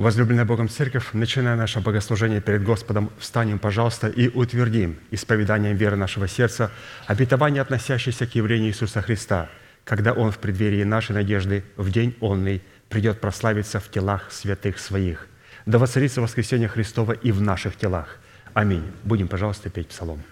[0.00, 6.26] Возлюбленная Богом Церковь, начиная наше богослужение перед Господом, встанем, пожалуйста, и утвердим исповеданием веры нашего
[6.26, 6.70] сердца
[7.06, 9.50] обетование, относящееся к явлению Иисуса Христа,
[9.84, 15.28] когда Он в преддверии нашей надежды в день онный придет прославиться в телах святых своих.
[15.66, 18.16] Да воцарится воскресение Христова и в наших телах.
[18.54, 18.90] Аминь.
[19.04, 20.22] Будем, пожалуйста, петь псалом.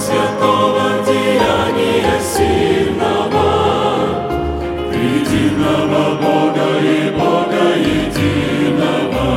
[0.00, 3.48] святого деяния сильного,
[4.94, 9.28] единого Бога и Бога единого,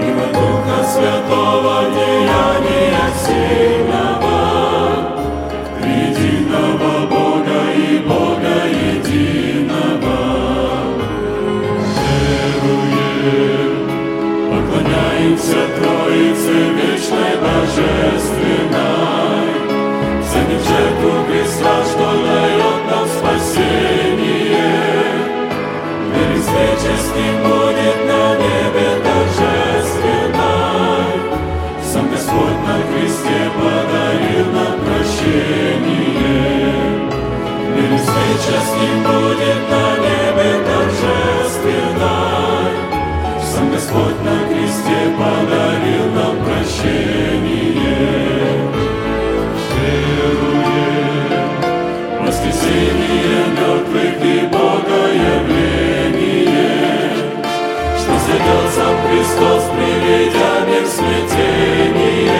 [0.00, 4.38] и во Духа Святого деяния сильного,
[5.84, 10.18] единого Бога и Бога единого.
[12.56, 13.72] Веруем,
[14.50, 19.17] поклоняемся Троице вечной Божественной,
[20.78, 24.76] свету Христа, что дает нам спасение.
[26.14, 26.40] Мир с
[27.16, 31.10] Ним будет на небе торжественной.
[31.82, 36.72] Сам Господь на кресте подарил нам прощение.
[37.74, 38.00] Мир с
[38.78, 42.70] Ним будет на небе торжественной.
[43.42, 47.57] Сам Господь на кресте подарил нам прощение
[50.18, 51.28] веруем.
[52.24, 55.68] Воскресение мертвых и Богоявление,
[57.96, 62.38] что сидел сам Христос, приведя мир смятение.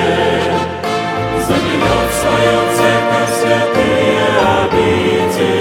[1.47, 4.29] Заменет в своем церковь святые
[4.61, 5.58] обители,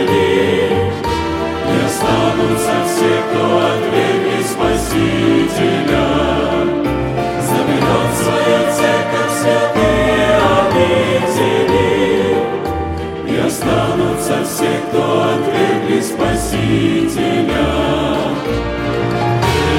[13.68, 17.68] восстанутся все, кто отвергли Спасителя.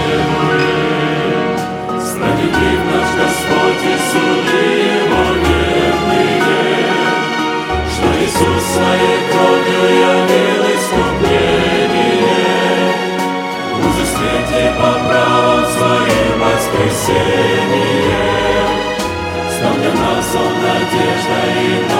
[0.06, 1.56] Герои,
[2.00, 5.24] справедлив наш Господь и суды его
[7.90, 12.92] что Иисус своей кровью явил искупление,
[13.80, 18.70] уже свете по правам своим воскресением.
[19.56, 21.97] Стал для нас он надежда и надежда,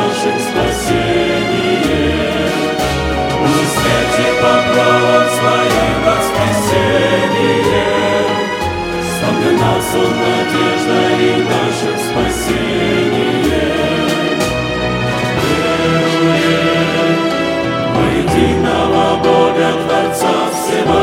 [9.60, 13.18] нас Он надежда и наше спасение.
[16.28, 17.16] Веруем
[17.94, 21.00] в единого Бога Творца Всего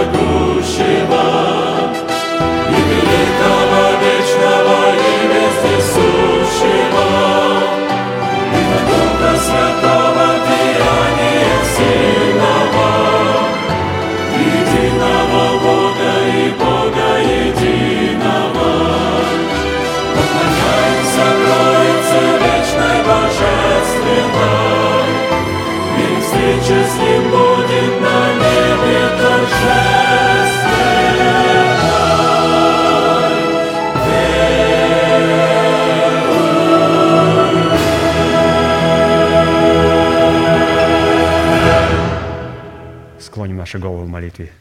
[43.65, 44.51] наши головы в молитве.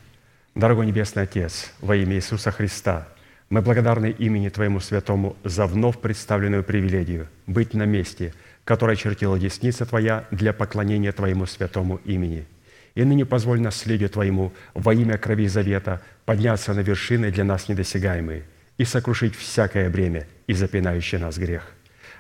[0.55, 3.07] Дорогой Небесный Отец, во имя Иисуса Христа,
[3.51, 8.33] мы благодарны имени Твоему Святому за вновь представленную привилегию быть на месте,
[8.65, 12.47] которое чертила десница Твоя для поклонения Твоему Святому имени.
[12.95, 18.45] И ныне позволь наследию Твоему во имя крови завета подняться на вершины для нас недосягаемые
[18.79, 21.73] и сокрушить всякое бремя и запинающий нас грех.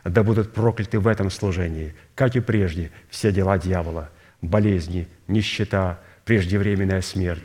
[0.04, 4.10] Да будут прокляты в этом служении, как и прежде, все дела дьявола,
[4.42, 7.44] болезни, нищета, преждевременная смерть,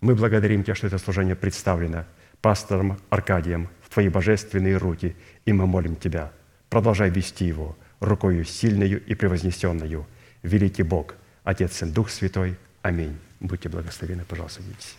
[0.00, 2.04] мы благодарим Тебя, что это служение представлено
[2.40, 5.14] пастором Аркадием в Твои божественные руки,
[5.44, 6.32] и мы молим Тебя,
[6.68, 10.06] продолжай вести его рукою сильною и превознесенную.
[10.42, 12.56] Великий Бог, Отец и Дух Святой.
[12.82, 13.18] Аминь.
[13.40, 14.96] Будьте благословены, пожалуйста, садитесь.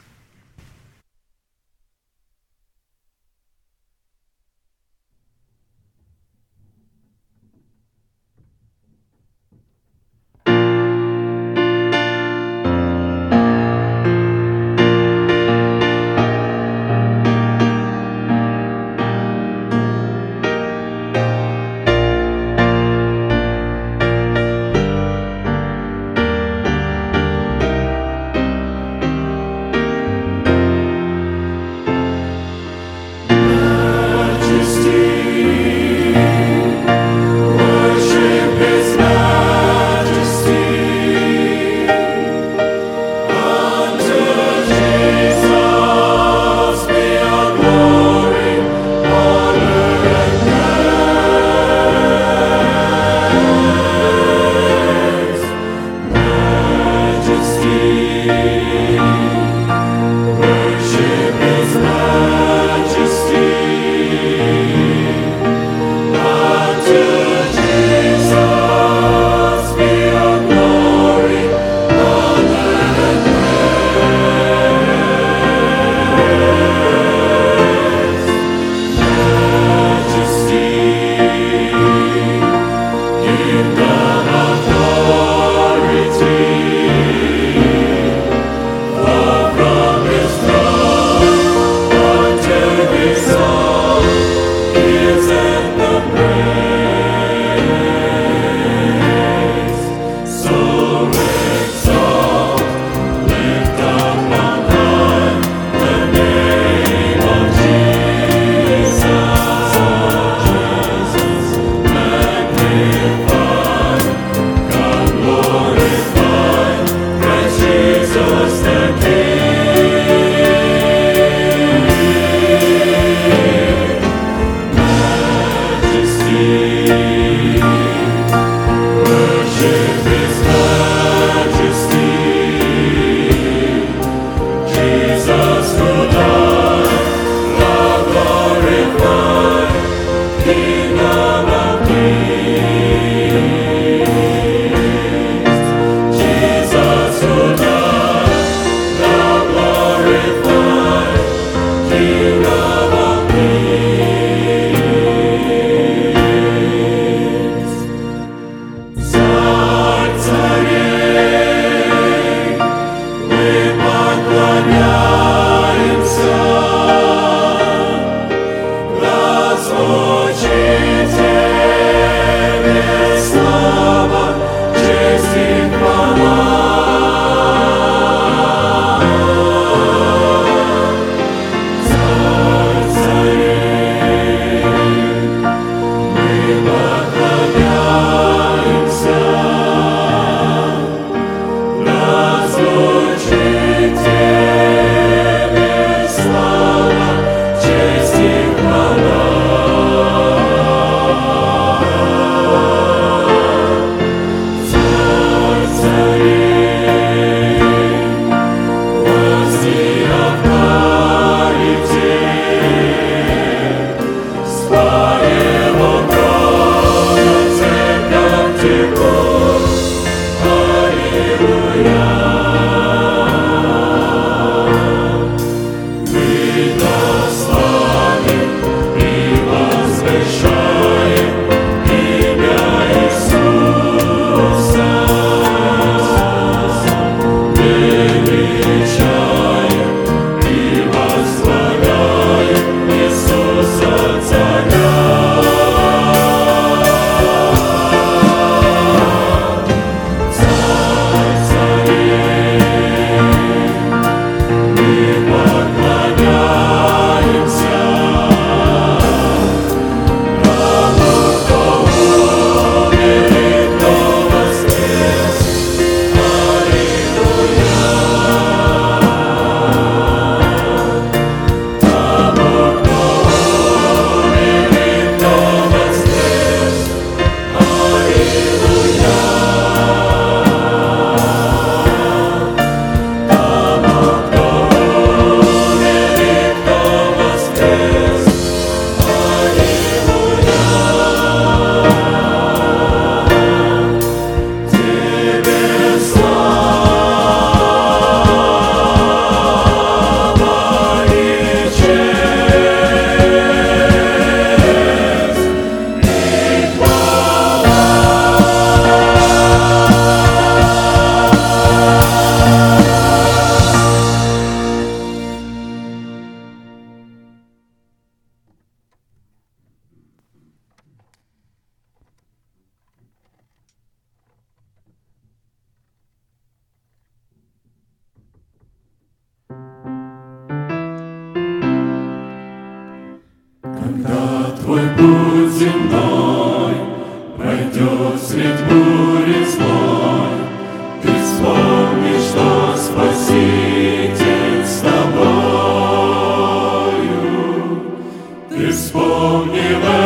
[349.46, 350.01] nearer.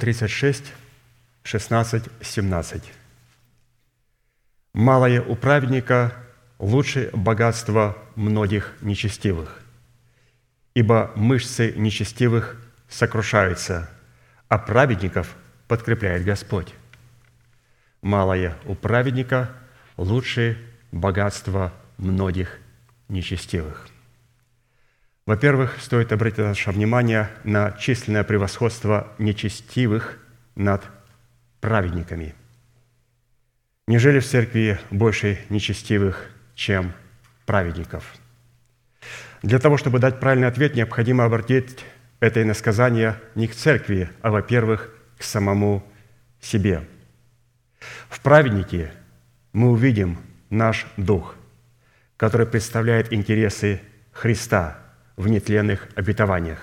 [0.00, 0.72] 36,
[1.42, 2.92] 16, 17.
[4.72, 6.14] «Малое у праведника
[6.58, 9.60] лучше богатства многих нечестивых,
[10.74, 12.56] ибо мышцы нечестивых
[12.88, 13.90] сокрушаются,
[14.48, 15.36] а праведников
[15.68, 16.72] подкрепляет Господь.
[18.00, 19.50] Малое у праведника
[19.98, 20.56] лучше
[20.92, 22.58] богатства многих
[23.08, 23.86] нечестивых».
[25.30, 30.18] Во-первых, стоит обратить наше внимание на численное превосходство нечестивых
[30.56, 30.82] над
[31.60, 32.34] праведниками.
[33.86, 36.92] Неужели в церкви больше нечестивых, чем
[37.46, 38.16] праведников?
[39.44, 41.84] Для того, чтобы дать правильный ответ, необходимо обратить
[42.18, 45.84] это иносказание не к церкви, а, во-первых, к самому
[46.40, 46.88] себе.
[48.08, 48.90] В праведнике
[49.52, 50.18] мы увидим
[50.50, 51.36] наш дух,
[52.16, 54.79] который представляет интересы Христа
[55.20, 56.58] в нетленных обетованиях.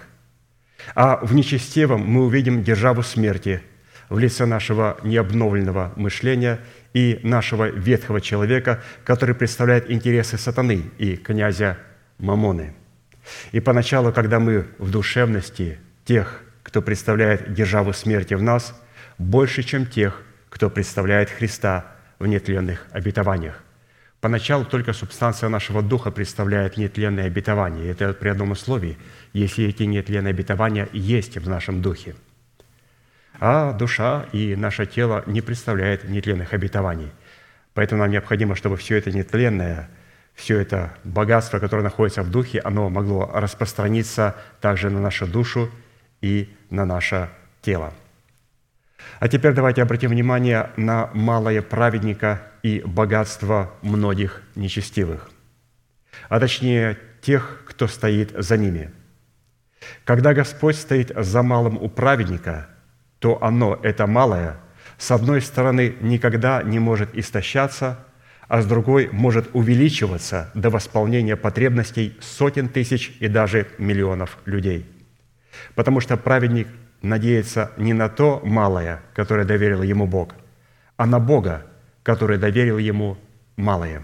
[0.95, 3.61] А в нечестивом мы увидим державу смерти
[4.09, 6.59] в лице нашего необновленного мышления
[6.93, 11.77] и нашего ветхого человека, который представляет интересы сатаны и князя
[12.17, 12.73] Мамоны.
[13.51, 18.73] И поначалу, когда мы в душевности тех, кто представляет державу смерти в нас,
[19.17, 21.85] больше, чем тех, кто представляет Христа
[22.17, 23.61] в нетленных обетованиях.
[24.19, 27.89] Поначалу только субстанция нашего духа представляет нетленное обетование.
[27.91, 28.97] Это при одном условии,
[29.33, 32.15] если эти нетленные обетования есть в нашем духе.
[33.39, 37.11] А душа и наше тело не представляют нетленных обетований.
[37.75, 39.87] Поэтому нам необходимо, чтобы все это нетленное,
[40.33, 45.69] все это богатство, которое находится в духе, оно могло распространиться также на нашу душу
[46.21, 47.29] и на наше
[47.61, 47.93] тело.
[49.19, 55.29] А теперь давайте обратим внимание на малое праведника и богатство многих нечестивых,
[56.27, 58.91] а точнее тех, кто стоит за ними.
[60.03, 62.67] Когда Господь стоит за малым у праведника,
[63.19, 64.57] то оно, это малое,
[64.97, 67.99] с одной стороны, никогда не может истощаться,
[68.49, 74.85] а с другой может увеличиваться до восполнения потребностей сотен тысяч и даже миллионов людей.
[75.75, 76.67] Потому что праведник
[77.01, 80.33] надеется не на то малое, которое доверил ему Бог,
[80.97, 81.65] а на Бога,
[82.07, 83.17] который доверил ему
[83.57, 84.01] малое.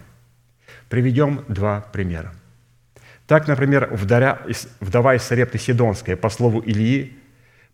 [0.90, 2.34] Приведем два примера.
[3.28, 7.18] Так, например, вдова из Сарепты Сидонская, по слову Ильи,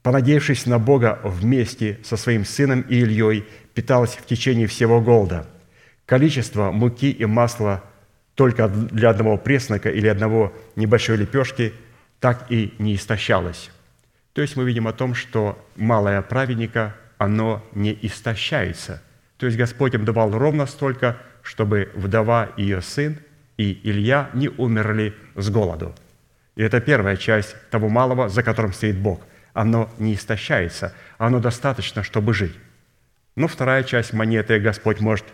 [0.03, 3.43] понадеявшись на Бога вместе со своим сыном и Ильей,
[3.73, 5.47] питалась в течение всего голода.
[6.05, 7.83] Количество муки и масла
[8.35, 11.73] только для одного преснока или одного небольшой лепешки
[12.19, 13.71] так и не истощалось.
[14.33, 19.01] То есть мы видим о том, что малое праведника, оно не истощается.
[19.39, 23.17] То есть Господь им давал ровно столько, чтобы вдова и ее сын
[23.57, 25.95] и Илья не умерли с голоду.
[26.55, 29.21] И это первая часть того малого, за которым стоит Бог.
[29.53, 32.55] Оно не истощается, оно достаточно, чтобы жить.
[33.35, 35.25] Но вторая часть монеты Господь может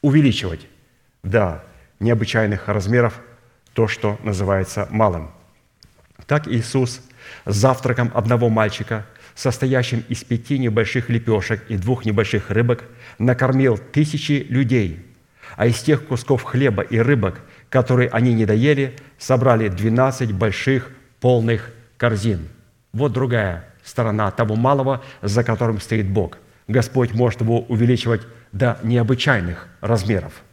[0.00, 0.66] увеличивать
[1.22, 1.62] до
[2.00, 3.20] необычайных размеров
[3.74, 5.30] то, что называется малым.
[6.26, 7.02] Так Иисус
[7.44, 12.84] завтраком одного мальчика, состоящим из пяти небольших лепешек и двух небольших рыбок,
[13.18, 15.04] накормил тысячи людей,
[15.56, 20.90] а из тех кусков хлеба и рыбок, которые они не доели, собрали двенадцать больших
[21.20, 22.48] полных корзин.
[22.92, 26.38] Вот другая сторона того малого, за которым стоит Бог.
[26.68, 30.32] Господь может его увеличивать до необычайных размеров–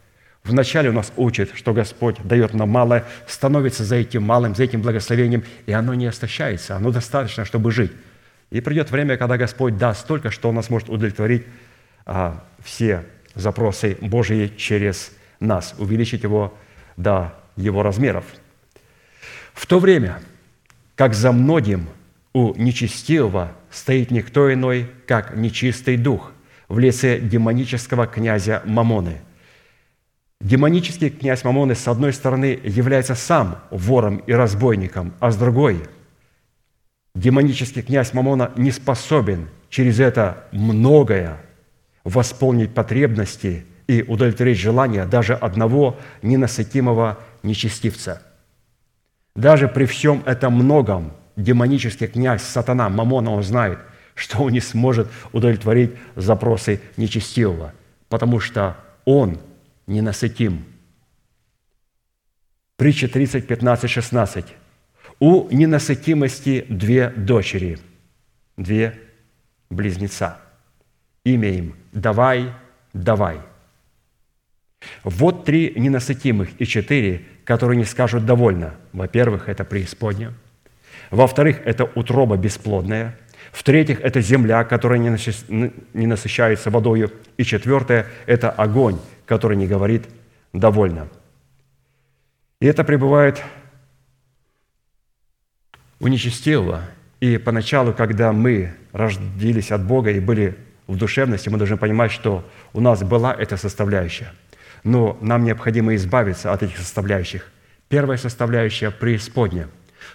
[0.48, 4.80] Вначале у нас учит, что Господь дает нам малое, становится за этим малым, за этим
[4.80, 7.92] благословением, и оно не истощается, оно достаточно, чтобы жить.
[8.50, 11.44] И придет время, когда Господь даст столько, что Он нас может удовлетворить
[12.06, 16.56] а, все запросы Божьи через нас, увеличить его
[16.96, 18.24] до его размеров.
[19.52, 20.20] В то время,
[20.94, 21.88] как за многим
[22.32, 26.32] у нечестивого стоит никто иной, как нечистый дух
[26.68, 29.20] в лице демонического князя Мамоны–
[30.40, 35.82] Демонический князь Мамоны, с одной стороны, является сам вором и разбойником, а с другой–
[37.14, 41.40] демонический князь Мамона не способен через это многое
[42.04, 48.22] восполнить потребности и удовлетворить желания даже одного ненасытимого нечестивца.
[49.34, 53.78] Даже при всем этом многом демонический князь Сатана, Мамона, он знает,
[54.14, 57.72] что он не сможет удовлетворить запросы нечестивого,
[58.08, 59.38] потому что он–
[59.88, 60.64] ненасытим.
[62.76, 64.44] Притча 30, 15, 16.
[65.20, 67.78] У ненасытимости две дочери,
[68.56, 68.98] две
[69.68, 70.38] близнеца.
[71.24, 72.52] Имя им «давай,
[72.92, 73.40] давай».
[75.02, 78.74] Вот три ненасытимых и четыре, которые не скажут «довольно».
[78.92, 80.34] Во-первых, это преисподня.
[81.10, 83.18] Во-вторых, это утроба бесплодная.
[83.50, 87.10] В-третьих, это земля, которая не насыщается водою.
[87.36, 90.04] И четвертое– это огонь, который не говорит
[90.52, 91.08] «довольно».
[92.60, 93.42] И это пребывает
[96.00, 96.82] у нечестивого.
[97.20, 100.56] И поначалу, когда мы рождились от Бога и были
[100.86, 104.32] в душевности, мы должны понимать, что у нас была эта составляющая.
[104.84, 107.50] Но нам необходимо избавиться от этих составляющих.
[107.88, 109.68] Первая составляющая– преисподня.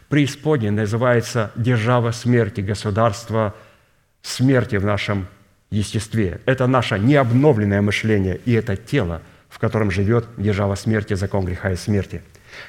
[0.10, 3.54] Преисподня называется держава смерти, государство
[4.22, 5.28] смерти в нашем
[5.69, 6.39] естестве.
[6.46, 11.76] Это наше необновленное мышление, и это тело, в котором живет держава смерти, закон греха и
[11.76, 12.22] смерти.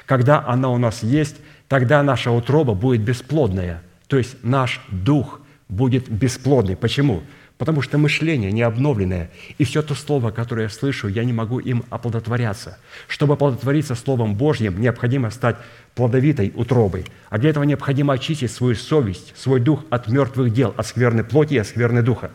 [0.05, 6.09] Когда оно у нас есть, тогда наша утроба будет бесплодная, то есть наш дух будет
[6.09, 6.75] бесплодный.
[6.75, 7.23] Почему?
[7.57, 11.59] Потому что мышление не обновленное, и все то слово, которое я слышу, я не могу
[11.59, 12.77] им оплодотворяться.
[13.07, 15.55] Чтобы оплодотвориться Словом Божьим, необходимо стать
[15.95, 17.05] плодовитой утробой.
[17.29, 21.53] А для этого необходимо очистить свою совесть, свой дух от мертвых дел, от скверной плоти
[21.53, 22.31] и от скверной духа.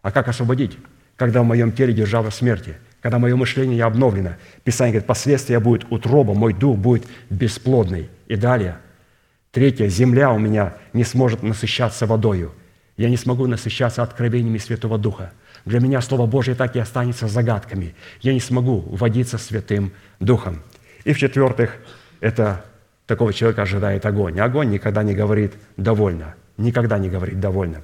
[0.00, 0.78] А как освободить?
[1.16, 4.36] Когда в моем теле держава смерти, когда мое мышление обновлено.
[4.62, 8.08] Писание говорит, последствия будет утроба, мой дух будет бесплодный.
[8.28, 8.78] И далее.
[9.50, 12.52] Третье, земля у меня не сможет насыщаться водою.
[12.96, 15.32] Я не смогу насыщаться откровениями Святого Духа.
[15.64, 17.94] Для меня Слово Божье так и останется загадками.
[18.20, 20.62] Я не смогу водиться Святым Духом.
[21.04, 21.76] И в-четвертых,
[22.20, 22.64] это
[23.06, 24.38] такого человека ожидает огонь.
[24.40, 27.82] Огонь никогда не говорит «довольно», никогда не говорит «довольно».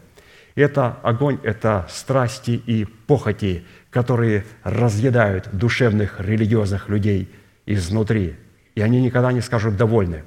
[0.55, 7.29] Это огонь– это страсти и похоти, которые разъедают душевных религиозных людей
[7.67, 8.37] изнутри.
[8.75, 10.25] И они никогда не скажут «довольны».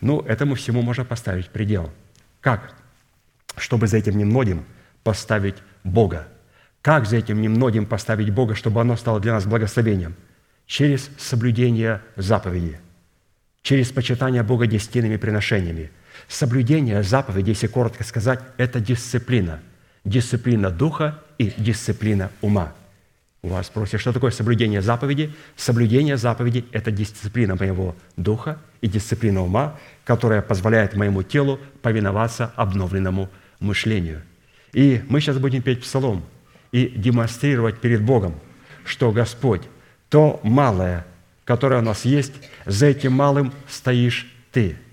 [0.00, 1.90] Ну, этому всему можно поставить предел.
[2.40, 2.74] Как?
[3.56, 4.64] Чтобы за этим немногим
[5.02, 6.28] поставить Бога.
[6.82, 10.14] Как за этим немногим поставить Бога, чтобы оно стало для нас благословением?
[10.66, 12.78] Через соблюдение заповеди,
[13.62, 15.90] через почитание Бога десятинными приношениями.
[16.28, 19.60] Соблюдение заповеди, если коротко сказать, это дисциплина.
[20.04, 22.74] Дисциплина духа и дисциплина ума.
[23.42, 25.32] У вас спросят, что такое соблюдение заповеди?
[25.56, 33.28] Соблюдение заповеди– это дисциплина моего духа и дисциплина ума, которая позволяет моему телу повиноваться обновленному
[33.60, 34.22] мышлению.
[34.72, 36.24] И мы сейчас будем петь псалом
[36.72, 38.34] и демонстрировать перед Богом,
[38.84, 39.62] что Господь,
[40.08, 41.06] то малое,
[41.44, 42.34] которое у нас есть,
[42.66, 44.76] за этим малым стоишь Ты–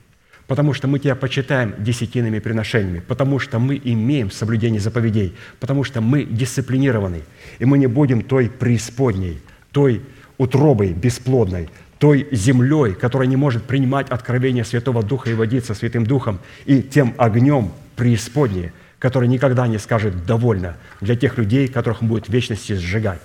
[0.47, 6.01] потому что мы Тебя почитаем десятинными приношениями, потому что мы имеем соблюдение заповедей, потому что
[6.01, 7.21] мы дисциплинированы,
[7.59, 10.01] и мы не будем той преисподней, той
[10.37, 16.39] утробой бесплодной, той землей, которая не может принимать откровение Святого Духа и водиться Святым Духом,
[16.65, 22.27] и тем огнем преисподней, который никогда не скажет «довольно» для тех людей, которых он будет
[22.27, 23.21] в вечности сжигать.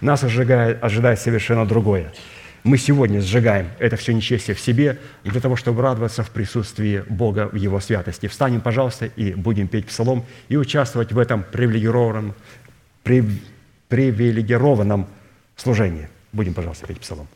[0.00, 2.12] Нас ожидает, ожидает совершенно другое–
[2.64, 7.48] мы сегодня сжигаем это все нечестие в себе для того, чтобы радоваться в присутствии Бога
[7.52, 8.26] в Его святости.
[8.26, 12.34] Встанем, пожалуйста, и будем петь псалом и участвовать в этом привилегированном,
[13.88, 15.06] привилегированном
[15.56, 16.08] служении.
[16.32, 17.28] Будем, пожалуйста, петь псалом.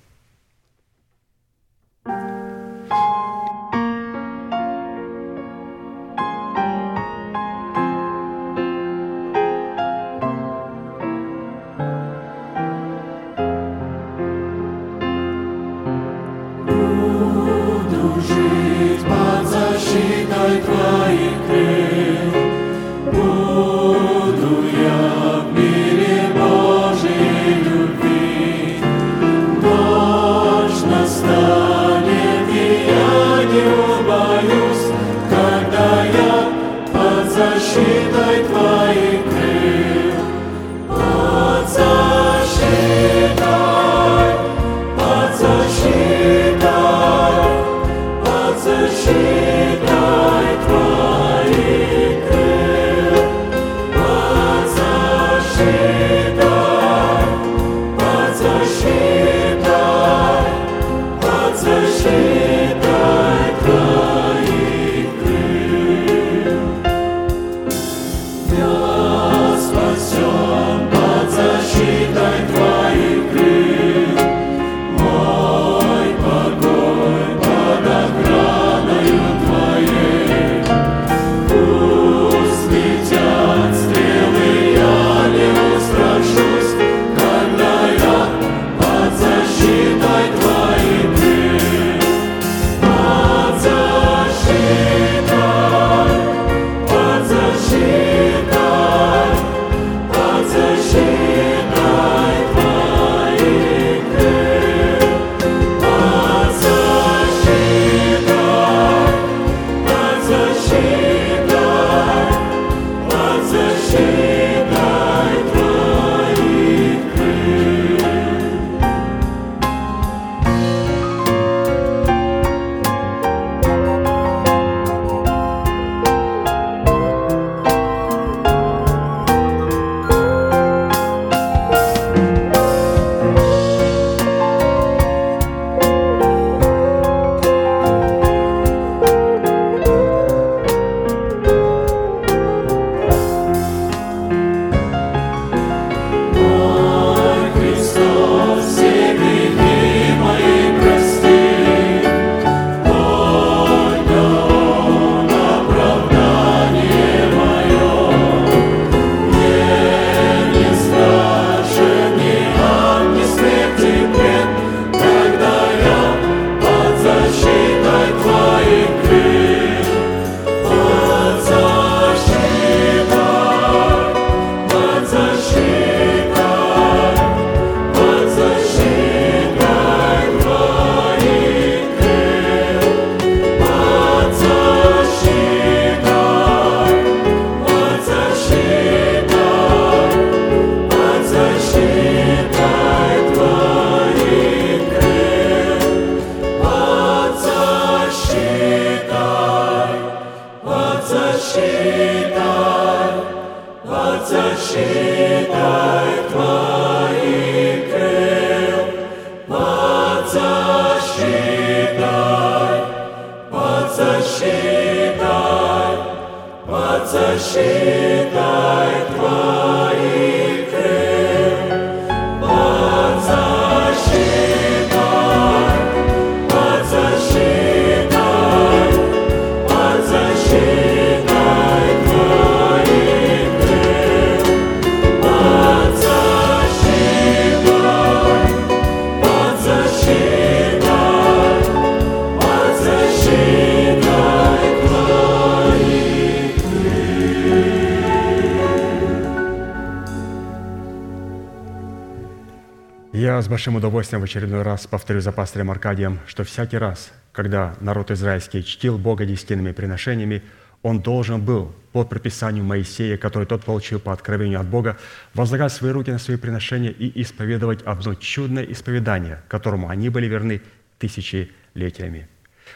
[253.53, 258.65] Большим удовольствием в очередной раз повторю за пастырем Аркадием, что всякий раз, когда народ израильский
[258.65, 260.43] чтил Бога десятинными приношениями,
[260.81, 264.97] он должен был по предписанию Моисея, который тот получил по откровению от Бога,
[265.35, 270.62] возлагать свои руки на свои приношения и исповедовать одно чудное исповедание, которому они были верны
[270.99, 272.29] тысячелетиями.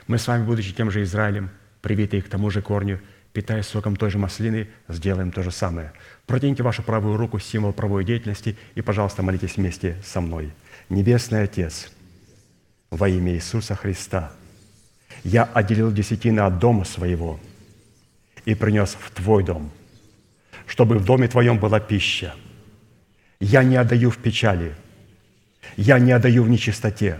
[0.09, 1.49] Мы с вами, будучи тем же Израилем,
[1.81, 3.01] привитые к тому же корню,
[3.33, 5.93] питаясь соком той же маслины, сделаем то же самое.
[6.27, 10.53] Протяните вашу правую руку, символ правой деятельности, и, пожалуйста, молитесь вместе со мной.
[10.89, 11.91] Небесный Отец,
[12.91, 14.33] во имя Иисуса Христа,
[15.25, 17.41] я отделил десятины от дома своего
[18.45, 19.73] и принес в Твой дом,
[20.67, 22.35] чтобы в доме Твоем была пища.
[23.41, 24.75] Я не отдаю в печали,
[25.77, 27.19] я не отдаю в нечистоте,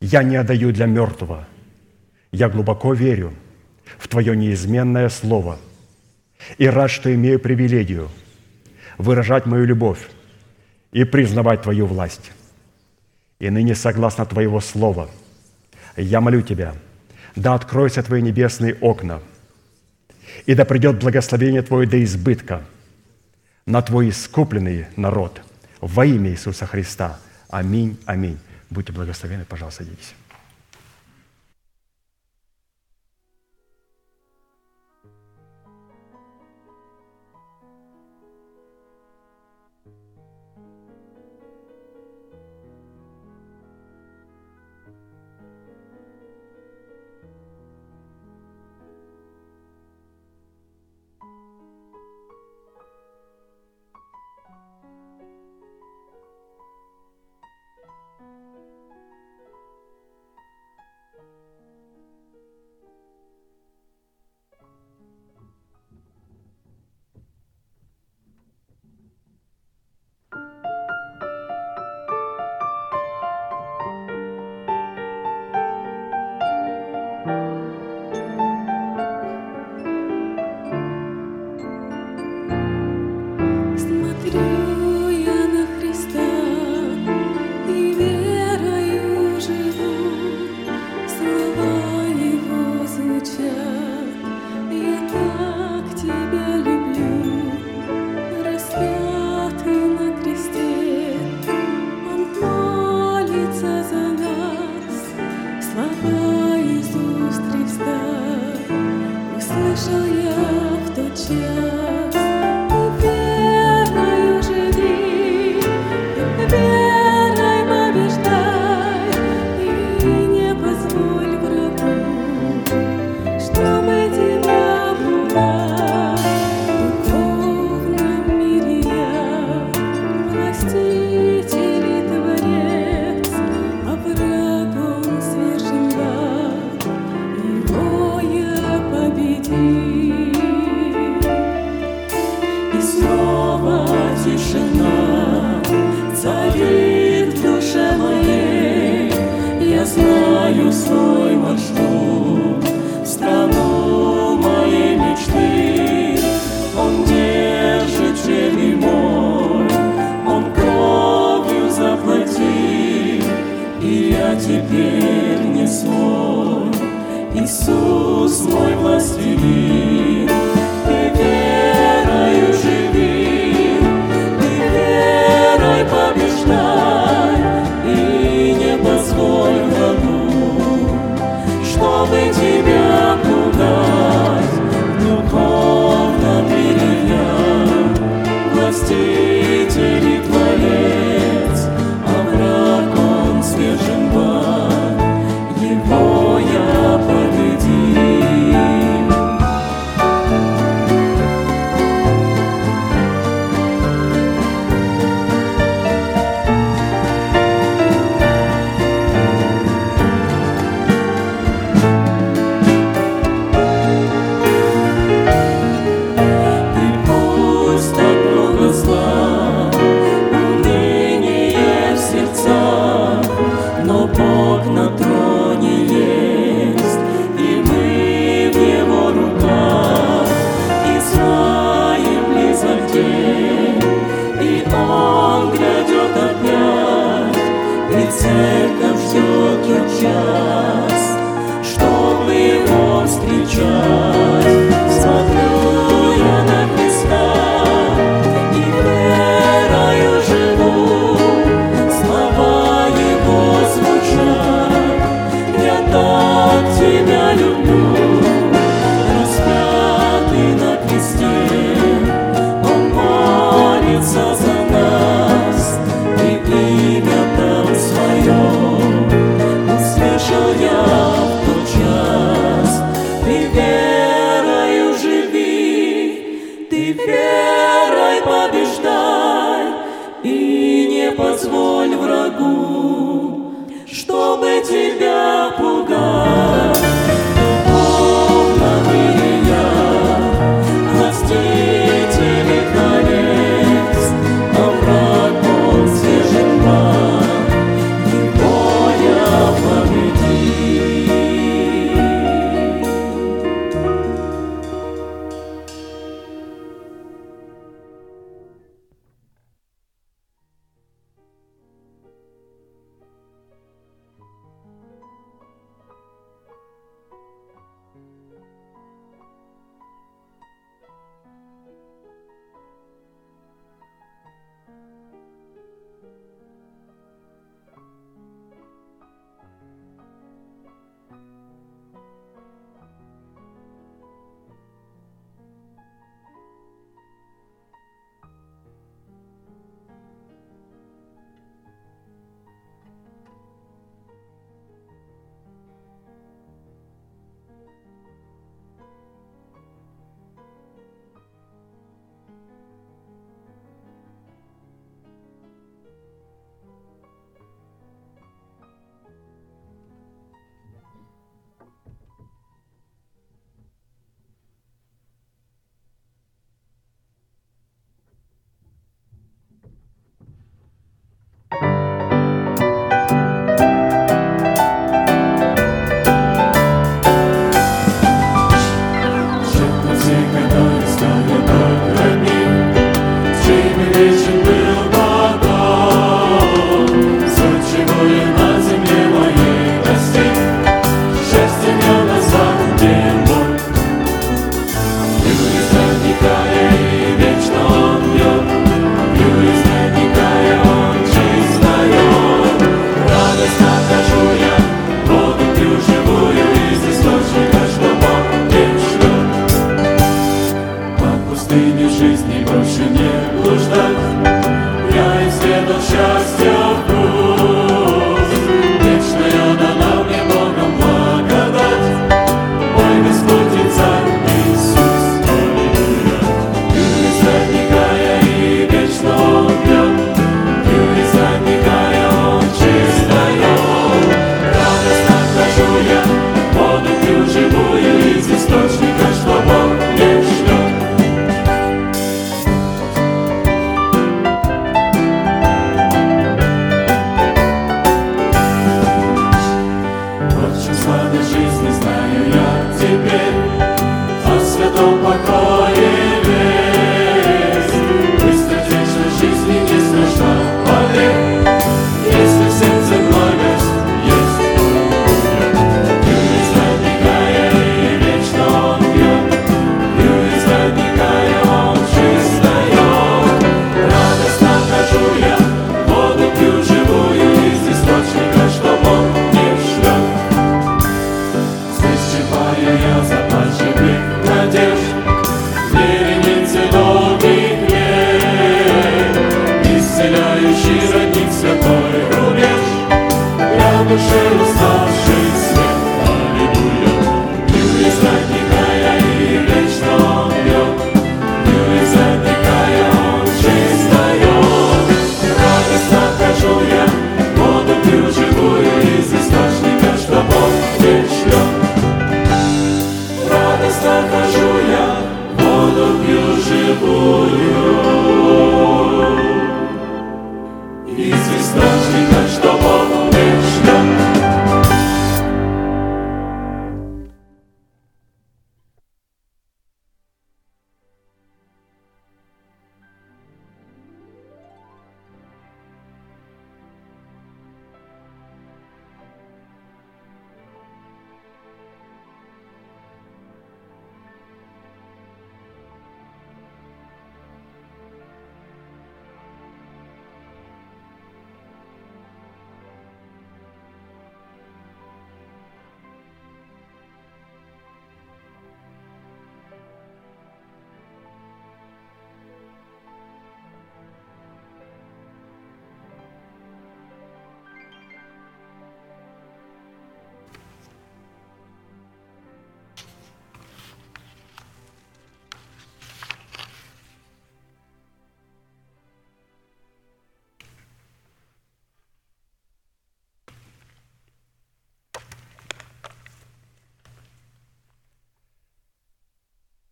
[0.00, 1.48] я не отдаю для мертвого.
[2.30, 3.34] Я глубоко верю
[3.98, 5.58] в Твое неизменное Слово
[6.56, 8.08] и рад, что имею привилегию
[8.96, 10.08] выражать мою любовь
[10.92, 12.30] и признавать Твою власть.
[13.40, 15.10] И ныне, согласно Твоего Слова,
[15.96, 16.74] я молю Тебя,
[17.34, 19.20] да откроются Твои небесные окна,
[20.46, 22.62] и да придет благословение Твое до избытка
[23.66, 25.40] на Твой искупленный народ
[25.80, 27.18] во имя Иисуса Христа.
[27.48, 28.38] Аминь, аминь.
[28.68, 30.14] Будьте благословены, пожалуйста, садитесь.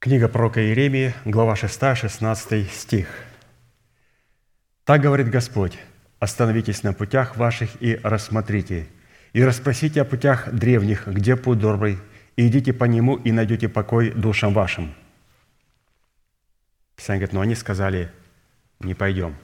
[0.08, 3.08] Книга пророка Иеремии, глава 6, 16 стих.
[4.84, 5.76] «Так говорит Господь,
[6.18, 8.88] остановитесь на путях ваших и рассмотрите,
[9.34, 11.98] и расспросите о путях древних, где путь добрый,
[12.36, 14.94] и идите по нему, и найдете покой душам вашим».
[16.96, 18.10] Писание говорит, но они сказали,
[18.80, 19.36] не пойдем,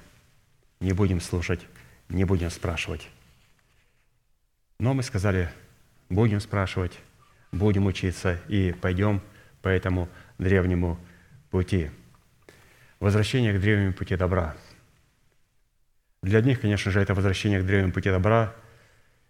[0.80, 1.60] не будем слушать,
[2.08, 3.06] не будем спрашивать.
[4.78, 5.50] Но мы сказали,
[6.08, 6.98] будем спрашивать,
[7.52, 9.20] будем учиться и пойдем
[9.64, 10.98] по этому древнему
[11.50, 11.90] пути.
[13.00, 14.54] Возвращение к древнему пути добра.
[16.22, 18.54] Для одних, конечно же, это возвращение к древнему пути добра,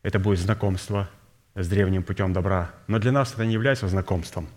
[0.02, 1.08] это будет знакомство
[1.54, 2.72] с древним путем добра.
[2.88, 4.48] Но для нас это не является знакомством.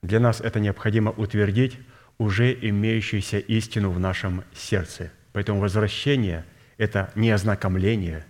[0.00, 1.78] Для нас это необходимо утвердить
[2.16, 5.10] уже имеющуюся истину в нашем сердце.
[5.34, 6.46] Поэтому возвращение–
[6.78, 8.24] это не ознакомление,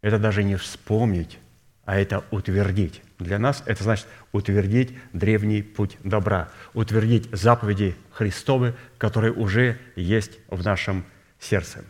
[0.00, 1.40] это даже не вспомнить,
[1.84, 3.02] а это утвердить.
[3.18, 10.64] Для нас это значит утвердить древний путь добра, утвердить заповеди Христовы, которые уже есть в
[10.64, 11.04] нашем
[11.40, 11.84] сердце.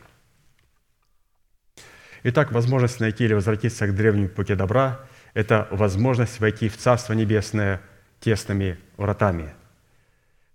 [2.23, 5.01] Итак, возможность найти или возвратиться к древнему пути добра–
[5.35, 7.81] это возможность войти в Царство Небесное
[8.21, 9.55] тесными вратами,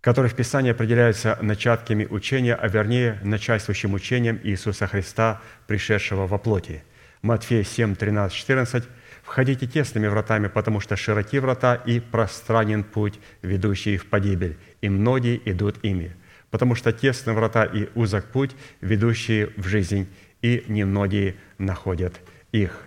[0.01, 6.83] которые в Писании определяются начатками учения, а вернее начальствующим учением Иисуса Христа, пришедшего во плоти.
[7.21, 8.83] Матфея 7, 13, 14–
[9.33, 15.41] Входите тесными вратами, потому что широки врата и пространен путь, ведущий в погибель, и многие
[15.45, 16.15] идут ими.
[16.51, 20.07] Потому что тесны врата и узок путь, ведущие в жизнь,
[20.43, 22.13] и немногие находят
[22.51, 22.79] их.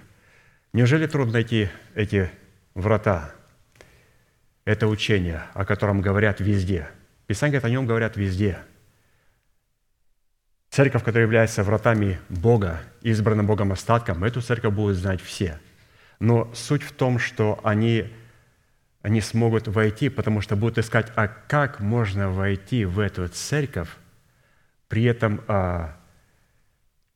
[0.72, 2.30] Неужели трудно найти эти
[2.74, 3.34] врата?
[4.64, 6.86] Это учение, о котором говорят везде.
[7.26, 8.58] Писание говорит, о нем говорят везде.
[10.70, 15.58] Церковь, которая является вратами Бога, избранным Богом остатком, эту церковь будут знать все–
[16.18, 18.12] но суть в том, что они,
[19.02, 23.88] они смогут войти, потому что будут искать, а как можно войти в эту церковь,
[24.88, 25.96] при этом а,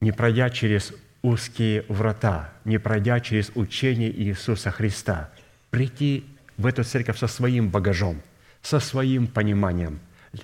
[0.01, 0.92] не пройдя через
[1.22, 5.30] узкие врата, не пройдя через учение Иисуса Христа,
[5.70, 6.24] прийти
[6.57, 8.22] в эту церковь со своим багажом,
[8.62, 10.01] со своим пониманием,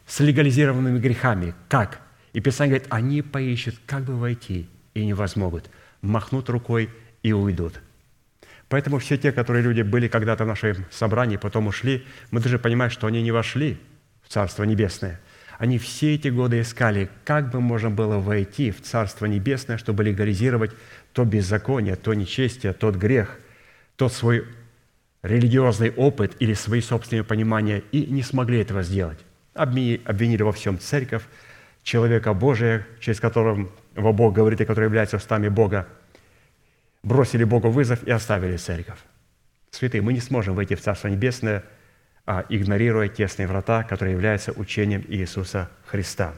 [0.07, 1.55] с легализированными грехами.
[1.69, 2.01] Как?
[2.33, 5.71] И Писание говорит, они поищут, как бы войти, и не возмогут.
[6.03, 6.91] Махнут рукой
[7.23, 7.81] и уйдут.
[8.69, 12.91] Поэтому все те, которые люди были когда-то в нашем собрании, потом ушли, мы даже понимаем,
[12.91, 13.79] что они не вошли
[14.23, 15.21] в Царство Небесное.
[15.59, 20.73] Они все эти годы искали, как бы можно было войти в Царство Небесное, чтобы легализировать
[21.13, 23.39] то беззаконие, то нечестие, тот грех,
[23.95, 24.45] тот свой
[25.23, 29.19] религиозный опыт или свои собственные понимания, и не смогли этого сделать.
[29.55, 31.23] Обвинили во всем церковь,
[31.83, 35.87] человека Божия, через которого Бог говорит, и который является устами Бога–
[37.07, 38.99] бросили Богу вызов и оставили церковь.
[39.71, 41.63] Святые, мы не сможем войти в Царство Небесное,
[42.27, 46.35] а игнорируя тесные врата, которые являются учением Иисуса Христа.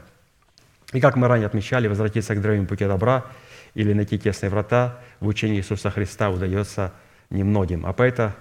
[0.93, 3.25] И как мы ранее отмечали, возвратиться к древнему пути добра
[3.73, 6.93] или найти тесные врата в учении Иисуса Христа удается
[7.31, 7.87] немногим.
[7.87, 8.33] А поэтому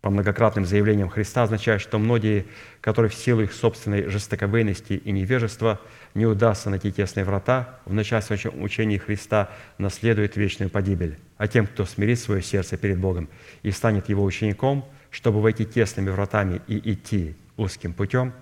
[0.00, 2.46] по многократным заявлениям Христа означает, что многие,
[2.80, 5.80] которые в силу их собственной жестоковыйности и невежества
[6.14, 11.18] не удастся найти тесные врата, в начальствующем учении Христа наследует вечную погибель.
[11.38, 13.28] А тем, кто смирит свое сердце перед Богом
[13.62, 18.34] и станет Его учеником, чтобы войти тесными вратами и идти узким путем,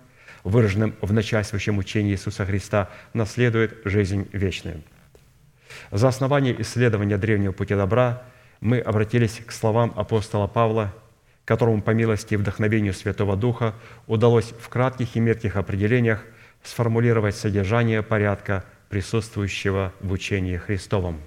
[0.43, 4.83] выраженным в начальствующем учении Иисуса Христа, наследует жизнь вечную.
[5.93, 8.25] За основание исследования древнего пути добра
[8.61, 10.93] мы обратились к словам апостола Павла–
[11.47, 13.75] которому по милости и вдохновению Святого Духа
[14.07, 16.25] удалось в кратких и метких определениях
[16.63, 21.21] сформулировать содержание порядка, присутствующего в учении Христовом.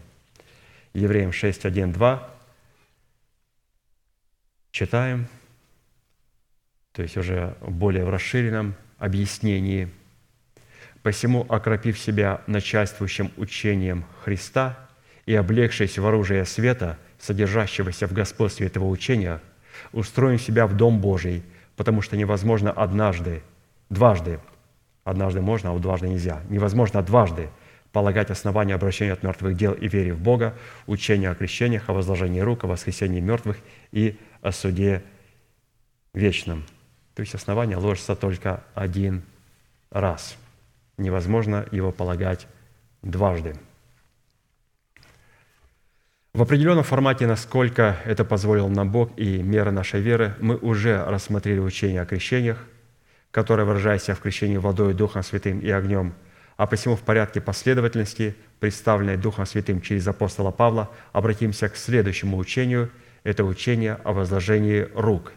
[0.99, 2.29] Евреям 6, 1, 2.
[4.71, 5.27] Читаем,
[6.91, 9.89] то есть уже более в расширенном объяснении.
[11.01, 14.77] «Посему, окропив себя начальствующим учением Христа
[15.25, 19.41] и облегшись в оружие света, содержащегося в господстве этого учения–
[19.91, 21.43] устроим себя в Дом Божий,
[21.75, 23.41] потому что невозможно однажды,
[23.89, 24.39] дважды,
[25.03, 27.49] однажды можно, а вот дважды нельзя, невозможно дважды
[27.91, 30.55] полагать основания обращения от мертвых дел и вере в Бога,
[30.87, 33.57] учения о крещениях, о возложении рук, о воскресении мертвых
[33.91, 35.03] и о суде
[36.13, 36.65] вечном.
[37.15, 39.23] То есть основание ложится только один
[39.89, 40.37] раз.
[40.97, 42.47] Невозможно его полагать
[43.01, 43.55] дважды–
[46.31, 51.59] в определенном формате, насколько это позволил нам Бог и мера нашей веры, мы уже рассмотрели
[51.59, 52.63] учение о крещениях,
[53.31, 56.13] которое выражается в крещении водой, Духом Святым и огнем,
[56.59, 62.91] а посему в порядке последовательности, представленной Духом Святым через апостола Павла, обратимся к следующему учению.
[63.23, 65.31] Это учение о возложении рук,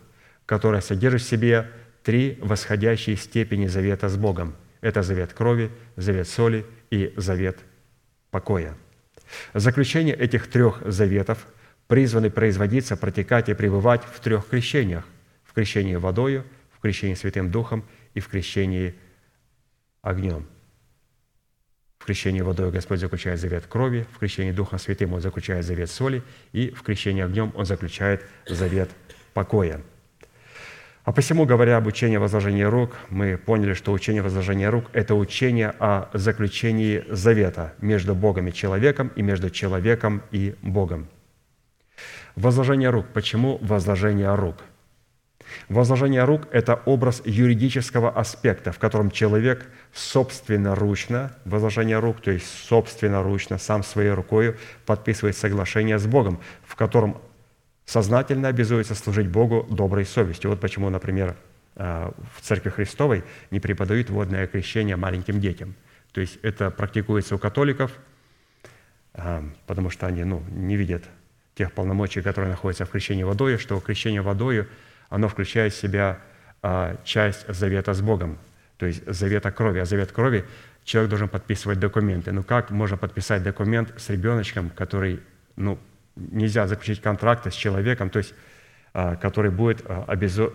[0.47, 1.71] которое содержит в себе
[2.03, 4.57] три восходящие степени завета с Богом.
[4.81, 7.61] Это завет крови, завет соли и завет
[8.33, 8.77] покоя.
[9.55, 11.47] Заключение этих трех заветов
[11.87, 15.05] призваны производиться, протекать и пребывать в трех крещениях.
[15.45, 18.97] В крещении водою, в крещении Святым Духом и в крещении
[20.03, 20.49] огнем.
[22.03, 26.25] В крещении водой Господь заключает завет крови, в крещении Духом Святым Он заключает завет соли,
[26.51, 28.91] и в крещении огнем Он заключает завет
[29.35, 29.81] покоя.
[31.05, 35.75] А посему, говоря об учении возложения рук, мы поняли, что учение возложения рук– это учение
[35.79, 41.07] о заключении завета между Богом и человеком и между человеком и Богом.
[42.35, 43.07] Возложение рук.
[43.15, 44.57] Почему возложение рук–
[45.69, 53.59] Возложение рук– это образ юридического аспекта, в котором человек собственноручно, возложение рук, то есть собственноручно,
[53.59, 57.19] сам своей рукой подписывает соглашение с Богом, в котором
[57.85, 60.51] сознательно обязуется служить Богу доброй совестью.
[60.51, 61.37] Вот почему, например,
[61.77, 65.75] а, в Церкви Христовой не преподают водное крещение маленьким детям.
[66.13, 67.93] То есть это практикуется у католиков,
[69.15, 71.05] а, потому что они ну, не видят
[71.55, 74.69] тех полномочий, которые находятся в крещении водой, что крещение водой–
[75.13, 76.19] оно включает в себя
[76.63, 78.39] а, часть завета с Богом,
[78.79, 79.79] то есть завета крови.
[79.79, 80.45] А завет крови
[80.85, 82.33] человек должен подписывать документы.
[82.33, 85.21] Ну как можно подписать документ с ребеночком, который,
[85.57, 85.79] ну,
[86.17, 88.35] нельзя заключить контракт с человеком, то есть,
[88.95, 90.55] а, который будет а, обязу,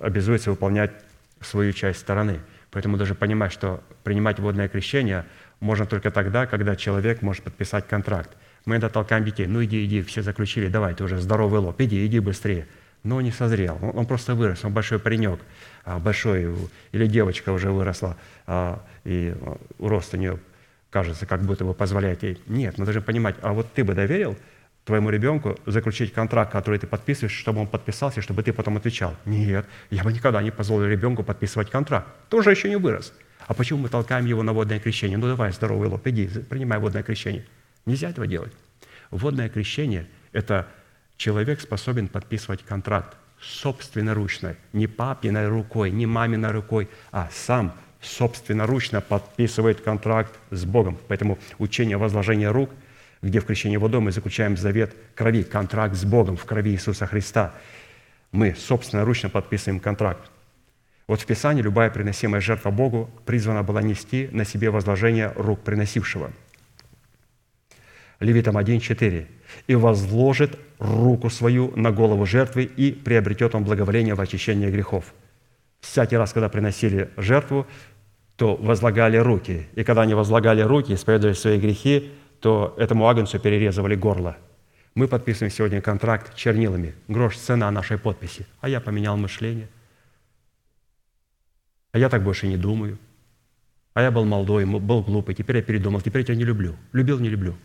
[0.00, 0.92] обязуется выполнять
[1.40, 2.38] свою часть стороны.
[2.70, 5.24] Поэтому даже понимать, что принимать водное крещение
[5.58, 8.30] можно только тогда, когда человек может подписать контракт.
[8.66, 9.48] Мы это толкаем детей.
[9.48, 12.68] Ну иди, иди, все заключили, давай, ты уже здоровый лоб, иди, иди быстрее
[13.06, 13.78] но не созрел.
[13.80, 15.40] Он, он просто вырос, он большой паренек,
[15.84, 16.54] а, большой,
[16.92, 20.38] или девочка уже выросла, а, и а, рост у нее,
[20.90, 22.42] кажется, как будто бы позволяет ей.
[22.46, 24.36] Нет, мы должны понимать, а вот ты бы доверил
[24.84, 29.14] твоему ребенку заключить контракт, который ты подписываешь, чтобы он подписался, чтобы ты потом отвечал.
[29.24, 32.08] Нет, я бы никогда не позволил ребенку подписывать контракт.
[32.28, 33.12] Тоже еще не вырос.
[33.46, 35.16] А почему мы толкаем его на водное крещение?
[35.18, 37.44] Ну давай, здоровый лоб, иди, принимай водное крещение.
[37.84, 38.52] Нельзя этого делать.
[39.10, 40.66] Водное крещение– это
[41.16, 49.80] человек способен подписывать контракт собственноручно, не папиной рукой, не маминой рукой, а сам собственноручно подписывает
[49.80, 50.98] контракт с Богом.
[51.08, 52.70] Поэтому учение возложения рук,
[53.22, 57.54] где в крещении водой мы заключаем завет крови, контракт с Богом в крови Иисуса Христа.
[58.32, 60.30] Мы собственноручно подписываем контракт.
[61.06, 66.32] Вот в Писании любая приносимая жертва Богу призвана была нести на себе возложение рук приносившего.
[68.18, 69.26] Левитам 1.4
[69.66, 75.14] и возложит руку свою на голову жертвы, и приобретет он благоволение в очищение грехов».
[75.80, 77.66] Всякий раз, когда приносили жертву,
[78.36, 79.66] то возлагали руки.
[79.74, 84.36] И когда они возлагали руки, исповедовали свои грехи, то этому агнцу перерезывали горло.
[84.94, 86.94] Мы подписываем сегодня контракт чернилами.
[87.08, 88.46] Грош цена нашей подписи.
[88.60, 89.68] А я поменял мышление.
[91.92, 92.98] А я так больше не думаю.
[93.94, 96.76] А я был молодой, был глупый, теперь я передумал, теперь я тебя не люблю.
[96.92, 97.56] Любил, не люблю.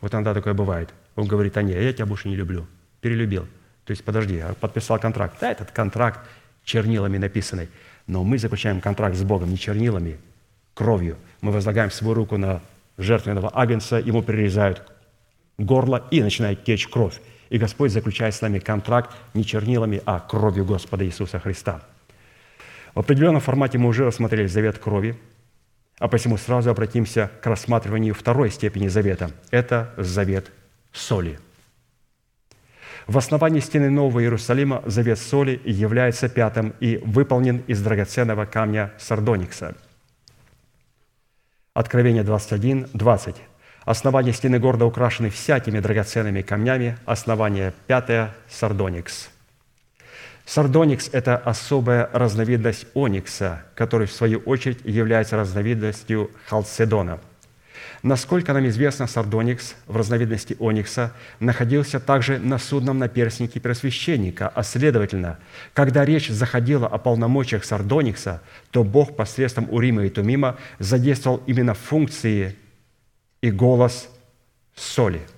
[0.00, 0.92] Вот иногда такое бывает.
[1.18, 2.64] Он говорит, а не, я тебя больше не люблю.
[3.00, 3.42] Перелюбил.
[3.84, 5.38] То есть, подожди, я подписал контракт.
[5.40, 6.20] Да, этот контракт
[6.62, 7.68] чернилами написанный.
[8.06, 10.18] Но мы заключаем контракт с Богом не чернилами,
[10.74, 11.16] кровью.
[11.40, 12.60] Мы возлагаем свою руку на
[12.98, 14.80] жертвенного агнца, ему перерезают
[15.58, 17.20] горло и начинает течь кровь.
[17.50, 21.82] И Господь заключает с нами контракт не чернилами, а кровью Господа Иисуса Христа.
[22.94, 25.18] В определенном формате мы уже рассмотрели завет крови,
[25.98, 29.32] а посему сразу обратимся к рассматриванию второй степени завета.
[29.50, 30.52] Это завет
[30.92, 31.38] соли.
[33.06, 39.74] В основании стены Нового Иерусалима завет соли является пятым и выполнен из драгоценного камня сардоникса.
[41.72, 43.36] Откровение 21, 20.
[43.84, 46.98] Основание стены города украшены всякими драгоценными камнями.
[47.06, 49.30] Основание пятое– сардоникс–
[50.48, 57.20] Сардоникс– это особая разновидность оникса, который, в свою очередь, является разновидностью халцедона.
[58.02, 65.38] Насколько нам известно, сардоникс в разновидности оникса находился также на судном наперстнике первосвященника, а следовательно,
[65.72, 72.56] когда речь заходила о полномочиях сардоникса, то Бог посредством Урима и Тумима задействовал именно функции
[73.40, 74.08] и голос
[74.74, 75.20] соли–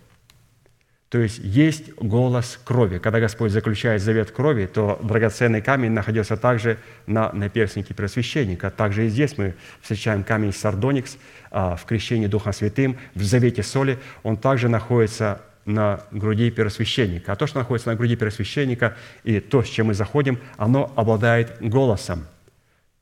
[1.11, 2.99] то есть есть голос крови.
[2.99, 8.71] Когда Господь заключает завет крови, то драгоценный камень находился также на наперстнике пресвященника.
[8.71, 11.19] Также и здесь мы встречаем камень сардоникс
[11.51, 13.99] а, в крещении Духом Святым, в завете соли.
[14.23, 17.33] Он также находится на груди первосвященника.
[17.33, 21.57] А то, что находится на груди первосвященника, и то, с чем мы заходим, оно обладает
[21.61, 22.25] голосом.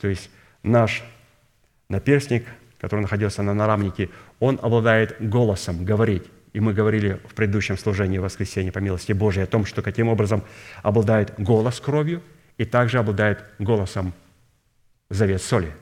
[0.00, 0.30] То есть
[0.62, 1.04] наш
[1.90, 2.46] наперстник,
[2.80, 4.08] который находился на нарамнике,
[4.40, 6.24] он обладает голосом говорить.
[6.52, 10.44] И мы говорили в предыдущем служении воскресенья по милости Божией о том, что каким образом
[10.82, 12.22] обладает голос кровью
[12.56, 14.12] и также обладает голосом
[15.10, 15.72] завет соли.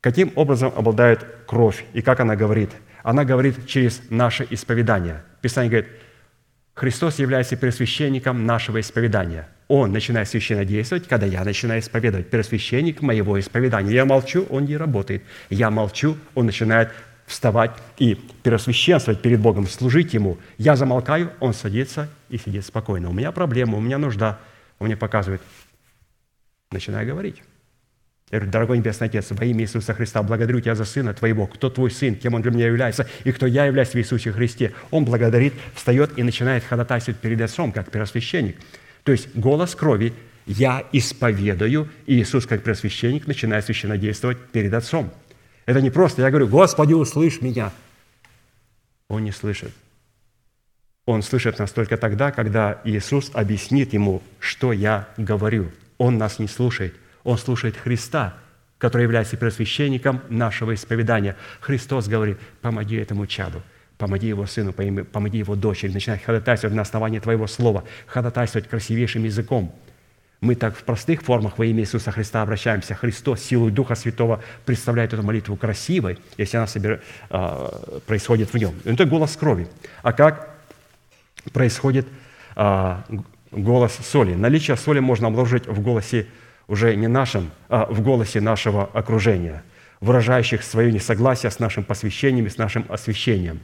[0.00, 2.70] Каким образом обладает кровь и как она говорит?
[3.02, 5.22] Она говорит через наше исповедание.
[5.40, 5.90] Писание говорит,
[6.74, 9.48] Христос является первосвященником нашего исповедания.
[9.68, 12.30] Он начинает священно действовать, когда я начинаю исповедовать.
[12.30, 13.92] Первосвященник моего исповедания.
[13.92, 15.22] Я молчу, он не работает.
[15.50, 16.90] Я молчу, он начинает
[17.30, 20.38] вставать и первосвященствовать перед Богом, служить Ему.
[20.58, 23.08] Я замолкаю, он садится и сидит спокойно.
[23.08, 24.40] У меня проблема, у меня нужда.
[24.80, 25.40] Он мне показывает.
[26.72, 27.42] Начинаю говорить.
[28.30, 31.46] Я говорю, дорогой Небесный Отец, во имя Иисуса Христа, благодарю Тебя за Сына Твоего.
[31.46, 34.72] Кто Твой Сын, кем Он для меня является, и кто я являюсь в Иисусе Христе.
[34.90, 38.56] Он благодарит, встает и начинает ходатайствовать перед Отцом, как первосвященник.
[39.04, 40.12] То есть голос крови
[40.46, 45.12] «Я исповедую», и Иисус, как первосвященник, начинает священно действовать перед Отцом.
[45.70, 47.70] Это не просто я говорю, «Господи, услышь меня».
[49.08, 49.72] Он не слышит.
[51.06, 55.70] Он слышит нас только тогда, когда Иисус объяснит ему, что я говорю.
[55.98, 56.94] Он нас не слушает–
[57.24, 58.34] он слушает Христа,
[58.78, 61.36] который является первосвященником нашего исповедания.
[61.60, 63.62] Христос говорит, помоги этому чаду,
[63.98, 69.74] помоги его сыну, помоги его дочери, начинай ходатайствовать на основании Твоего слова, ходатайствовать красивейшим языком.
[70.40, 72.94] Мы так в простых формах во имя Иисуса Христа обращаемся.
[72.94, 77.02] Христос силой Духа Святого представляет эту молитву красивой, если она собер...
[77.28, 78.74] А, происходит в нем.
[78.84, 79.68] Это голос крови.
[80.02, 80.56] А как
[81.52, 82.06] происходит
[82.56, 83.04] а,
[83.50, 84.34] голос соли?
[84.34, 86.26] Наличие соли можно обнаружить в голосе
[86.68, 89.62] уже не нашим, а в голосе нашего окружения,
[90.00, 93.60] выражающих свое несогласие с нашим посвящением и с нашим освящением.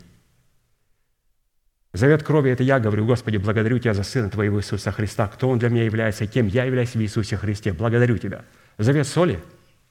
[1.97, 5.29] Завет крови– это я говорю, Господи, благодарю Тебя за Сына Твоего Иисуса Христа.
[5.29, 7.73] Кто Он для меня является, и кем я являюсь в Иисусе Христе.
[7.73, 8.45] Благодарю Тебя.
[8.79, 9.41] Завет соли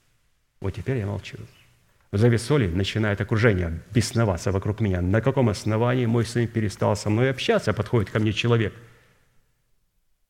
[0.60, 1.36] –вот теперь я молчу.
[2.12, 5.00] Завет соли начинает окружение бесноваться вокруг меня.
[5.00, 7.72] На каком основании мой сын перестал со мной общаться?
[7.72, 8.72] Подходит ко мне человек.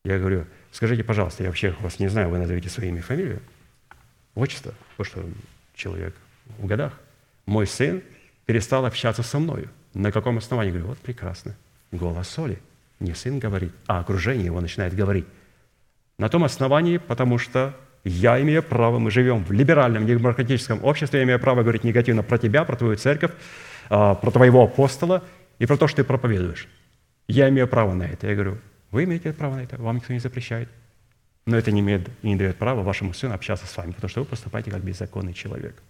[0.05, 0.47] Я говорю,
[0.77, 3.41] Скажите, пожалуйста, я вообще вас не знаю, вы назовите свое имя и фамилию,
[4.35, 5.24] отчество, потому что
[5.74, 6.14] человек
[6.59, 6.93] в годах.
[7.47, 8.03] Мой сын
[8.45, 9.70] перестал общаться со мною.
[9.95, 10.72] На каком основании?
[10.72, 11.57] Говорю, вот прекрасно.
[11.93, 12.59] Голос соли.
[13.01, 15.26] Не сын говорит, а окружение его начинает говорить.
[16.18, 17.74] На том основании, потому что
[18.05, 22.39] я имею право, мы живем в либеральном, демократическом обществе, я имею право говорить негативно про
[22.39, 23.32] тебя, про твою церковь,
[23.91, 25.24] а, про твоего апостола
[25.59, 26.68] и про то, что ты проповедуешь.
[27.28, 28.28] Я имею право на это.
[28.28, 28.59] Я говорю,
[28.91, 30.68] вы имеете право на это, вам никто не запрещает.
[31.47, 34.20] Но это не, имеет, и не дает права вашему сыну общаться с вами, потому что
[34.20, 35.82] вы поступаете как беззаконный человек.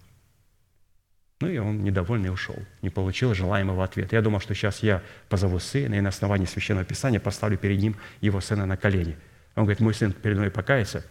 [1.39, 4.15] Ну и он недовольный ушел, не получил желаемого ответа.
[4.15, 7.95] Я думал, что сейчас я позову сына и на основании Священного Писания поставлю перед ним
[8.21, 9.17] его сына на колени.
[9.55, 11.05] Он говорит, мой сын перед мной покается.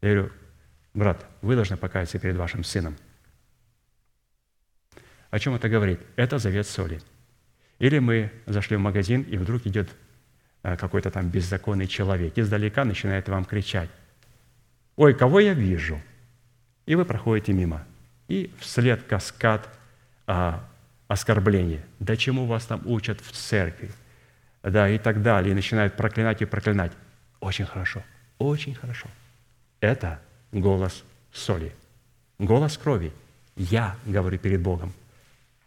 [0.00, 0.32] Я говорю,
[0.92, 2.96] брат, вы должны покаяться перед вашим сыном.
[5.30, 6.00] О чем это говорит?
[6.14, 7.00] Это завет соли.
[7.80, 9.88] Или мы зашли в магазин, и вдруг идет
[10.64, 13.90] Э, какой-то там беззаконный человек, издалека начинает вам кричать,
[14.96, 16.00] «Ой, кого я вижу?»
[16.86, 17.86] И вы проходите мимо.
[18.28, 19.68] И вслед каскад
[20.26, 20.64] а,
[21.08, 21.80] оскорблений.
[21.98, 23.90] Да чему вас там учат в церкви?
[24.62, 25.52] Да, и так далее.
[25.52, 26.92] И начинают проклинать и проклинать.
[27.40, 28.02] Очень хорошо,
[28.38, 29.08] очень хорошо.
[29.80, 30.20] Это
[30.52, 31.72] голос соли,
[32.38, 33.12] голос крови.
[33.56, 34.92] Я говорю перед Богом.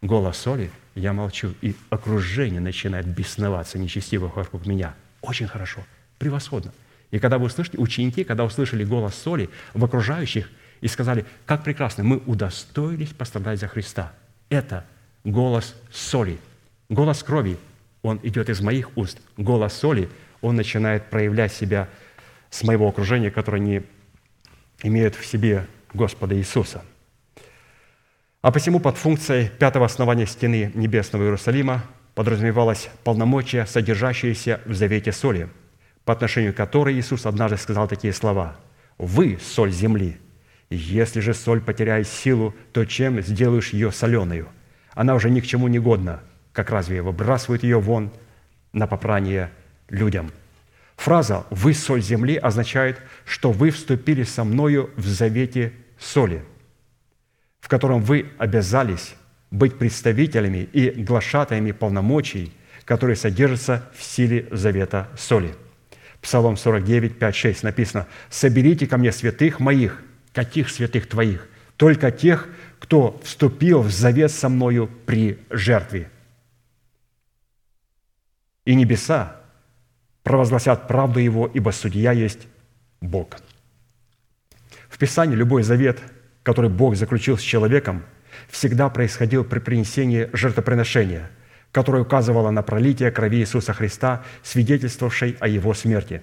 [0.02, 4.94] Голос соли– я молчу, и окружение начинает бесноваться нечестиво вокруг меня.
[5.22, 5.84] Очень хорошо,
[6.18, 6.72] превосходно.
[7.12, 10.50] И когда вы услышите, ученики, когда услышали голос соли в окружающих
[10.80, 14.12] и сказали, как прекрасно, мы удостоились пострадать за Христа.
[14.48, 14.84] Это
[15.24, 16.38] голос соли,
[16.88, 17.58] голос крови.
[18.02, 19.18] Он идет из моих уст.
[19.36, 20.08] Голос соли,
[20.40, 21.88] он начинает проявлять себя
[22.50, 23.82] с моего окружения, которое не
[24.82, 26.84] имеет в себе Господа Иисуса–
[28.40, 35.48] а посему под функцией пятого основания стены Небесного Иерусалима подразумевалось полномочия, содержащиеся в завете соли,
[36.04, 38.56] по отношению к которой Иисус однажды сказал такие слова
[38.96, 40.18] «Вы– соль земли,
[40.70, 44.48] если же соль потеряет силу, то чем сделаешь ее соленую?
[44.92, 46.20] Она уже ни к чему не годна,
[46.52, 48.10] как разве выбрасывают ее вон
[48.72, 49.50] на попрание
[49.88, 50.30] людям».
[50.96, 56.42] Фраза «Вы– соль земли» означает, что вы вступили со мною в завете соли–
[57.68, 59.14] в котором вы обязались
[59.50, 62.52] быть представителями и глашатаями полномочий,
[62.86, 65.54] которые содержатся в силе завета соли.
[66.22, 70.02] Псалом 49, 5, 6 написано, «Соберите ко мне святых моих».
[70.32, 71.48] Каких святых твоих?
[71.76, 72.48] Только тех,
[72.78, 76.10] кто вступил в завет со мною при жертве.
[78.64, 79.36] И небеса
[80.22, 82.46] провозгласят правду Его, ибо судья есть
[83.00, 83.36] Бог.
[84.88, 85.98] В Писании любой завет–
[86.48, 88.04] который Бог заключил с человеком,
[88.48, 91.30] всегда происходил при принесении жертвоприношения,
[91.72, 96.22] которое указывало на пролитие крови Иисуса Христа, свидетельствовавшей о Его смерти.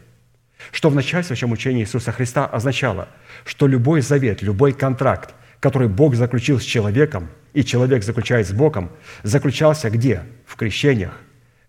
[0.71, 3.07] Что в начальствующем учении Иисуса Христа означало,
[3.45, 8.91] что любой завет, любой контракт, который Бог заключил с человеком, и человек заключает с Богом,
[9.23, 10.23] заключался где?
[10.45, 11.13] В крещениях,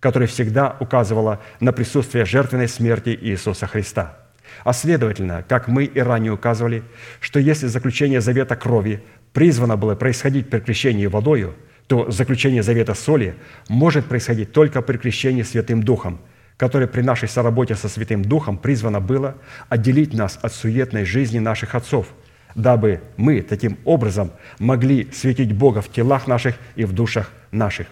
[0.01, 4.19] которое всегда указывало на присутствие жертвенной смерти Иисуса Христа.
[4.65, 6.83] А следовательно, как мы и ранее указывали,
[7.21, 11.55] что если заключение завета крови призвано было происходить при крещении водою,
[11.87, 13.37] то заключение завета соли
[13.69, 16.21] может происходить только при крещении Святым Духом–
[16.57, 19.37] которое при нашей соработе со Святым Духом призвано было
[19.69, 22.13] отделить нас от суетной жизни наших отцов,
[22.55, 27.89] дабы мы таким образом могли светить Бога в телах наших и в душах наших.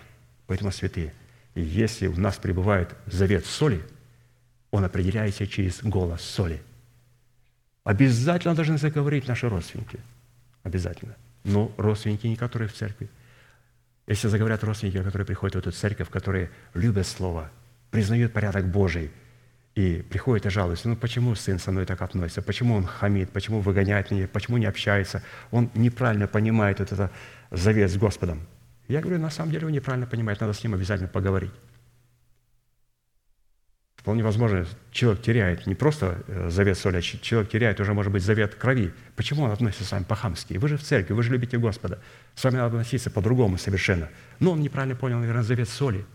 [0.47, 1.13] Поэтому, святые,
[1.55, 3.83] если у нас пребывает завет соли,
[4.71, 6.63] он определяется через голос соли.
[7.85, 10.01] Обязательно должны заговорить наши родственники.
[10.63, 11.15] Обязательно.
[11.45, 13.11] Но родственники не которые в церкви.
[14.07, 17.51] Если заговорят родственники, которые приходят в эту церковь, которые любят Слово–
[17.95, 19.13] признает порядок Божий
[19.77, 23.61] и приходит и жалуется, ну почему сын со мной так относится, почему он хамит, почему
[23.61, 25.23] выгоняет меня, почему не общается,
[25.53, 27.13] он неправильно понимает вот это
[27.53, 28.49] завет с Господом.
[28.89, 31.53] Я говорю, на самом деле он неправильно понимает, надо с ним обязательно поговорить.
[33.95, 38.25] Вполне возможно, человек теряет не просто э, завет соли, а человек теряет уже, может быть,
[38.25, 38.93] завет крови.
[39.15, 40.55] Почему он относится с вами по-хамски?
[40.55, 42.01] Вы же в церкви, вы же любите Господа.
[42.35, 44.09] С вами надо относиться по-другому совершенно.
[44.41, 46.05] Но он неправильно понял, наверное, завет соли–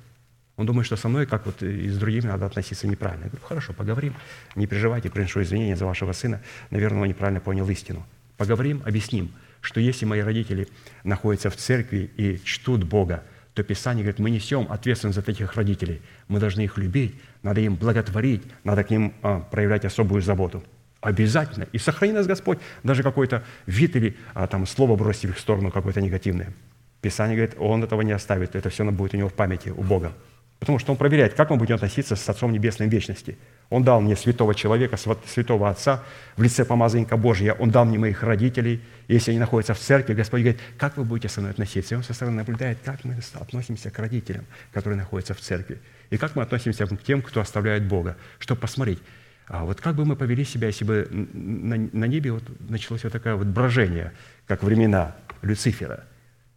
[0.59, 3.23] он думает, что со мной, как вот и с другими, надо относиться неправильно.
[3.23, 4.13] Я говорю, хорошо, поговорим,
[4.55, 6.41] не переживайте, приношу извинения за вашего сына.
[6.69, 8.05] Наверное, он неправильно понял истину.
[8.35, 9.31] Поговорим, объясним,
[9.61, 10.67] что если мои родители
[11.05, 16.01] находятся в церкви и чтут Бога, то Писание говорит, мы несем ответственность за таких родителей.
[16.27, 20.61] Мы должны их любить, надо им благотворить, надо к ним а, проявлять особую заботу.
[20.99, 21.67] Обязательно.
[21.71, 25.71] И сохрани нас Господь, даже какой-то вид или а, там, слово бросить в их сторону
[25.71, 26.51] какое-то негативное.
[26.99, 30.11] Писание говорит, Он этого не оставит, это все будет у него в памяти, у Бога.
[30.59, 33.37] Потому что он проверяет, как мы будем относиться с Отцом Небесной в вечности.
[33.69, 36.03] Он дал мне святого человека, святого Отца
[36.35, 37.53] в лице помазанника Божия.
[37.53, 38.81] Он дал мне моих родителей.
[39.07, 41.95] И если они находятся в церкви, Господь говорит, как вы будете со мной относиться?
[41.95, 45.79] И он со стороны наблюдает, как мы относимся к родителям, которые находятся в церкви.
[46.09, 48.17] И как мы относимся к тем, кто оставляет Бога.
[48.39, 48.99] Чтобы посмотреть,
[49.47, 53.13] а вот как бы мы повели себя, если бы на, на небе вот началось вот
[53.13, 54.11] такое вот брожение,
[54.45, 56.03] как времена Люцифера–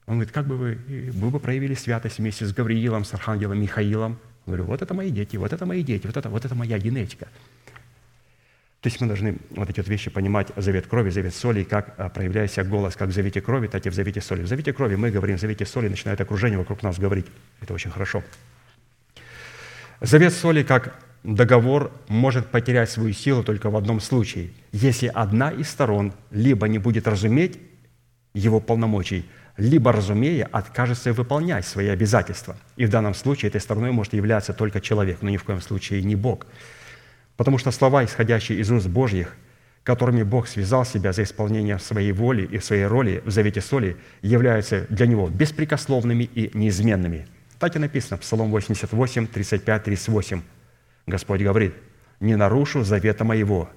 [0.07, 0.79] он говорит, как бы вы,
[1.13, 4.19] вы бы проявили святость вместе с Гавриилом, с Архангелом Михаилом.
[4.47, 6.79] Я говорю, вот это мои дети, вот это мои дети, вот это, вот это моя
[6.79, 7.29] генетика.
[8.81, 11.95] То есть мы должны вот эти вот вещи понимать, завет крови, завет соли, и как
[11.99, 14.43] а, проявляя себя голос, как в завете крови, так и в завете соли.
[14.43, 17.27] В завете крови мы говорим, в завете соли начинает окружение вокруг нас говорить.
[17.61, 18.25] Это очень хорошо.
[20.01, 25.69] Завет соли как договор может потерять свою силу только в одном случае, если одна из
[25.69, 27.61] сторон либо не будет разуметь
[28.35, 29.25] его полномочий–
[29.57, 32.57] либо, разумея, откажется выполнять свои обязательства.
[32.77, 36.03] И в данном случае этой стороной может являться только человек, но ни в коем случае
[36.03, 36.47] не Бог.
[37.37, 39.37] Потому что слова, исходящие из уст Божьих,
[39.85, 44.87] которыми Бог связал себя за исполнение своей воли и своей роли в завете соли, являются
[44.89, 47.27] для Него беспрекословными и неизменными.
[47.59, 50.43] Так и написано, Псалом 88, 35, 38.
[51.07, 51.75] Господь говорит,
[52.21, 53.69] «Не нарушу завета моего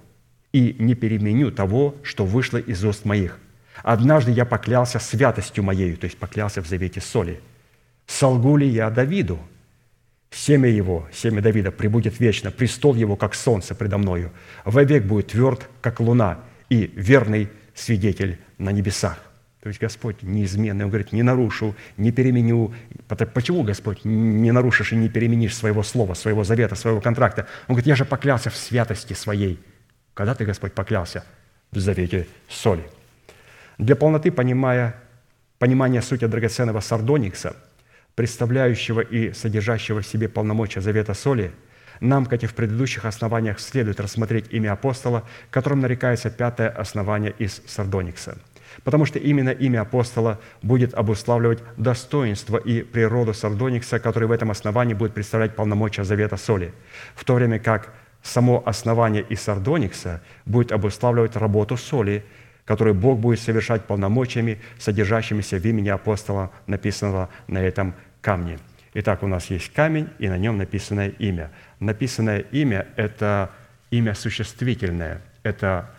[0.53, 3.39] и не переменю того, что вышло из уст моих.
[3.84, 7.41] Однажды я поклялся святостью моею, то есть поклялся в завете соли.
[8.07, 9.39] Солгу ли я Давиду?
[10.32, 14.32] Семя его, семя Давида, прибудет вечно, престол его, как солнце предо мною.
[14.65, 19.19] Вовек будет тверд, как луна, и верный свидетель на небесах.
[19.61, 22.73] То есть Господь неизменный, Он говорит, не нарушу, не переменю.
[23.34, 27.47] Почему, Господь, не нарушишь и не переменишь своего слова, своего завета, своего контракта?
[27.67, 29.59] Он говорит, я же поклялся в святости своей.
[30.13, 31.26] Когда ты, Господь, поклялся?
[31.71, 32.84] В завете соли.
[33.78, 34.95] Для полноты понимая,
[35.59, 37.55] понимания сути драгоценного сардоникса,
[38.15, 41.51] представляющего и содержащего в себе полномочия завета соли,
[41.99, 47.61] нам, как и в предыдущих основаниях, следует рассмотреть имя апостола, которым нарекается пятое основание из
[47.65, 48.38] сардоникса.
[48.84, 54.93] Потому что именно имя апостола будет обуславливать достоинство и природу сардоникса, который в этом основании
[54.93, 56.73] будет представлять полномочия завета соли,
[57.15, 62.26] в то время как само основание из сардоникса будет обуславливать работу соли,
[62.66, 68.59] который Бог будет совершать полномочиями, содержащимися в имени апостола, написанного на этом камне.
[68.95, 71.51] Итак, у нас есть камень, и на нем написанное имя.
[71.80, 73.51] Написанное имя– это
[73.91, 75.22] имя существительное.
[75.43, 75.91] Это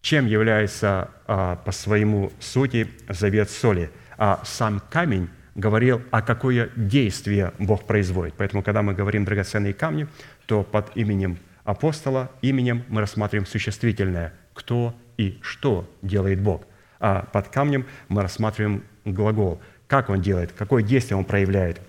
[0.00, 3.90] чем является а, по своему сути завет соли.
[4.16, 8.34] А сам камень говорил, а какое действие Бог производит.
[8.36, 10.08] Поэтому, когда мы говорим драгоценные камни,
[10.46, 14.32] то под именем апостола, именем мы рассматриваем существительное.
[14.54, 16.62] Кто и что делает Бог.
[17.00, 19.60] А под камнем мы рассматриваем глагол.
[19.86, 21.80] Как он делает, какое действие он проявляет.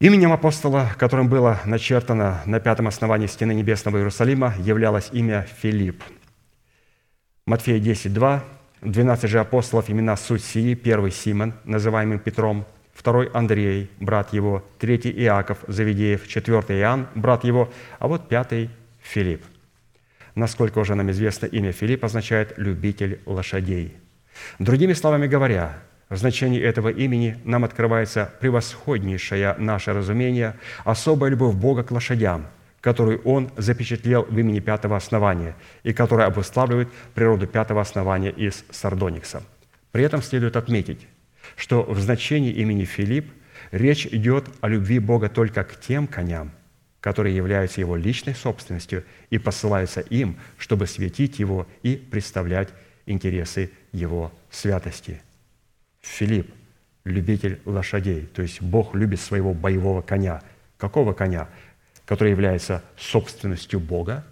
[0.00, 6.02] Именем апостола, которым было начертано на пятом основании стены небесного Иерусалима, являлось имя Филипп.
[7.46, 8.44] Матфея 10, 2.
[8.80, 10.74] 12 же апостолов имена суть сии.
[10.74, 17.72] Первый Симон, называемый Петром, второй Андрей, брат его, третий Иаков Завидеев, четвертый Иоанн, брат его,
[18.00, 18.70] а вот пятый
[19.00, 19.44] Филипп.
[20.34, 23.96] Насколько уже нам известно, имя Филипп означает «любитель лошадей».
[24.58, 25.78] Другими словами говоря,
[26.08, 32.46] в значении этого имени нам открывается превосходнейшее наше разумение, особая любовь Бога к лошадям,
[32.80, 39.42] которую Он запечатлел в имени пятого основания и которая обуславливает природу пятого основания из Сардоникса.
[39.90, 41.06] При этом следует отметить,
[41.56, 43.30] что в значении имени Филипп
[43.70, 46.52] речь идет о любви Бога только к тем коням,
[47.02, 52.70] которые являются его личной собственностью и посылаются им, чтобы светить его и представлять
[53.04, 55.20] интересы его святости–
[56.02, 56.52] Филипп,
[57.04, 60.42] любитель лошадей, то есть Бог любит своего боевого коня.
[60.76, 61.48] Какого коня?
[62.04, 64.24] Который является собственностью Бога,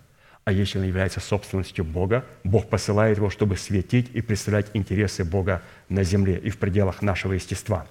[0.45, 5.63] а если он является собственностью Бога, Бог посылает его, чтобы светить и представлять интересы Бога
[5.89, 7.87] на земле и в пределах нашего естества.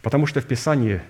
[0.00, 1.02] Потому что в Писании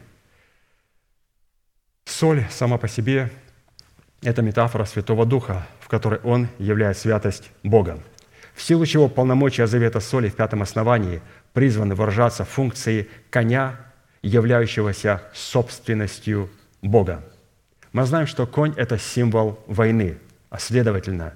[2.15, 3.31] соль сама по себе–
[4.23, 7.99] это метафора Святого Духа, в которой Он являет святость Бога.
[8.55, 13.77] В силу чего полномочия завета соли в пятом основании призваны выражаться функции коня,
[14.23, 16.51] являющегося собственностью
[16.83, 17.25] Бога.
[17.93, 20.19] Мы знаем, что конь– это символ войны,
[20.51, 21.35] а следовательно,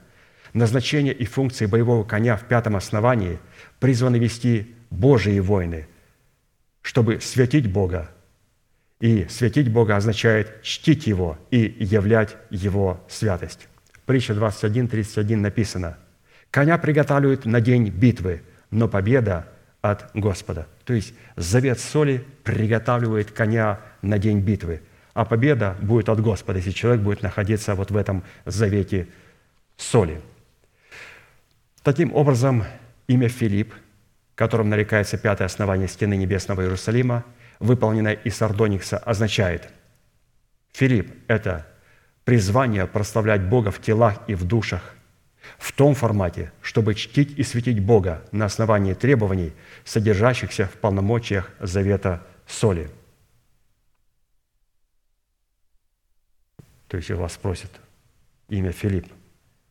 [0.53, 3.41] назначение и функции боевого коня в пятом основании
[3.81, 5.89] призваны вести Божьи войны,
[6.83, 8.11] чтобы святить Бога.
[9.01, 13.69] И святить Бога означает чтить Его и являть Его святость.
[14.07, 15.99] Притча 21.31 написано,
[16.51, 19.47] «Коня приготавливают на день битвы, но победа
[19.81, 20.67] от Господа.
[20.85, 24.83] То есть завет соли приготавливает коня на день битвы,
[25.15, 29.09] а победа будет от Господа, если человек будет находиться вот в этом завете
[29.77, 30.21] соли.
[31.83, 32.65] Таким образом,
[33.07, 33.73] имя Филипп,
[34.35, 37.25] которым нарекается пятое основание стены небесного Иерусалима,
[37.59, 39.71] выполненное из сардоникса, означает
[40.73, 41.67] Филипп– это
[42.25, 44.95] призвание прославлять Бога в телах и в душах
[45.57, 49.55] в том формате, чтобы чтить и светить Бога на основании требований,
[49.85, 52.91] содержащихся в полномочиях завета соли.
[56.89, 57.71] То есть, вас спросят
[58.49, 59.07] имя Филипп,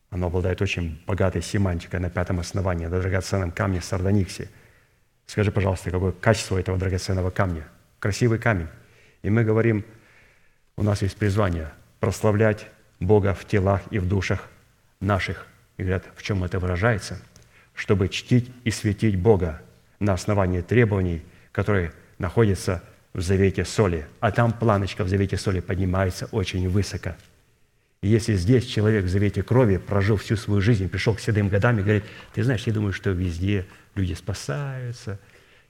[0.10, 4.50] оно обладает очень богатой семантикой на пятом основании, на драгоценном камне сардониксе.
[5.26, 7.68] Скажи, пожалуйста, какое качество этого драгоценного камня?
[8.00, 8.68] Красивый камень.
[9.24, 9.84] И мы говорим,
[10.76, 12.68] у нас есть призвание прославлять
[13.00, 14.48] Бога в телах и в душах
[15.00, 17.20] наших и говорят, в чем это выражается?
[17.74, 19.62] Чтобы чтить и светить Бога
[20.00, 22.84] на основании требований, которые находятся
[23.14, 24.08] в завете соли.
[24.20, 27.16] А там планочка в завете соли поднимается очень высоко.
[28.02, 31.80] И если здесь человек в завете крови прожил всю свою жизнь, пришел к седым годам
[31.80, 35.20] и говорит, ты знаешь, я думаю, что везде люди спасаются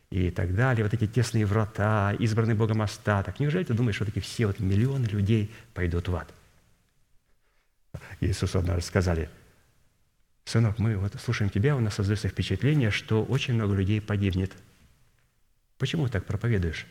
[0.09, 3.39] и так далее, вот эти тесные врата, избранный Богом остаток.
[3.39, 6.33] Неужели ты думаешь, что такие все вот миллионы людей пойдут в ад?
[8.21, 9.29] Иисусу однажды сказали–
[10.47, 14.53] Сынок, мы вот слушаем тебя, у нас создается впечатление, что очень много людей погибнет.
[15.77, 16.87] Почему так проповедуешь?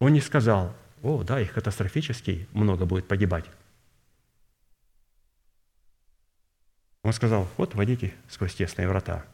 [0.00, 3.46] Он не сказал, о, да, их катастрофически много будет погибать.
[7.02, 9.24] Он сказал, вот, войдите сквозь тесные врата.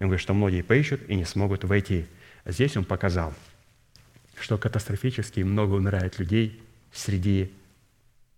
[0.00, 2.06] Он говорит, что многие поищут и не смогут войти.
[2.44, 3.34] Здесь он показал,
[4.40, 7.52] что катастрофически много умирает людей среди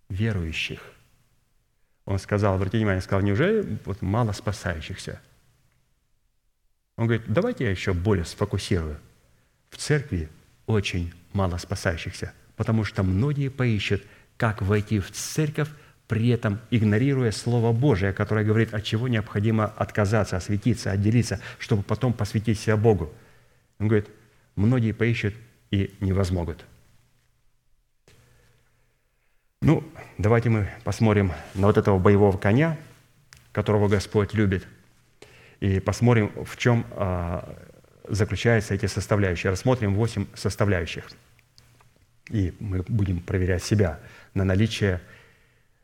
[0.09, 0.81] верующих–
[2.05, 5.21] он сказал, обратите внимание, сказал, неужели вот мало спасающихся?
[6.97, 8.99] Он говорит, давайте я еще более сфокусирую.
[9.69, 10.29] В церкви
[10.65, 14.03] очень мало спасающихся, потому что многие поищут,
[14.37, 15.69] как войти в церковь,
[16.11, 22.11] при этом игнорируя Слово Божие, которое говорит, от чего необходимо отказаться, осветиться, отделиться, чтобы потом
[22.11, 23.13] посвятить себя Богу.
[23.79, 24.09] Он говорит,
[24.57, 25.33] многие поищут
[25.69, 26.65] и не возмогут.
[29.61, 32.77] Ну, давайте мы посмотрим на вот этого боевого коня,
[33.53, 34.67] которого Господь любит,
[35.61, 37.57] и посмотрим, в чем а,
[38.05, 39.49] заключаются эти составляющие.
[39.49, 41.09] Рассмотрим восемь составляющих.
[42.29, 44.01] И мы будем проверять себя
[44.33, 44.99] на наличие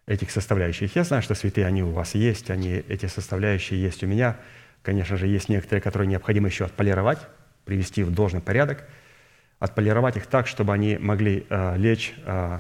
[0.08, 0.96] этих составляющих.
[0.96, 4.38] Я знаю, что святые, они у вас есть, они, эти составляющие есть у меня.
[4.82, 7.20] Конечно же, есть некоторые, которые необходимо еще отполировать,
[7.66, 8.88] привести в должный порядок,
[9.60, 12.60] отполировать их так, чтобы они могли э, лечь э,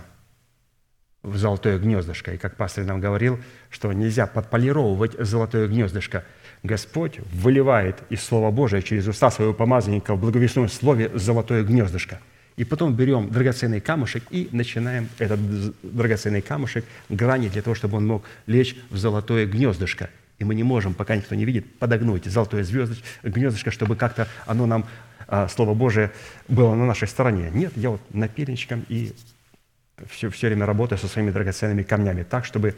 [1.23, 2.33] в золотое гнездышко.
[2.33, 3.39] И как пастор нам говорил,
[3.69, 6.25] что нельзя подполировывать золотое гнездышко.
[6.63, 12.19] Господь выливает из Слова Божия через уста своего помазанника в благовестном слове золотое гнездышко.
[12.57, 15.39] И потом берем драгоценный камушек и начинаем этот
[15.83, 20.09] драгоценный камушек гранить для того, чтобы он мог лечь в золотое гнездышко.
[20.39, 24.65] И мы не можем, пока никто не видит, подогнуть золотое звездочко, гнездышко, чтобы как-то оно
[24.65, 24.85] нам,
[25.27, 26.11] а, Слово Божие,
[26.47, 27.51] было на нашей стороне.
[27.53, 29.13] Нет, я вот напильничком и
[30.09, 32.75] все, все время работаю со своими драгоценными камнями так, чтобы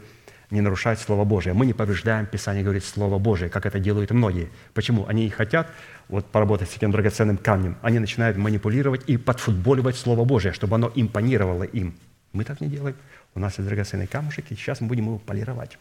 [0.50, 1.54] не нарушать Слово Божие.
[1.54, 4.50] Мы не повреждаем, Писание говорит, Слово Божие, как это делают многие.
[4.74, 5.06] Почему?
[5.06, 5.68] Они хотят
[6.08, 7.76] вот поработать с этим драгоценным камнем.
[7.82, 11.94] Они начинают манипулировать и подфутболивать Слово Божие, чтобы оно импонировало им.
[12.32, 12.96] Мы так не делаем.
[13.34, 15.78] У нас есть драгоценный камушек, и сейчас мы будем его полировать.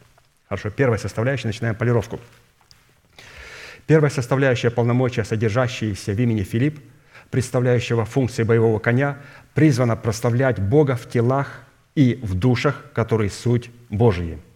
[0.47, 2.20] Хорошо, первая составляющая, начинаем полировку.
[3.88, 6.80] Первая составляющая полномочия, содержащиеся в имени Филипп,
[7.32, 9.17] представляющего функции боевого коня,
[9.55, 11.63] призвана прославлять Бога в телах
[11.95, 14.38] и в душах, которые суть Божьи–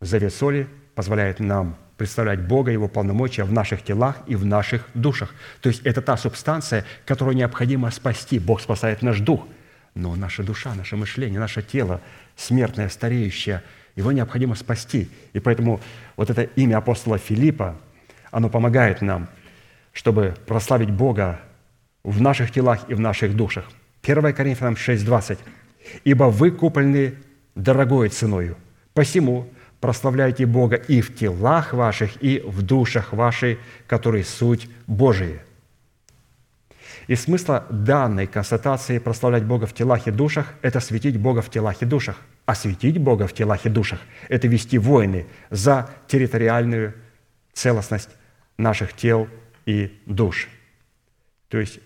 [0.00, 5.34] Завет соли позволяет нам представлять Бога, Его полномочия в наших телах и в наших душах.
[5.60, 8.38] То есть это та субстанция, которую необходимо спасти.
[8.38, 9.46] Бог спасает наш дух,
[9.94, 12.00] но наша душа, наше мышление, наше тело,
[12.36, 13.62] смертное, стареющее,
[13.96, 15.08] его необходимо спасти.
[15.32, 15.80] И поэтому
[16.16, 17.76] вот это имя апостола Филиппа,
[18.32, 19.28] оно помогает нам,
[19.92, 21.40] чтобы прославить Бога
[22.02, 23.64] в наших телах и в наших душах.
[24.02, 25.38] 1 Коринфянам 6:20.
[26.02, 27.14] «Ибо вы куплены
[27.54, 28.56] дорогой ценою,
[28.94, 29.48] посему
[29.84, 35.42] прославляйте Бога и в телах ваших, и в душах вашей, которые суть Божии».
[37.06, 41.82] И смысла данной констатации прославлять Бога в телах и душах– это светить Бога в телах
[41.82, 42.16] и душах.
[42.46, 46.94] А светить Бога в телах и душах– это вести войны за территориальную
[47.52, 48.08] целостность
[48.56, 49.28] наших тел
[49.66, 50.48] и душ.
[51.50, 51.78] То есть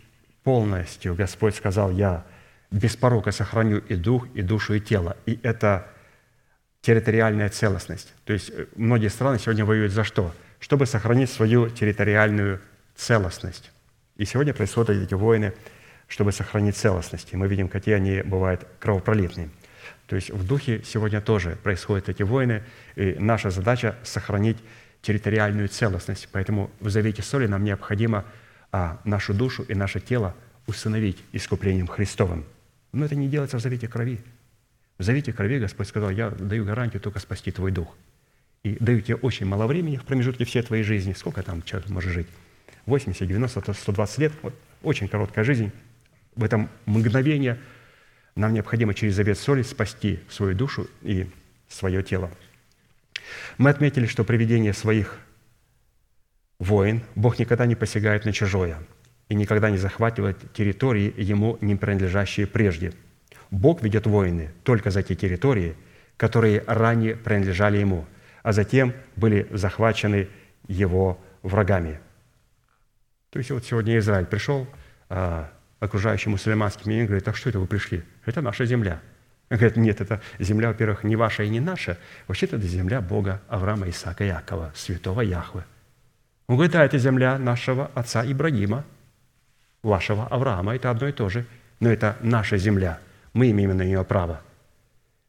[0.45, 2.25] полностью Господь сказал, «Я
[2.71, 5.17] без порока сохраню и дух, и душу, и тело».
[5.27, 5.89] И это
[6.81, 8.13] территориальная целостность.
[8.25, 10.35] То есть э, многие страны сегодня воюют за что?
[10.61, 12.61] Чтобы сохранить свою территориальную
[12.97, 13.71] целостность.
[14.17, 15.53] И сегодня происходят эти войны,
[16.09, 17.33] чтобы сохранить целостность.
[17.33, 19.51] И мы видим, какие они бывают кровопролитные.
[20.07, 22.65] То есть в духе сегодня тоже происходят эти войны,
[22.97, 24.57] и наша задача– сохранить
[25.03, 26.29] территориальную целостность.
[26.33, 28.25] Поэтому в Завете Соли нам необходимо
[28.73, 30.35] а, нашу душу и наше тело
[30.67, 32.45] установить искуплением Христовым.
[32.93, 34.21] Но это не делается в Завете Крови.
[34.99, 37.97] В завете крови Господь сказал, я даю гарантию только спасти твой дух.
[38.65, 41.13] И даю тебе очень мало времени в промежутке всей твоей жизни.
[41.13, 42.27] Сколько там человек может жить?
[42.87, 44.33] 80, 90, 120 лет.
[44.43, 45.71] Вот, очень короткая жизнь.
[46.35, 47.59] В этом мгновение
[48.35, 51.31] нам необходимо через завет соли спасти свою душу и
[51.69, 52.31] свое тело.
[53.57, 55.21] Мы отметили, что приведение своих
[56.59, 58.79] воин Бог никогда не посягает на чужое
[59.29, 62.95] и никогда не захватывает территории, ему не принадлежащие прежде–
[63.51, 65.77] Бог ведет войны только за те территории,
[66.17, 68.07] которые ранее принадлежали Ему,
[68.43, 70.29] а затем были захвачены
[70.67, 72.01] Его врагами.
[73.31, 74.67] То есть вот сегодня Израиль пришел,
[75.09, 78.03] а окружающий мусульманский мир говорит, так что это вы пришли?
[78.27, 79.01] Это наша земля.
[79.51, 81.97] Он говорит, нет, это земля, во-первых, не ваша и не наша.
[82.27, 85.65] Вообще-то это земля Бога Авраама, Исаака, Якова, святого Яхвы.
[86.49, 88.85] Он говорит, да, это земля нашего отца Ибрагима,
[89.83, 91.47] вашего Авраама, это одно и то же.
[91.81, 92.99] Но это наша земля–
[93.39, 94.41] мы имеем на нее право.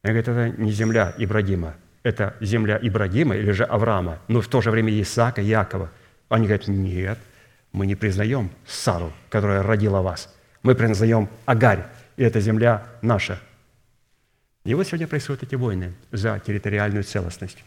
[0.03, 4.62] Я говорю, это не земля Ибрагима, это земля Ибрагима или же Авраама, но в то
[4.62, 5.91] же время Исаака, Якова.
[6.28, 7.20] Они говорят, нет,
[7.72, 10.36] мы не признаем Сару, которая родила вас.
[10.64, 11.86] Мы признаем Агарь,
[12.18, 13.39] и эта земля наша.
[14.66, 17.64] И вот сегодня происходят эти войны за территориальную целостность.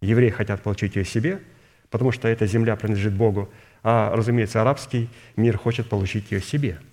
[0.00, 1.40] Евреи хотят получить ее себе,
[1.90, 3.52] потому что эта земля принадлежит Богу,
[3.82, 6.80] а, разумеется, арабский мир хочет получить ее себе–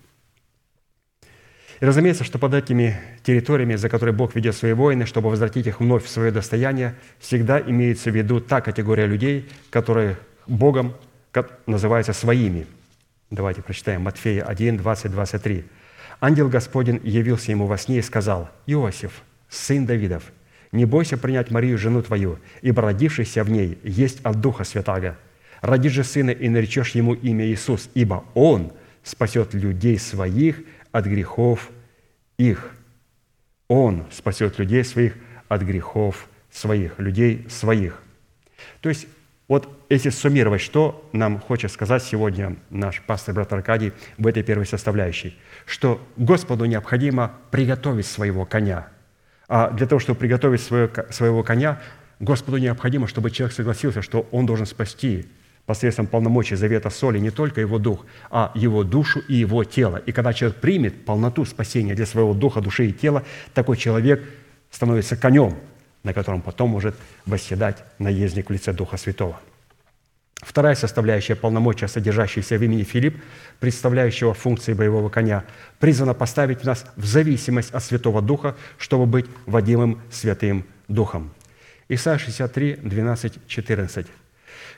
[1.79, 5.79] и разумеется, что под этими территориями, за которые Бог ведет свои войны, чтобы возвратить их
[5.79, 10.93] вновь в свое достояние, всегда имеется в виду та категория людей, которые Богом
[11.65, 12.67] называются своими.
[13.29, 15.65] Давайте прочитаем Матфея 1, 20, 23.
[16.19, 20.23] «Ангел Господень явился ему во сне и сказал, «Иосиф, сын Давидов,
[20.71, 25.17] не бойся принять Марию, жену твою, ибо родившийся в ней есть от Духа Святаго.
[25.61, 28.71] Роди же сына и наречешь ему имя Иисус, ибо Он
[29.03, 30.61] спасет людей своих
[30.91, 31.69] от грехов
[32.37, 32.71] их.
[33.67, 35.15] Он спасет людей своих
[35.47, 38.01] от грехов своих, людей своих.
[38.81, 39.07] То есть
[39.47, 44.67] вот если суммировать, что нам хочет сказать сегодня наш пастор брат Аркадий в этой первой
[44.67, 48.87] составляющей, что Господу необходимо приготовить своего коня.
[49.47, 51.81] А для того, чтобы приготовить своего, своего коня,
[52.19, 55.27] Господу необходимо, чтобы человек согласился, что он должен спасти
[55.69, 59.97] посредством полномочий завета соли не только его дух, а его душу и его тело.
[59.97, 64.23] И когда человек примет полноту спасения для своего духа, души и тела, такой человек
[64.71, 65.59] становится конем,
[66.01, 66.95] на котором потом может
[67.27, 69.39] восседать наездник в лице Духа Святого.
[70.37, 73.21] Вторая составляющая полномочия, содержащаяся в имени Филипп,
[73.59, 75.43] представляющего функции боевого коня,
[75.77, 81.29] призвана поставить нас в зависимость от Святого Духа, чтобы быть водимым Святым Духом.
[81.89, 84.07] Исайя 63, 12, 14.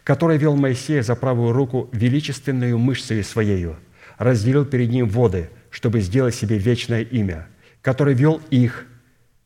[0.04, 3.78] «Который вел Моисея за правую руку величественную мышцей своею,
[4.18, 7.48] разделил перед ним воды, чтобы сделать себе вечное имя,
[7.82, 8.86] который вел их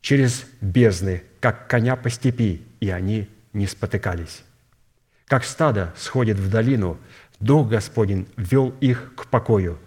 [0.00, 4.42] через бездны, как коня по степи, и они не спотыкались.
[5.26, 6.98] Как стадо сходит в долину,
[7.40, 9.78] Дух Господень вел их к покою.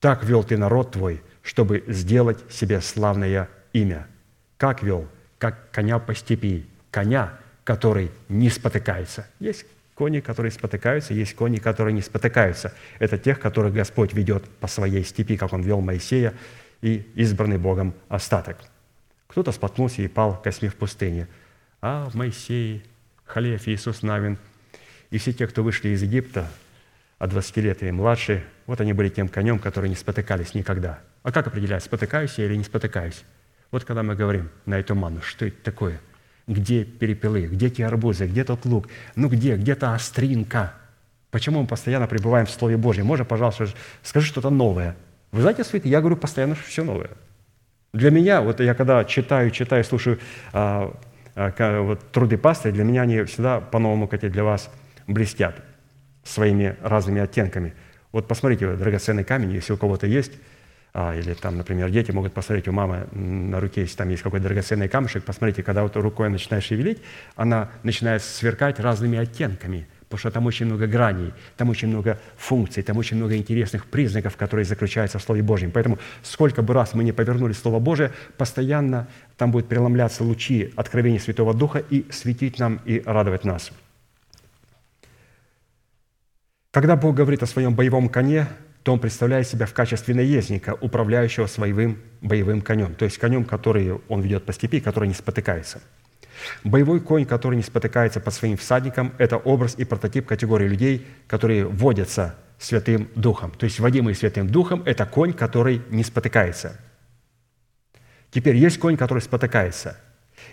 [0.00, 4.06] Так вел ты народ твой, чтобы сделать себе славное имя.
[4.58, 5.08] Как вел?
[5.38, 7.32] Как коня по степи, коня,
[7.64, 9.26] который не спотыкается.
[9.40, 9.64] Есть
[9.98, 12.72] кони, которые спотыкаются, есть кони, которые не спотыкаются.
[12.98, 16.32] Это тех, которых Господь ведет по своей степи, как Он вел Моисея
[16.80, 18.56] и избранный Богом остаток.
[19.26, 21.26] Кто-то споткнулся и пал косми в пустыне.
[21.82, 22.84] А Моисей,
[23.26, 24.38] Халев, Иисус Навин–
[25.10, 26.48] и все те, кто вышли из Египта,
[27.18, 31.00] от 20 лет и младше, вот они были тем конем, которые не спотыкались никогда.
[31.22, 33.24] А как определять, спотыкаюсь я или не спотыкаюсь?
[33.70, 36.00] Вот когда мы говорим на эту ману, что это такое?
[36.48, 37.46] Где перепелы?
[37.46, 38.26] Где те арбузы?
[38.26, 38.88] Где тот лук?
[39.14, 39.56] Ну где?
[39.56, 40.74] Где-то остринка?
[41.30, 43.06] Почему мы постоянно пребываем в Слове Божьем?
[43.06, 43.68] Можно, пожалуйста,
[44.02, 44.96] скажи что-то новое.
[45.30, 47.10] Вы знаете, святые, я говорю постоянно, что все новое.
[47.92, 50.18] Для меня, вот я когда читаю, читаю, слушаю
[50.52, 50.98] а,
[51.36, 54.68] а, вот, труды пастыря, для меня они всегда по-новому, как и для вас–
[55.08, 55.56] блестят
[56.22, 57.74] своими разными оттенками.
[58.12, 60.32] Вот посмотрите, драгоценный камень, если у кого-то есть,
[60.94, 64.88] или там, например, дети могут посмотреть у мамы на руке, если там есть какой-то драгоценный
[64.88, 66.98] камешек, посмотрите, когда вот рукой начинаешь шевелить,
[67.36, 72.82] она начинает сверкать разными оттенками, потому что там очень много граней, там очень много функций,
[72.82, 75.70] там очень много интересных признаков, которые заключаются в Слове Божьем.
[75.70, 81.20] Поэтому сколько бы раз мы не повернули Слово Божие, постоянно там будут преломляться лучи откровения
[81.20, 83.70] Святого Духа и светить нам и радовать нас–
[86.70, 88.46] когда Бог говорит о своем боевом коне,
[88.88, 94.00] то Он представляет себя в качестве наездника, управляющего своим боевым конем, то есть конем, который
[94.08, 95.82] Он ведет по степи, который не спотыкается.
[96.64, 101.66] Боевой конь, который не спотыкается под своим всадником, это образ и прототип категории людей, которые
[101.66, 103.50] водятся Святым Духом.
[103.50, 106.80] То есть водимый Святым Духом– это конь, который не спотыкается.
[108.30, 109.98] Теперь есть конь, который спотыкается.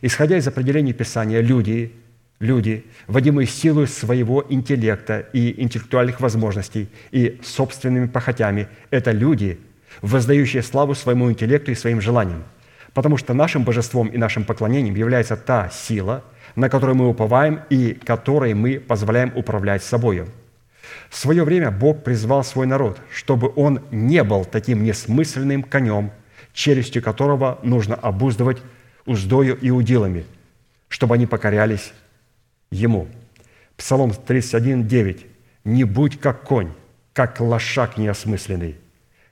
[0.01, 1.93] Исходя из определений Писания, люди,
[2.39, 9.59] люди, водимые силой своего интеллекта и интеллектуальных возможностей и собственными похотями, это люди,
[10.01, 12.43] воздающие славу своему интеллекту и своим желаниям.
[12.93, 16.23] Потому что нашим божеством и нашим поклонением является та сила,
[16.55, 20.27] на которую мы уповаем и которой мы позволяем управлять собою.
[21.09, 26.11] В свое время Бог призвал свой народ, чтобы он не был таким несмысленным конем,
[26.53, 28.61] челюстью которого нужно обуздывать
[29.05, 30.25] уздою и удилами,
[30.87, 31.93] чтобы они покорялись
[32.71, 33.07] ему.
[33.77, 35.25] Псалом 31, 9.
[35.65, 36.71] «Не будь как конь,
[37.13, 38.75] как лошак неосмысленный,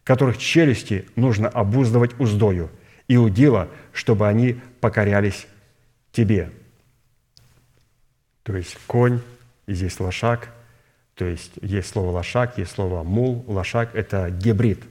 [0.03, 2.71] которых челюсти нужно обуздывать уздою,
[3.07, 5.47] и удила, чтобы они покорялись
[6.11, 6.51] тебе».
[8.43, 9.21] То есть конь,
[9.67, 10.49] и здесь лошак,
[11.15, 13.45] то есть есть слово лошак, есть слово мул.
[13.47, 14.83] Лошак– это гибрид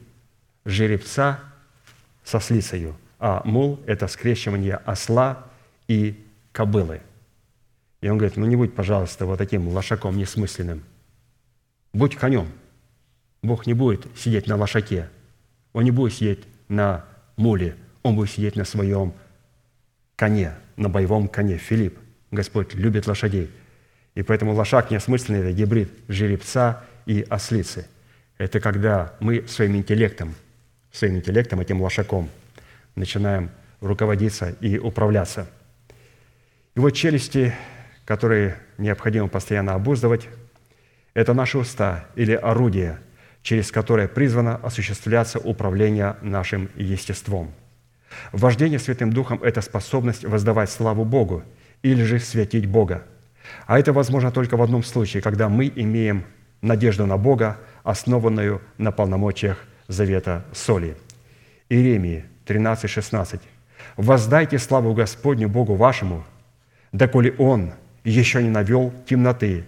[0.65, 1.41] жеребца
[2.25, 5.45] со слицею, а мул– это скрещивание осла
[5.89, 7.03] и кобылы–
[8.03, 10.83] и он говорит, ну не будь, пожалуйста, вот таким лошаком несмысленным.
[11.93, 12.49] Будь конем.
[13.43, 15.09] Бог не будет сидеть на лошаке.
[15.73, 17.05] Он не будет сидеть на
[17.37, 17.77] муле.
[18.03, 19.15] Он будет сидеть на своем
[20.17, 21.59] коне, на боевом коне.
[21.59, 21.97] Филипп,
[22.33, 23.51] Господь любит лошадей.
[24.17, 27.87] И поэтому лошак неосмысленный– это гибрид жеребца и ослицы.
[28.37, 30.35] Это когда мы своим интеллектом,
[30.91, 32.29] своим интеллектом, этим лошаком,
[32.97, 33.51] начинаем
[33.81, 35.49] руководиться и управляться.
[36.75, 37.55] И вот челюсти
[38.13, 40.29] которые необходимо постоянно обуздывать,
[41.15, 42.99] это наши уста или орудие,
[43.43, 47.53] через которое призвано осуществляться управление нашим естеством.
[48.33, 51.43] Вождение Святым Духом– это способность воздавать славу Богу
[51.81, 53.03] или же светить Бога.
[53.67, 56.27] А это возможно только в одном случае, когда мы имеем
[56.61, 59.57] надежду на Бога, основанную на полномочиях
[59.89, 60.99] завета соли.
[61.71, 63.41] Иеремии 13:16.
[63.97, 66.27] «Воздайте славу Господню Богу вашему,
[66.93, 67.73] доколе Он
[68.05, 69.65] еще не навел темноты,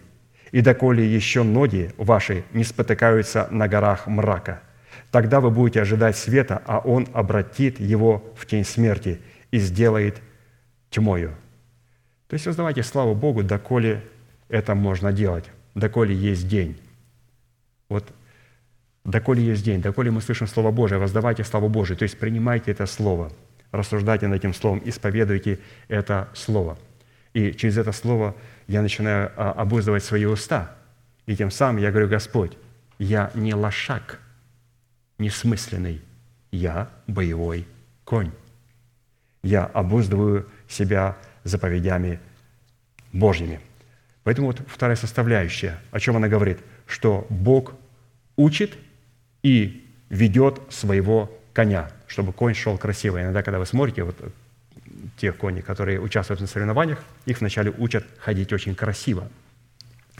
[0.51, 4.63] и доколе еще ноги ваши не спотыкаются на горах мрака.
[5.11, 9.21] Тогда вы будете ожидать света, а Он обратит его в тень смерти
[9.51, 10.21] и сделает
[10.91, 11.35] тьмою».
[12.29, 14.03] То есть воздавайте славу Богу, доколе
[14.49, 15.45] это можно делать,
[15.75, 16.81] доколе есть день.
[17.89, 18.05] Вот
[19.05, 22.87] доколе есть день, доколе мы слышим Слово Божие, воздавайте славу Божию, то есть принимайте это
[22.87, 23.31] Слово,
[23.73, 25.59] рассуждайте над этим Словом, исповедуйте
[25.89, 26.79] это Слово–
[27.35, 28.35] и через это слово
[28.69, 30.75] я начинаю а, обуздывать свои уста.
[31.27, 32.57] И тем самым я говорю, Господь,
[32.99, 34.21] я не лошак,
[35.19, 36.01] несмысленный,
[36.53, 37.67] я боевой
[38.05, 38.31] конь.
[39.43, 42.21] Я обуздываю себя заповедями
[43.13, 43.61] Божьими.
[44.23, 47.75] Поэтому вот вторая составляющая, о чем она говорит, что Бог
[48.37, 48.79] учит
[49.43, 53.21] и ведет своего коня, чтобы конь шел красиво.
[53.21, 54.17] Иногда, когда вы смотрите, вот
[55.17, 59.29] те кони, которые участвуют на соревнованиях, их вначале учат ходить очень красиво.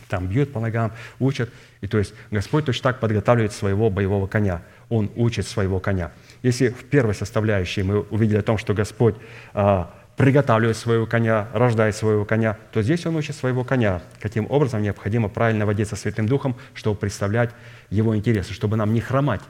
[0.09, 1.51] Там бьют по ногам, учат.
[1.81, 4.63] И то есть Господь точно так подготавливает своего боевого коня.
[4.89, 6.13] Он учит своего коня.
[6.43, 9.17] Если в первой составляющей мы увидели о том, что Господь
[9.55, 14.83] а, приготавливает своего коня, рождает своего коня, то здесь Он учит своего коня, каким образом
[14.83, 17.51] необходимо правильно водиться Святым Духом, чтобы представлять
[17.91, 19.43] Его интересы, чтобы нам не хромать,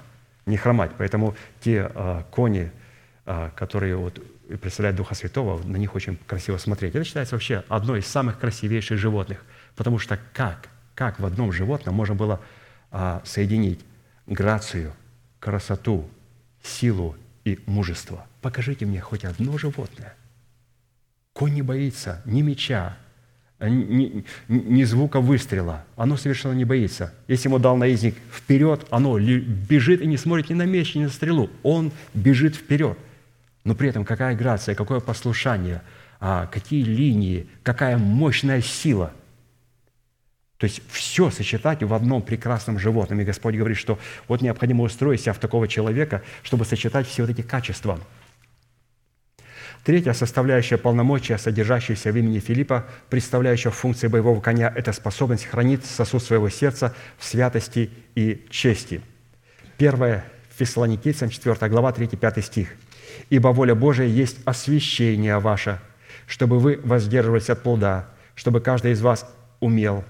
[0.47, 0.93] не хромать.
[0.97, 2.71] Поэтому те а, кони,
[3.57, 4.21] которые вот
[4.61, 6.95] представляют Духа Святого, на них очень красиво смотреть.
[6.95, 9.45] Это считается вообще одной из самых красивейших животных,
[9.77, 12.41] потому что как, как в одном животном можно было
[12.91, 13.81] а, соединить
[14.27, 14.93] грацию,
[15.41, 16.09] красоту,
[16.63, 18.27] силу и мужество?
[18.43, 20.15] Покажите мне хоть одно животное.
[21.33, 22.97] Конь не боится ни меча,
[23.61, 25.85] ни, ни звука выстрела.
[25.97, 27.15] Оно совершенно не боится.
[27.29, 31.09] Если ему дал наездник вперед, оно бежит и не смотрит ни на меч, ни на
[31.09, 31.51] стрелу.
[31.63, 32.99] Он бежит вперед.
[33.65, 35.83] Но при этом какая грация, какое послушание,
[36.21, 39.13] а какие линии, какая мощная сила.
[40.59, 43.21] То есть все сочетать в одном прекрасном животном.
[43.21, 47.31] И Господь говорит, что вот необходимо устроить себя в такого человека, чтобы сочетать все вот
[47.31, 47.99] эти качества–
[49.85, 56.23] Третья составляющая полномочия, содержащаяся в имени Филиппа, представляющая функции боевого коня, это способность хранить сосуд
[56.23, 59.03] своего сердца в святости и чести.
[59.77, 60.25] Первое
[60.57, 62.69] Фессалоникийцам, 4 глава, 3-5 стих.
[63.31, 65.81] «Ибо воля Божия есть освящение ваше,
[66.27, 69.31] чтобы вы воздерживались от плода, чтобы каждый из вас
[69.61, 70.05] умел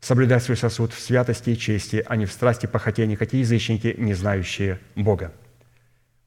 [0.00, 4.14] соблюдать свой сосуд в святости и чести, а не в страсти похотения, какие язычники, не
[4.14, 5.32] знающие Бога».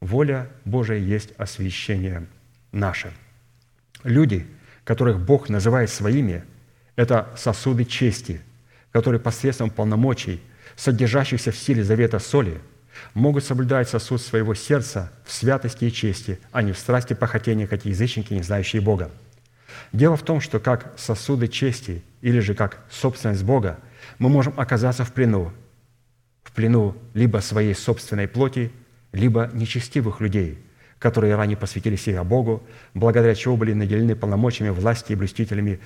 [0.00, 2.26] Воля Божия есть освящение–
[2.72, 3.12] наше.
[4.04, 4.46] Люди,
[4.84, 6.44] которых Бог называет своими,
[6.96, 8.40] это сосуды чести,
[8.92, 10.40] которые посредством полномочий,
[10.76, 12.60] содержащихся в силе завета соли,
[13.14, 17.84] могут соблюдать сосуд своего сердца в святости и чести, а не в страсти похотения, как
[17.84, 19.10] язычники, не знающие Бога.
[19.92, 23.78] Дело в том, что как сосуды чести или же как собственность Бога
[24.18, 25.52] мы можем оказаться в плену,
[26.42, 28.72] в плену либо своей собственной плоти,
[29.12, 30.58] либо нечестивых людей–
[30.98, 32.62] которые ранее посвятили себя Богу,
[32.94, 35.80] благодаря чему были наделены полномочиями власти и блюстителями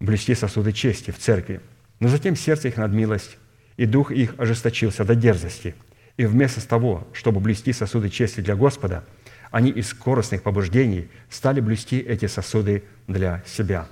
[0.00, 1.60] блюсти сосуды чести в церкви.
[2.00, 3.36] Но затем сердце их надмилось,
[3.76, 5.74] и дух их ожесточился до дерзости.
[6.16, 9.04] И вместо того, чтобы блюсти сосуды чести для Господа,
[9.50, 13.86] они из скоростных побуждений стали блюсти эти сосуды для себя.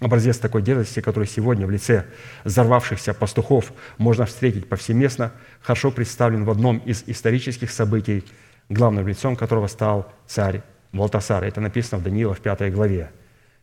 [0.00, 2.06] Образец такой дерзости, который сегодня в лице
[2.44, 8.24] взорвавшихся пастухов можно встретить повсеместно, хорошо представлен в одном из исторических событий–
[8.70, 10.62] главным лицом которого стал царь
[10.92, 11.44] Валтасар.
[11.44, 13.10] Это написано в Даниила в пятой главе.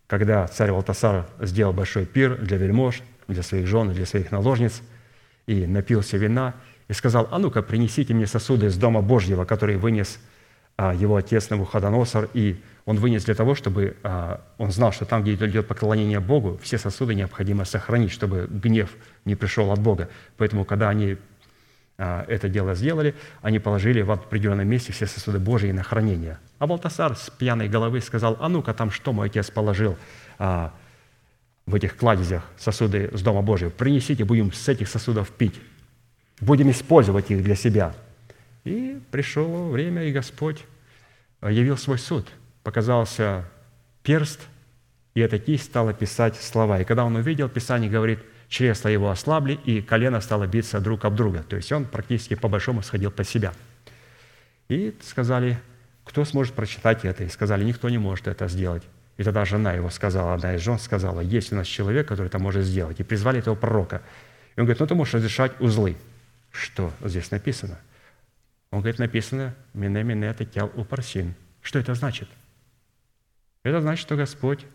[0.05, 4.81] Когда царь Валтасар сделал большой пир для вельмож, для своих жен, для своих наложниц,
[5.47, 6.55] и напился вина,
[6.87, 10.19] и сказал, а ну-ка, принесите мне сосуды из Дома Божьего, который вынес
[10.77, 15.23] а, его отец Навуходоносор, и он вынес для того, чтобы а, он знал, что там,
[15.23, 18.91] где идет поклонение Богу, все сосуды необходимо сохранить, чтобы гнев
[19.25, 20.07] не пришел от Бога.
[20.37, 21.17] Поэтому, когда они
[21.97, 26.37] а, это дело сделали, они положили в определенном месте все сосуды Божьи на хранение.
[26.59, 29.97] А Балтасар с пьяной головы сказал, а ну-ка там что мой отец положил
[30.39, 33.71] в этих кладезях сосуды с Дома Божьего?
[33.71, 35.59] Принесите, будем с этих сосудов пить.
[36.39, 37.93] Будем использовать их для себя.
[38.63, 40.63] И пришло время, и Господь
[41.41, 42.27] явил свой суд.
[42.63, 43.45] Показался
[44.03, 44.41] перст,
[45.13, 46.79] и эта кисть стала писать слова.
[46.81, 48.19] И когда он увидел, Писание говорит–
[48.49, 51.43] чресла его ослабли, и колено стало биться друг об друга.
[51.47, 53.53] То есть он практически по-большому сходил под себя.
[54.69, 55.57] И сказали,
[56.03, 57.23] кто сможет прочитать это?
[57.23, 58.83] И сказали, никто не может это сделать.
[59.17, 62.39] И тогда жена его сказала, одна из жен сказала, есть у нас человек, который это
[62.39, 62.99] может сделать.
[62.99, 64.01] И призвали этого пророка.
[64.55, 65.95] И он говорит, ну ты можешь разрешать узлы.
[66.51, 67.79] Что здесь написано?
[68.71, 71.35] Он говорит, написано, «Мине мине текел упарсин».
[71.61, 72.29] Что это значит?
[73.63, 74.65] Это значит, что Господь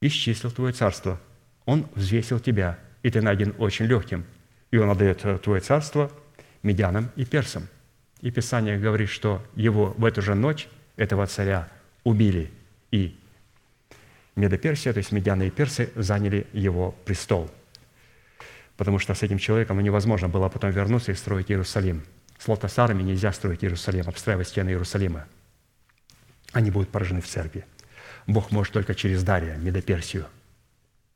[0.00, 1.20] исчислил твое царство–
[1.70, 4.24] он взвесил тебя, и ты найден очень легким.
[4.72, 6.10] И он отдает э, твое царство
[6.64, 7.68] медянам и персам.
[8.20, 11.68] И Писание говорит, что его в эту же ночь, этого царя,
[12.04, 12.50] убили.
[12.90, 13.16] И
[14.34, 17.48] Медоперсия, то есть медяны и персы, заняли его престол.
[18.80, 22.02] Потому что с этим человеком невозможно было потом вернуться и строить Иерусалим.
[22.38, 25.26] С лотосарами нельзя строить Иерусалим, обстраивать стены Иерусалима.
[26.54, 27.66] Они будут поражены в церкви.
[28.26, 30.28] Бог может только через Дария, Медоперсию–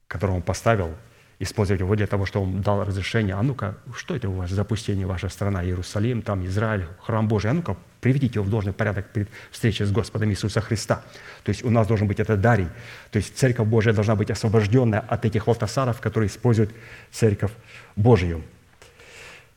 [0.08, 0.94] которого он поставил
[1.38, 3.34] использовать его для того, чтобы он дал разрешение.
[3.34, 7.50] А ну-ка, что это у вас за запустение ваша страна, Иерусалим, там Израиль, храм Божий?
[7.50, 11.02] А ну-ка, приведите его в должный порядок перед встречей с Господом Иисуса Христа.
[11.42, 12.68] То есть у нас должен быть этот дарий.
[13.10, 16.70] То есть Церковь Божия должна быть освобожденная от этих валтасаров, которые используют
[17.10, 17.52] Церковь
[17.96, 18.42] Божию.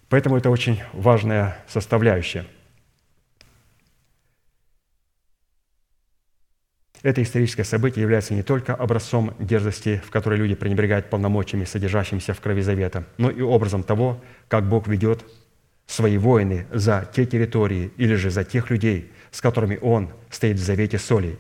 [0.09, 2.45] Поэтому это очень важная составляющая–
[7.03, 12.41] Это историческое событие является не только образцом дерзости, в которой люди пренебрегают полномочиями, содержащимися в
[12.41, 15.23] крови завета, но и образом того, как Бог ведет
[15.85, 20.63] свои воины за те территории или же за тех людей, с которыми Он стоит в
[20.63, 21.37] завете соли,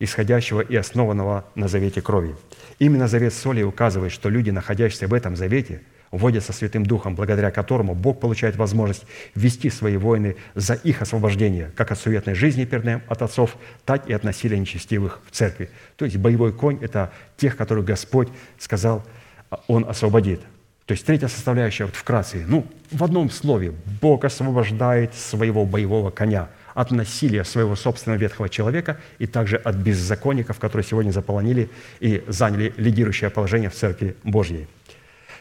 [0.00, 2.34] исходящего и основанного на завете крови.
[2.78, 7.94] Именно завет соли указывает, что люди, находящиеся в этом завете– вводятся Святым Духом, благодаря которому
[7.94, 9.04] Бог получает возможность
[9.34, 12.78] вести свои войны за их освобождение, как от суетной жизни перед
[13.08, 15.70] от отцов, так и от насилия нечестивых в церкви.
[15.96, 18.28] То есть боевой конь– это тех, которых Господь
[18.58, 19.04] сказал,
[19.50, 20.40] а, Он освободит.
[20.86, 26.48] То есть третья составляющая, вот вкратце, ну, в одном слове, Бог освобождает своего боевого коня
[26.72, 31.68] от насилия своего собственного ветхого человека и также от беззаконников, которые сегодня заполонили
[32.00, 34.66] и заняли лидирующее положение в Церкви Божьей–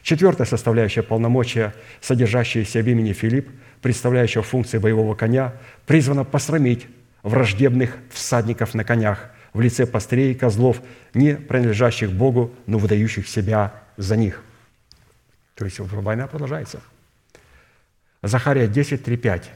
[0.01, 3.49] Четвертая составляющая полномочия, содержащаяся в имени Филипп,
[3.81, 5.53] представляющего функции боевого коня,
[5.85, 6.87] призвана посрамить
[7.23, 10.81] враждебных всадников на конях в лице пастырей и козлов,
[11.13, 14.43] не принадлежащих Богу, но выдающих себя за них.
[15.55, 16.81] То есть война продолжается.
[18.21, 19.51] Захария 10, 3, 5.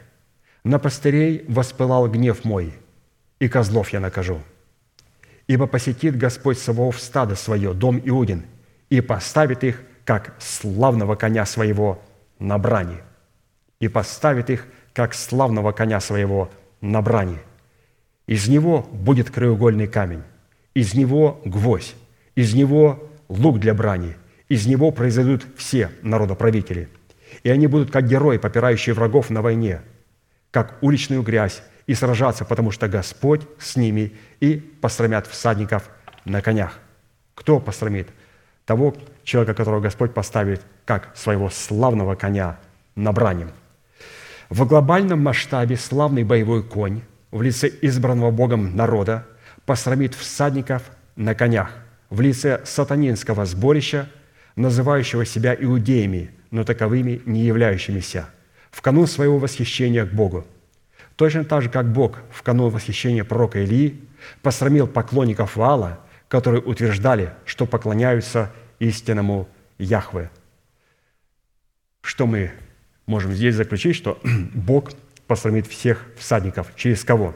[0.64, 2.74] «На пастырей воспылал гнев мой,
[3.40, 4.42] и козлов я накажу.
[5.48, 8.46] Ибо посетит Господь Саваоф стадо свое, дом Иудин,
[8.90, 12.02] и поставит их как славного коня своего
[12.40, 12.98] на брани,
[13.80, 16.49] и поставит их, как славного коня своего
[16.82, 17.38] на брани.
[18.28, 20.23] Из него будет краеугольный камень,
[20.73, 21.95] из него гвоздь,
[22.36, 24.15] из него лук для брани,
[24.49, 26.90] из него произойдут все народоправители.
[27.44, 29.82] И они будут как герои, попирающие врагов на войне,
[30.52, 35.90] как уличную грязь, и сражаться, потому что Господь с ними, и посрамят всадников
[36.26, 36.80] на конях.
[37.36, 38.07] Кто посрамит?
[38.65, 42.57] Того, человека, которого Господь поставит как своего славного коня
[42.95, 43.48] на брани.
[44.49, 49.26] В глобальном масштабе славный боевой конь в лице избранного Богом народа
[49.65, 50.84] посрамит всадников
[51.15, 51.72] на конях
[52.10, 54.10] в лице сатанинского сборища,
[54.56, 58.26] называющего себя иудеями, но таковыми не являющимися,
[58.69, 60.45] в канун своего восхищения к Богу.
[61.15, 64.02] Точно так же, как Бог в канун восхищения пророка Илии
[64.41, 68.52] посрамил поклонников Ваала, которые утверждали, что поклоняются
[68.82, 69.48] истинному
[69.78, 70.30] Яхве.
[72.02, 72.52] Что мы
[73.06, 74.20] можем здесь заключить, что
[74.53, 74.91] Бог
[75.28, 76.76] посрамит всех всадников.
[76.76, 77.36] Через кого?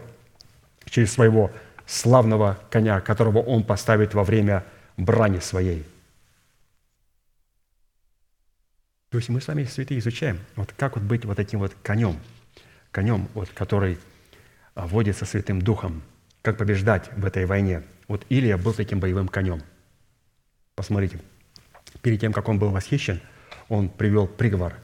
[0.85, 1.51] Через своего
[1.85, 4.65] славного коня, которого Он поставит во время
[4.97, 5.85] брани своей.
[9.11, 12.19] То есть мы с вами, святые, изучаем, вот как вот быть вот этим вот конем,
[12.91, 13.97] конем, вот, который
[14.73, 16.01] а, водится Святым Духом,
[16.41, 17.84] как побеждать в этой войне.
[18.07, 19.61] Вот Илия был таким боевым конем.
[20.76, 21.22] Посмотрите,
[22.01, 23.22] перед тем, как он был восхищен,
[23.69, 24.76] он привел приговор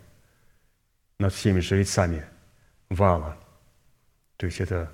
[1.19, 2.25] над всеми жрецами
[2.89, 3.37] Вала.
[4.37, 4.91] То есть это,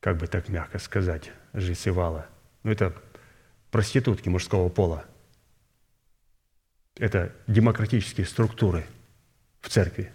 [0.00, 2.26] как бы так мягко сказать, жрецы Вала.
[2.62, 2.94] Ну, это
[3.70, 5.04] проститутки мужского пола.
[6.98, 8.86] Это демократические структуры
[9.60, 10.12] в церкви.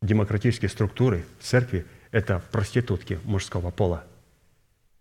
[0.00, 4.04] Демократические структуры в церкви– это проститутки мужского пола.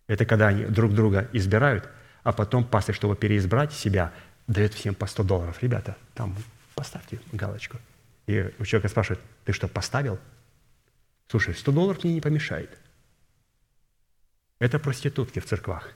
[0.08, 1.88] Это когда они друг друга избирают,
[2.24, 4.12] а потом пастор, чтобы переизбрать себя,
[4.50, 5.62] дает всем по 100 долларов.
[5.62, 6.36] Ребята, там
[6.76, 7.78] поставьте галочку.
[8.26, 10.20] И у человека спрашивают, ты что, поставил?
[11.28, 12.76] Слушай, 100 долларов мне не помешает.
[14.58, 15.94] Это проститутки в церквах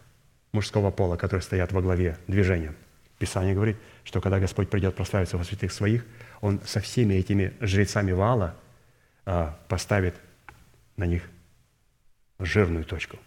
[0.51, 2.75] мужского пола, которые стоят во главе движения.
[3.17, 6.05] Писание говорит, что когда Господь придет прославиться во святых своих,
[6.41, 8.55] Он со всеми этими жрецами Вала
[9.25, 10.15] а, поставит
[10.95, 11.23] на них
[12.37, 13.17] жирную точку.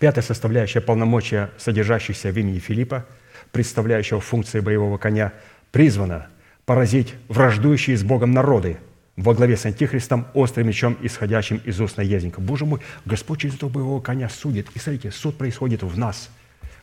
[0.00, 3.06] Пятая составляющая полномочия, содержащихся в имени Филиппа–
[3.50, 5.32] представляющего функции боевого коня,
[5.70, 6.28] призвана
[6.64, 8.78] поразить враждующие с Богом народы
[9.16, 12.40] во главе с Антихристом острым мечом, исходящим из уст наездника.
[12.40, 14.68] Боже мой, Господь через этого боевого коня судит.
[14.74, 16.30] И смотрите, суд происходит в нас,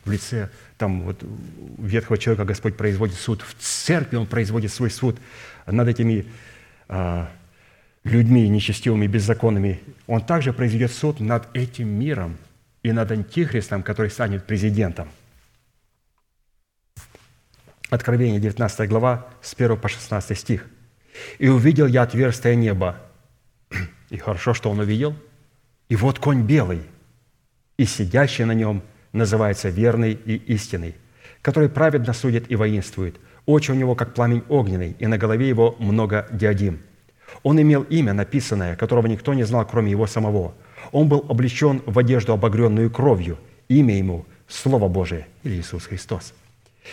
[0.04, 1.22] в лице там, вот,
[1.78, 5.18] ветхого человека Господь производит суд, в церкви Он производит свой суд
[5.66, 6.24] над этими
[6.88, 7.30] а,
[8.04, 9.80] людьми нечестивыми, беззаконными.
[10.06, 12.36] Он также произведет суд над этим миром
[12.82, 15.08] и над Антихристом, который станет президентом–
[17.90, 20.66] Откровение, 19 глава, с 1 по 16 стих.
[21.38, 22.96] «И увидел я отверстие неба».
[24.10, 25.14] И хорошо, что он увидел.
[25.88, 26.82] «И вот конь белый,
[27.76, 30.94] и сидящий на нем называется верный и истинный,
[31.42, 33.16] который праведно судит и воинствует.
[33.44, 36.78] Очи у него, как пламень огненный, и на голове его много диадим.
[37.42, 40.54] Он имел имя, написанное, которого никто не знал, кроме его самого.
[40.92, 43.38] Он был облечен в одежду, обогренную кровью.
[43.68, 46.34] Имя ему– Слово Божие или Иисус Христос.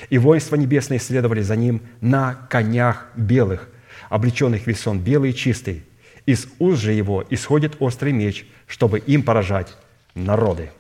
[0.10, 3.70] И воинства небесные следовали за ним на конях белых,
[4.10, 5.84] облеченных весон белый и чистый.
[6.26, 9.76] Из уст же его исходит острый меч, чтобы им поражать
[10.14, 10.72] народы.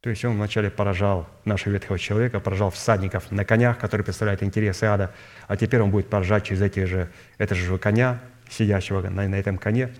[0.00, 4.84] То есть он вначале поражал нашего ветхого человека, поражал всадников на конях, которые представляют интересы
[4.84, 5.14] ада,
[5.48, 9.56] а теперь он будет поражать через эти же, это же коня, сидящего на, на этом
[9.56, 9.94] коне,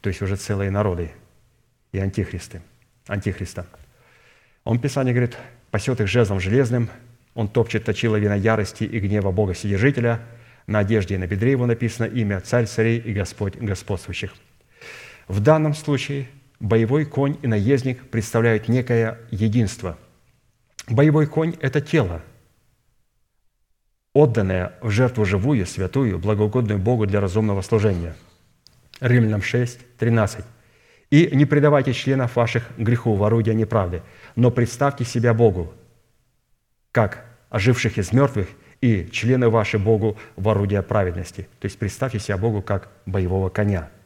[0.00, 1.12] то есть уже целые народы
[1.92, 2.60] и антихристы,
[3.06, 3.66] антихриста.
[4.64, 5.36] Он в Писании говорит,
[5.76, 6.88] пасет их жезлом железным,
[7.34, 10.22] он топчет точила вина ярости и гнева Бога Вседержителя,
[10.66, 14.32] на одежде и на бедре его написано имя Царь царей и Господь господствующих.
[15.28, 16.28] В данном случае
[16.60, 19.98] боевой конь и наездник представляют некое единство.
[20.88, 22.22] Боевой конь– это тело,
[24.14, 28.16] отданное в жертву живую, святую, благоугодную Богу для разумного служения.
[29.00, 30.42] Римлянам 6, 13.
[31.10, 34.02] «И не предавайте членов ваших греху в орудие неправды,
[34.34, 35.72] но представьте себя Богу,
[36.92, 38.48] как оживших из мертвых,
[38.80, 41.48] и члены ваши Богу в орудие праведности».
[41.60, 43.90] То есть представьте себя Богу как боевого коня–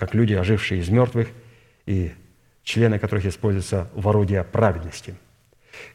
[0.00, 1.28] как люди, ожившие из мертвых,
[1.84, 2.12] и
[2.62, 5.14] члены которых используются в орудие праведности.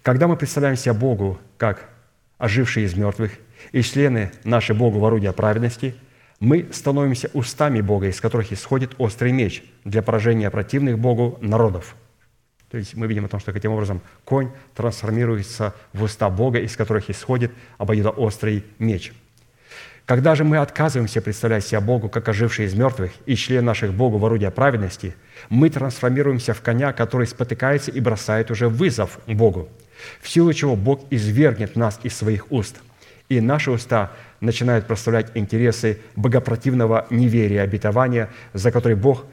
[0.03, 1.89] Когда мы представляем себя Богу как
[2.37, 3.31] ожившие из мертвых
[3.71, 5.95] и члены нашей Богу в орудие праведности,
[6.39, 11.95] мы становимся устами Бога, из которых исходит острый меч для поражения противных Богу народов.
[12.69, 16.75] То есть мы видим о том, что таким образом конь трансформируется в уста Бога, из
[16.75, 19.13] которых исходит обоюдоострый меч–
[20.05, 24.19] когда же мы отказываемся представлять себя Богу, как оживший из мертвых, и член наших Богу
[24.19, 25.15] в орудие праведности,
[25.49, 29.67] мы трансформируемся в коня, который спотыкается и бросает уже вызов Богу,
[30.21, 32.81] в силу чего Бог извергнет нас из своих уст,
[33.29, 34.11] и наши уста
[34.45, 39.25] начинают проставлять интересы богопротивного неверия обетования, за который Бог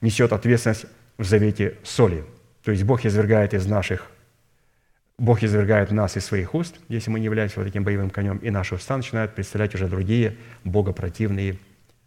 [0.00, 0.86] несет ответственность
[1.18, 2.24] в завете соли.
[2.62, 4.10] То есть Бог извергает из наших
[5.18, 8.50] Бог извергает нас из своих уст, если мы не являемся вот таким боевым конем, и
[8.50, 11.56] наши уста начинают представлять уже другие богопротивные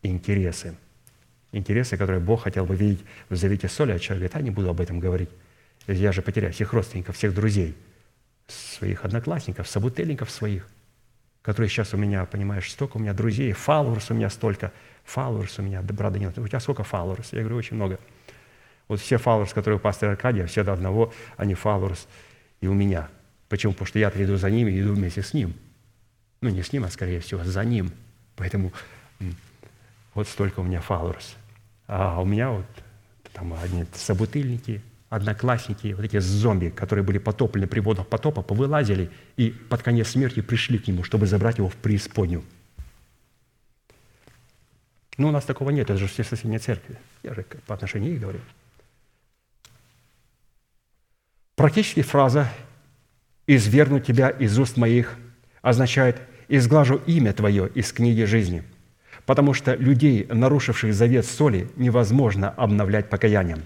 [0.03, 0.75] интересы.
[1.51, 4.69] Интересы, которые Бог хотел бы видеть в завете соли, а человек говорит, а не буду
[4.69, 5.29] об этом говорить.
[5.87, 7.75] Я же потеряю всех родственников, всех друзей,
[8.47, 10.67] своих одноклассников, собутыльников своих,
[11.41, 14.71] которые сейчас у меня, понимаешь, столько у меня друзей, фаллорс у меня столько,
[15.05, 17.33] фаллорс у меня, да, брата нет, у тебя сколько фаллорс?
[17.33, 17.99] Я говорю, очень много.
[18.87, 22.07] Вот все фаллорс, которые у пастора Аркадия, все до одного, они фаллорс–
[22.61, 23.09] и у меня.
[23.47, 23.73] Почему?
[23.73, 25.53] Потому что я иду за ним и иду вместе с ним.
[26.41, 27.91] Ну, не с ним, а скорее всего, за ним.
[28.35, 28.71] Поэтому
[30.13, 31.35] вот столько у меня followers.
[31.87, 32.65] А у меня вот
[33.33, 39.49] там одни собутыльники, одноклассники, вот эти зомби, которые были потоплены при водах потопа, повылазили и
[39.49, 42.43] под конец смерти пришли к нему, чтобы забрать его в преисподнюю.
[45.17, 46.95] Но ну, у нас такого нет, это же все соседние церкви.
[47.23, 48.39] Я же по отношению к них говорю.
[51.55, 52.49] Практически фраза
[53.45, 55.17] «изверну тебя из уст моих»
[55.61, 58.63] означает «изглажу имя твое из книги жизни»,
[59.25, 63.63] потому что людей, нарушивших завет соли, невозможно обновлять покаянием.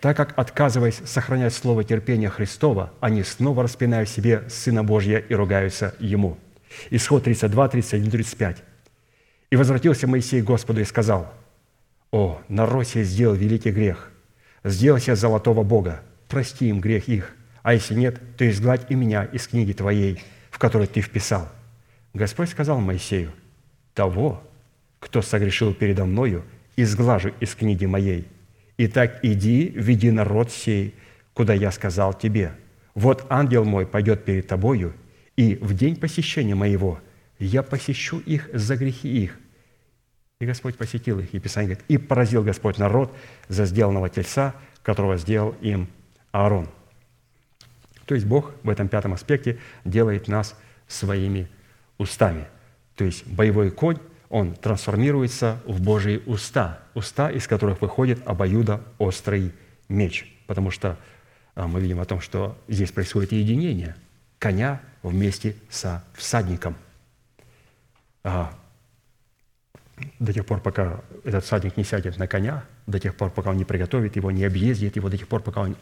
[0.00, 5.94] Так как, отказываясь сохранять слово терпения Христова, они снова распинают себе Сына Божья и ругаются
[5.98, 6.38] Ему.
[6.90, 8.62] Исход 32, 31, 35.
[9.50, 11.32] «И возвратился Моисей к Господу и сказал,
[12.10, 14.10] «О, народ сей сделал великий грех,
[14.64, 17.32] сделал себе золотого Бога, прости им грех их,
[17.62, 21.48] а если нет, то изгладь и меня из книги Твоей, в которой Ты вписал».
[22.12, 23.32] Господь сказал Моисею,
[23.94, 24.42] «Того,
[24.98, 26.44] кто согрешил передо мною,
[26.76, 28.26] изглажу из книги моей.
[28.78, 30.94] Итак, иди, веди народ сей,
[31.32, 32.52] куда я сказал тебе.
[32.94, 34.94] Вот ангел мой пойдет перед тобою,
[35.36, 37.00] и в день посещения моего
[37.38, 39.38] я посещу их за грехи их».
[40.40, 43.14] И Господь посетил их, и Писание говорит, «И поразил Господь народ
[43.48, 45.88] за сделанного тельца, которого сделал им
[46.32, 46.68] Аарон.
[48.04, 50.54] То есть Бог в этом пятом аспекте делает нас
[50.86, 51.48] своими
[51.98, 52.46] устами.
[52.94, 53.98] То есть боевой конь,
[54.28, 59.52] он трансформируется в Божьи уста, уста, из которых выходит обоюдо острый
[59.88, 60.32] меч.
[60.46, 60.98] Потому что
[61.54, 63.96] а, мы видим о том, что здесь происходит единение
[64.38, 66.76] коня вместе со всадником.
[68.24, 68.52] А,
[70.18, 73.56] до тех пор, пока этот всадник не сядет на коня, до тех пор, пока он
[73.56, 75.76] не приготовит его, не объездит его, до тех пор, пока он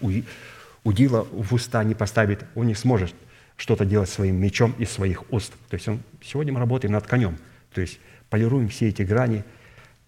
[0.84, 3.14] удила в уста не поставит, он не сможет
[3.56, 5.52] что-то делать своим мечом из своих уст.
[5.68, 7.38] То есть он, сегодня мы работаем над конем,
[7.72, 7.98] то есть
[8.34, 9.44] полируем все эти грани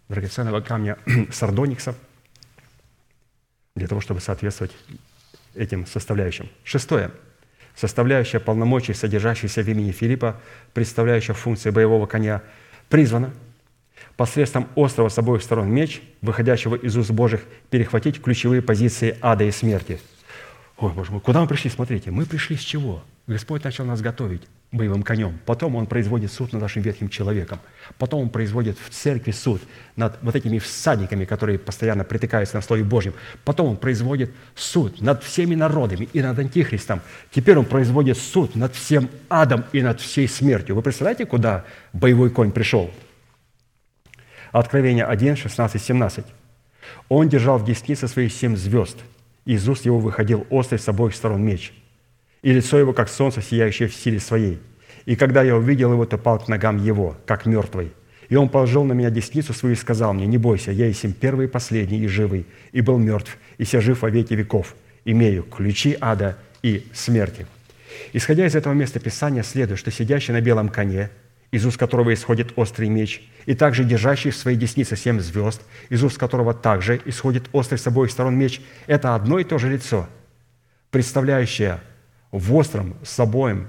[0.09, 0.99] драгоценного камня
[1.31, 1.95] сардоникса
[3.77, 4.73] для того, чтобы соответствовать
[5.55, 6.49] этим составляющим.
[6.65, 7.13] Шестое.
[7.77, 10.41] составляющая полномочий, содержащаяся в имени Филиппа,
[10.75, 12.43] представляющая функции боевого коня,
[12.89, 13.33] призвана
[14.17, 19.53] посредством острого с обоих сторон меч, выходящего из уст Божьих, перехватить ключевые позиции ада и
[19.53, 20.01] смерти.
[20.79, 21.71] Ой, Боже мой, куда мы пришли?
[21.71, 23.05] Смотрите, мы пришли с чего?
[23.29, 24.43] Господь начал нас готовить
[24.77, 25.39] боевым конем.
[25.47, 27.59] Потом Он производит суд над нашим ветхим человеком.
[27.99, 29.61] Потом Он производит в церкви суд
[29.97, 33.15] над вот этими всадниками, которые постоянно притыкаются на Слове Божьем.
[33.45, 37.01] Потом Он производит суд над всеми народами и над Антихристом.
[37.31, 40.77] Теперь Он производит суд над всем адом и над всей смертью.
[40.77, 42.91] Вы представляете, куда боевой конь пришел?
[44.53, 46.27] Откровение 1, 16, 17.
[47.09, 48.97] «Он держал в деснице своих семь звезд,
[49.45, 51.73] и из уст его выходил острый с обоих сторон меч–
[52.47, 54.61] и лицо его, как солнце, сияющее в силе своей.
[55.05, 57.93] И когда я увидел его, то пал к ногам его, как мертвый.
[58.29, 61.47] И он положил на меня десницу свою и сказал мне, «Не бойся, я есть первый
[61.47, 65.99] и последний и живый, и был мертв, и ся жив во веки веков, имею ключи
[66.01, 67.49] ада и смерти».
[68.13, 71.11] Исходя из этого места Писания, следует, что сидящий на белом коне,
[71.51, 76.05] из уст которого исходит острый меч, и также держащий в своей деснице семь звезд, из
[76.05, 80.09] уст которого также исходит острый с обоих сторон меч, это одно и то же лицо,
[80.93, 81.81] представляющее
[82.39, 83.69] в остром с обоим,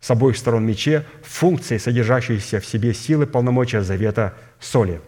[0.00, 5.00] с обоих сторон мече функции, содержащиеся в себе силы полномочия завета соли.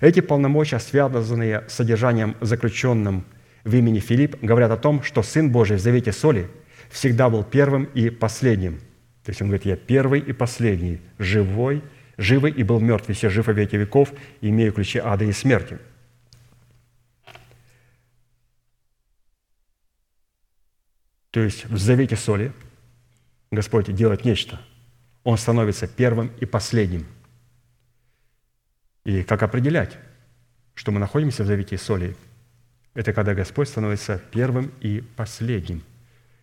[0.00, 3.24] Эти полномочия, связанные с содержанием заключенным
[3.64, 6.48] в имени Филипп, говорят о том, что Сын Божий в завете соли
[6.90, 8.78] всегда был первым и последним.
[9.24, 11.82] То есть он говорит, я первый и последний, живой,
[12.16, 15.78] живый и был мертв, и все жив во веки веков, имею ключи ада и смерти–
[21.32, 22.52] То есть в завете соли
[23.50, 24.60] Господь делает нечто.
[25.24, 27.06] Он становится первым и последним.
[29.04, 29.98] И как определять,
[30.74, 32.16] что мы находимся в завете соли?
[32.94, 35.82] Это когда Господь становится первым и последним.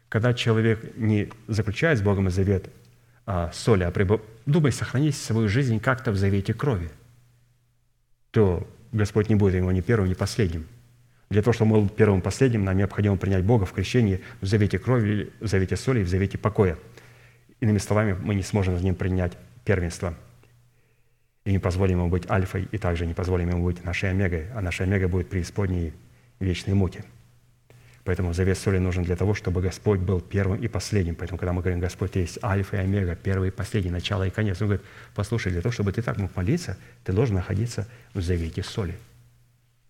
[0.09, 2.69] Когда человек не заключает с Богом завет
[3.27, 4.21] а соли, а прибыв...
[4.47, 6.89] думай сохранить свою жизнь как-то в завете крови,
[8.31, 10.67] то Господь не будет ему ни первым, ни последним–
[11.29, 14.47] для того, чтобы мы был первым и последним, нам необходимо принять Бога в крещении, в
[14.47, 16.77] завете крови, в завете соли и в завете покоя.
[17.59, 19.33] Иными словами, мы не сможем с ним принять
[19.63, 20.15] первенство.
[21.45, 24.61] И не позволим ему быть альфой, и также не позволим ему быть нашей омегой, а
[24.61, 25.93] наша омега будет преисподней
[26.39, 27.03] вечной муки.
[28.05, 31.13] Поэтому завет соли нужен для того, чтобы Господь был первым и последним.
[31.13, 34.59] Поэтому, когда мы говорим, Господь есть альфа и омега, первый и последний, начало и конец,
[34.61, 38.63] Он говорит, послушай, для того, чтобы ты так мог молиться, ты должен находиться в завете
[38.63, 38.97] соли.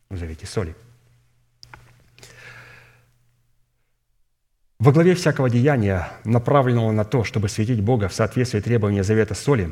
[0.09, 0.75] В завете соли–
[4.79, 9.71] Во главе всякого деяния, направленного на то, чтобы светить Бога в соответствии требований завета соли,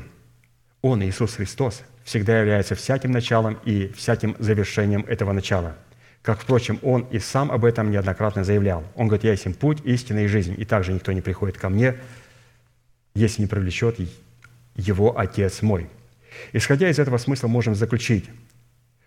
[0.82, 5.78] Он, Иисус Христос, всегда является всяким началом и всяким завершением этого начала.
[6.22, 8.84] Как, впрочем, Он и сам об этом неоднократно заявлял.
[8.96, 11.70] Он говорит, «Я есть им путь, истина и жизнь, и также никто не приходит ко
[11.70, 11.96] мне,
[13.16, 13.98] если не привлечет
[14.76, 15.90] его Отец мой».
[16.52, 18.30] Исходя из этого смысла, можем заключить,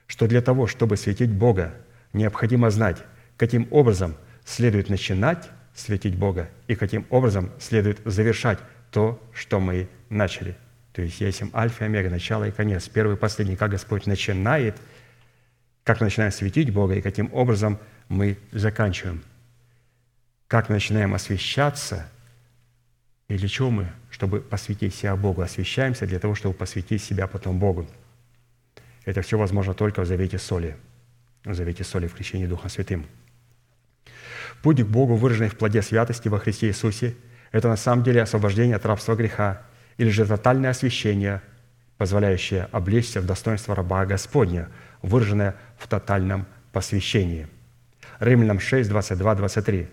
[0.06, 1.74] что для того, чтобы светить Бога,
[2.14, 2.96] необходимо знать,
[3.36, 4.16] каким образом
[4.46, 8.58] следует начинать светить Бога и каким образом следует завершать
[8.90, 10.56] то, что мы начали.
[10.92, 14.06] То есть есть им альфа и омега, начало и конец, первый и последний, как Господь
[14.06, 14.76] начинает,
[15.84, 17.78] как мы начинаем светить Бога и каким образом
[18.08, 19.22] мы заканчиваем.
[20.48, 22.10] Как начинаем освещаться,
[23.28, 23.88] и для чего мы?
[24.10, 25.42] Чтобы посвятить себя Богу.
[25.42, 27.88] Освещаемся для того, чтобы посвятить себя потом Богу.
[29.04, 30.76] Это все возможно только в завете соли.
[31.44, 33.06] В завете соли в крещении Духом Святым–
[34.62, 37.14] Путь к Богу, выраженный в плоде святости во Христе Иисусе,
[37.52, 39.62] это на самом деле освобождение от рабства греха
[39.96, 41.42] или же тотальное освящение,
[41.96, 44.68] позволяющее облечься в достоинство раба Господня,
[45.02, 47.48] выраженное в тотальном посвящении.
[48.18, 49.88] Римлянам 6, 22, 23.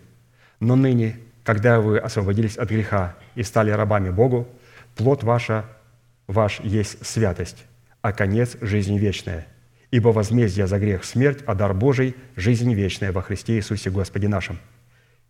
[0.60, 4.48] «Но ныне, когда вы освободились от греха и стали рабами Богу,
[4.96, 5.66] плод ваша,
[6.28, 7.64] ваш есть святость,
[8.02, 9.48] а конец– жизнь вечная.
[9.90, 14.60] Ибо возмездие за грех– смерть, а дар Божий– жизнь вечная во Христе Иисусе Господе нашим».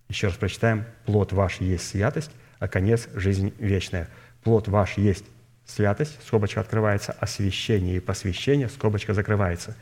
[0.09, 0.85] Еще раз прочитаем.
[1.05, 4.09] «Плод ваш есть святость, а конец– жизнь вечная».
[4.43, 5.25] Плод ваш есть
[5.65, 9.75] святость, скобочка открывается, освящение и посвящение, скобочка закрывается.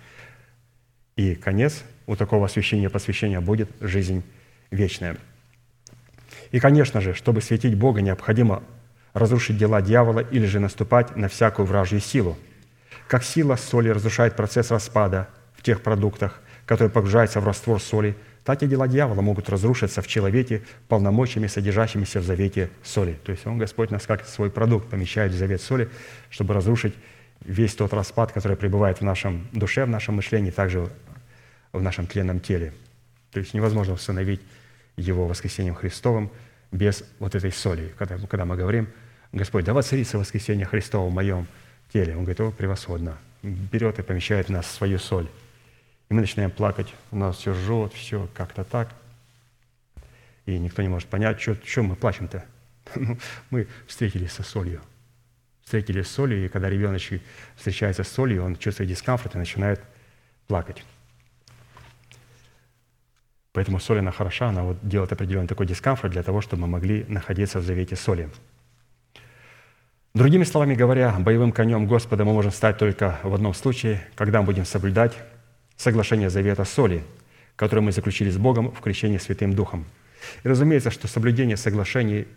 [1.15, 4.23] И конец у такого освящения и посвящения будет жизнь
[4.71, 5.17] вечная.
[6.51, 8.63] И, конечно же, чтобы светить Бога, необходимо
[9.13, 12.37] разрушить дела дьявола или же наступать на всякую вражью силу–
[13.07, 18.61] как сила соли разрушает процесс распада в тех продуктах, которые погружаются в раствор соли, так
[18.61, 23.19] и дела дьявола могут разрушиться в человеке полномочиями, содержащимися в завете соли.
[23.23, 25.89] То есть Он, Господь, нас как свой продукт помещает в завет соли,
[26.29, 26.93] чтобы разрушить
[27.43, 30.89] весь тот распад, который пребывает в нашем душе, в нашем мышлении, также
[31.73, 32.73] в нашем тленном теле.
[33.31, 34.41] То есть невозможно установить
[34.95, 36.31] его воскресением Христовым
[36.71, 37.93] без вот этой соли.
[37.97, 38.87] Когда, когда мы говорим,
[39.31, 41.47] Господь, да воцарится воскресение Христова в моем
[41.91, 42.13] теле.
[42.15, 43.17] Он говорит, о, превосходно.
[43.43, 45.27] Берет и помещает в нас свою соль.
[46.09, 48.93] И мы начинаем плакать, у нас все жжет, все как-то так.
[50.45, 52.43] И никто не может понять, что, что мы плачем-то.
[52.95, 53.17] Ну,
[53.49, 54.81] мы встретились со солью.
[55.63, 57.23] Встретились с солью, и когда ребеночек
[57.55, 59.81] встречается с солью, он чувствует дискомфорт и начинает
[60.47, 60.83] плакать.
[63.53, 67.05] Поэтому соль, она хороша, она вот делает определенный такой дискомфорт для того, чтобы мы могли
[67.05, 68.29] находиться в завете соли.
[70.15, 74.45] Другими словами говоря, боевым конем Господа мы можем стать только в одном случае, когда мы
[74.45, 75.13] будем соблюдать
[75.75, 77.03] соглашение завета соли,
[77.57, 79.85] которое мы заключили с Богом в крещении Святым Духом.
[80.45, 82.29] И разумеется, что соблюдение соглашений,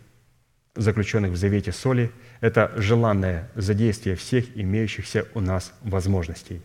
[0.75, 2.11] заключенных в завете соли,
[2.41, 6.61] это желанное задействие всех имеющихся у нас возможностей.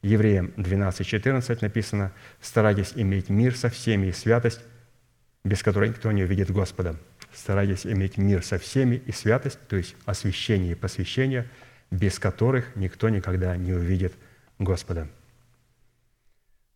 [0.00, 4.60] Евреям 12.14 написано «Старайтесь иметь мир со всеми и святость,
[5.44, 6.96] без которой никто не увидит Господа».
[7.36, 11.46] Старайтесь иметь мир со всеми и святость, то есть освящение и посвящение,
[11.90, 14.14] без которых никто никогда не увидит
[14.58, 15.06] Господа.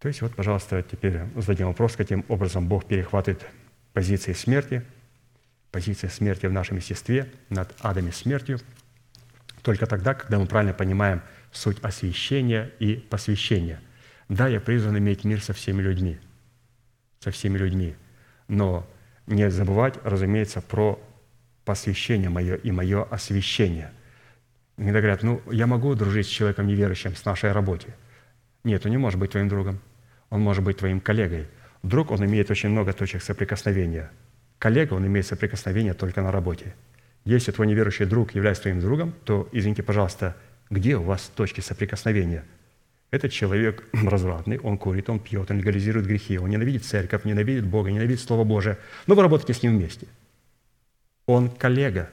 [0.00, 3.46] То есть вот, пожалуйста, теперь зададим вопрос, каким образом Бог перехватывает
[3.94, 4.84] позиции смерти,
[5.70, 8.60] позиции смерти в нашем естестве над адом и смертью,
[9.62, 11.22] только тогда, когда мы правильно понимаем
[11.52, 13.80] суть освящения и посвящения.
[14.28, 16.20] Да, я призван иметь мир со всеми людьми,
[17.18, 17.96] со всеми людьми,
[18.46, 18.86] но
[19.30, 21.00] не забывать, разумеется, про
[21.64, 23.92] посвящение мое и мое освящение.
[24.76, 27.94] Иногда говорят, ну, я могу дружить с человеком неверующим с нашей работе.
[28.64, 29.80] Нет, он не может быть твоим другом
[30.30, 31.48] он может быть твоим коллегой.
[31.82, 34.10] Друг, он имеет очень много точек соприкосновения.
[34.58, 36.74] Коллега, он имеет соприкосновение только на работе.
[37.24, 40.36] Если твой неверующий друг является твоим другом, то, извините, пожалуйста,
[40.70, 42.44] где у вас точки соприкосновения?
[43.10, 47.90] Этот человек развратный, он курит, он пьет, он легализирует грехи, он ненавидит церковь, ненавидит Бога,
[47.90, 48.78] ненавидит Слово Божие.
[49.06, 50.06] Но вы работаете с ним вместе.
[51.26, 52.10] Он коллега.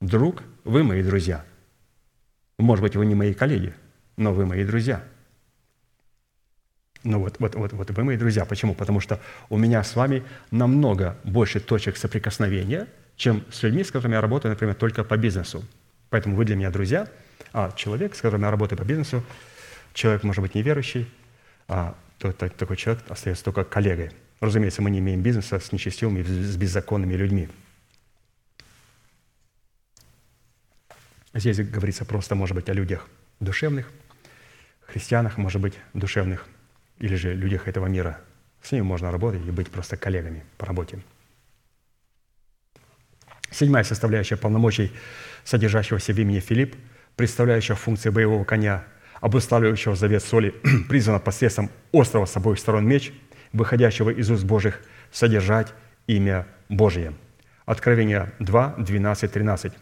[0.00, 1.44] Друг, вы мои друзья.
[2.58, 3.74] Может быть, вы не мои коллеги,
[4.16, 5.02] но вы мои друзья–
[7.04, 8.44] ну вот, вот, вот, вот вы мои друзья.
[8.44, 8.74] Почему?
[8.74, 12.86] Потому что у меня с вами намного больше точек соприкосновения,
[13.16, 15.64] чем с людьми, с которыми я работаю, например, только по бизнесу.
[16.10, 17.08] Поэтому вы для меня друзья,
[17.52, 19.22] а человек, с которым я работаю по бизнесу,
[19.94, 21.08] человек, может быть, неверующий,
[21.66, 24.10] а то, то, такой человек остается только коллегой.
[24.40, 27.48] Разумеется, мы не имеем бизнеса с нечестивыми, с беззаконными людьми.
[31.34, 33.06] Здесь говорится просто, может быть, о людях
[33.40, 33.90] душевных,
[34.86, 36.46] христианах, может быть, душевных–
[36.98, 38.20] или же людях этого мира.
[38.62, 41.00] С ними можно работать и быть просто коллегами по работе.
[43.50, 44.92] Седьмая составляющая полномочий,
[45.44, 46.76] содержащегося в имени Филипп,
[47.16, 48.84] представляющая функции боевого коня,
[49.20, 50.54] обуславливающего завет соли,
[50.88, 53.12] призвана посредством острого с обоих сторон меч,
[53.52, 54.80] выходящего из уст Божьих,
[55.10, 55.72] содержать
[56.06, 57.14] имя Божие.
[57.64, 59.72] Откровение 2, 12, 13.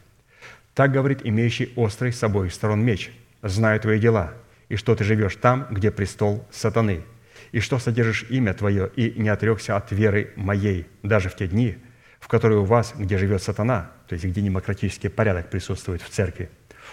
[0.75, 3.11] «Так говорит имеющий острый с обоих сторон меч,
[3.43, 4.35] знаю твои дела,
[4.69, 7.05] и что ты живешь там, где престол сатаны,
[7.53, 11.79] и что содержишь имя Твое, и не отрекся от веры моей, даже в те дни,
[12.19, 16.51] в которые у вас, где живет сатана, то есть где демократический порядок присутствует в церкви,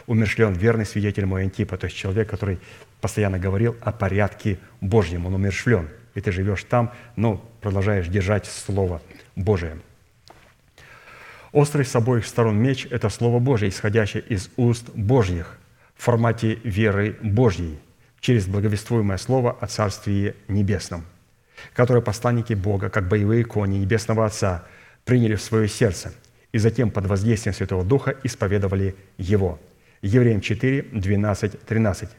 [0.07, 2.59] умершлен верный свидетель мой Антипа, то есть человек, который
[3.01, 9.01] постоянно говорил о порядке Божьем, он умершлен, и ты живешь там, но продолжаешь держать Слово
[9.35, 9.77] Божие.
[11.51, 15.59] Острый с обоих сторон меч– это Слово Божье, исходящее из уст Божьих,
[15.95, 17.77] в формате веры Божьей
[18.19, 21.05] через благовествуемое слово о Царстве Небесном,
[21.73, 24.65] которое посланники Бога, как боевые кони Небесного Отца,
[25.05, 26.13] приняли в свое сердце
[26.53, 29.59] и затем под воздействием Святого Духа исповедовали Его.
[30.03, 32.09] Евреям 4, 12, 13.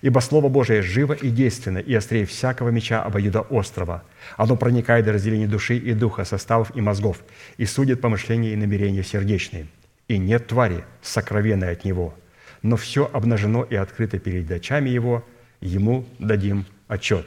[0.00, 4.02] «Ибо Слово Божие живо и действенно, и острее всякого меча обоюдоострого.
[4.36, 7.22] Оно проникает до разделения души и духа, составов и мозгов,
[7.58, 9.66] и судит помышления и намерения сердечные.
[10.08, 12.14] И нет твари, сокровенной от Него,
[12.62, 15.24] но все обнажено и открыто перед очами Его,
[15.60, 17.26] Ему дадим отчет.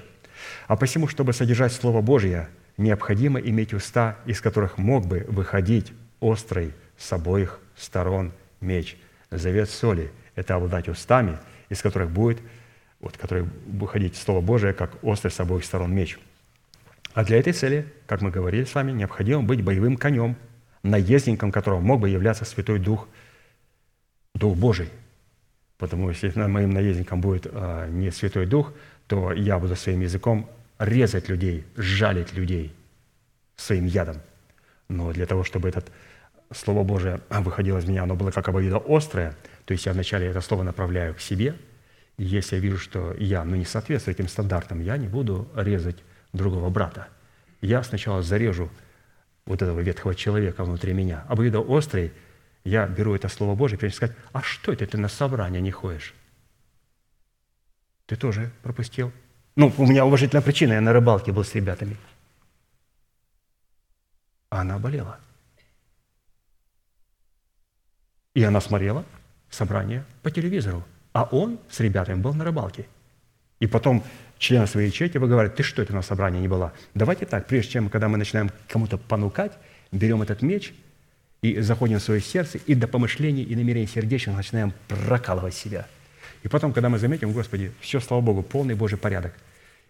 [0.67, 6.73] А посему, чтобы содержать Слово Божье, необходимо иметь уста, из которых мог бы выходить острый
[6.97, 8.97] с обоих сторон меч.
[9.31, 11.37] Завет соли– это обладать устами,
[11.69, 12.39] из которых будет,
[12.99, 16.19] вот, которые выходить Слово Божие, как острый с обоих сторон меч.
[17.13, 20.35] А для этой цели, как мы говорили с вами, необходимо быть боевым конем,
[20.83, 23.07] наездником которого мог бы являться Святой Дух,
[24.33, 24.89] Дух Божий–
[25.79, 28.73] Потому что если моим наездником будет а, не Святой Дух,
[29.07, 32.75] то я буду своим языком резать людей, жалить людей
[33.55, 34.17] своим ядом.
[34.89, 35.83] Но для того, чтобы это
[36.51, 39.35] Слово Божие выходило из меня, оно было как обоидо острое,
[39.65, 41.55] то есть я вначале это слово направляю к себе,
[42.17, 45.97] и если я вижу, что я ну, не соответствую этим стандартам, я не буду резать
[46.33, 47.07] другого брата.
[47.61, 48.69] Я сначала зарежу
[49.45, 51.23] вот этого ветхого человека внутри меня.
[51.27, 52.11] Обоюдоострый,
[52.63, 56.13] я беру это Слово Божие и сказать, а что это ты на собрание не ходишь?
[58.05, 59.11] Ты тоже пропустил?
[59.55, 61.95] Ну, у меня уважительная причина, я на рыбалке был с ребятами.
[64.49, 65.19] А она болела.
[68.35, 69.05] И она смотрела
[69.49, 70.83] собрание по телевизору.
[71.13, 72.85] А он с ребятами был на рыбалке.
[73.59, 74.03] И потом
[74.37, 76.71] члены своей ячейки говорят, ты что это на собрании не была?
[76.93, 79.51] Давайте так, прежде чем, когда мы начинаем кому-то понукать,
[79.91, 80.73] берем этот меч
[81.41, 85.87] и заходим в свое сердце, и до помышлений и намерений сердечных начинаем прокалывать себя.
[86.43, 89.33] И потом, когда мы заметим, Господи, все, слава Богу, полный Божий порядок.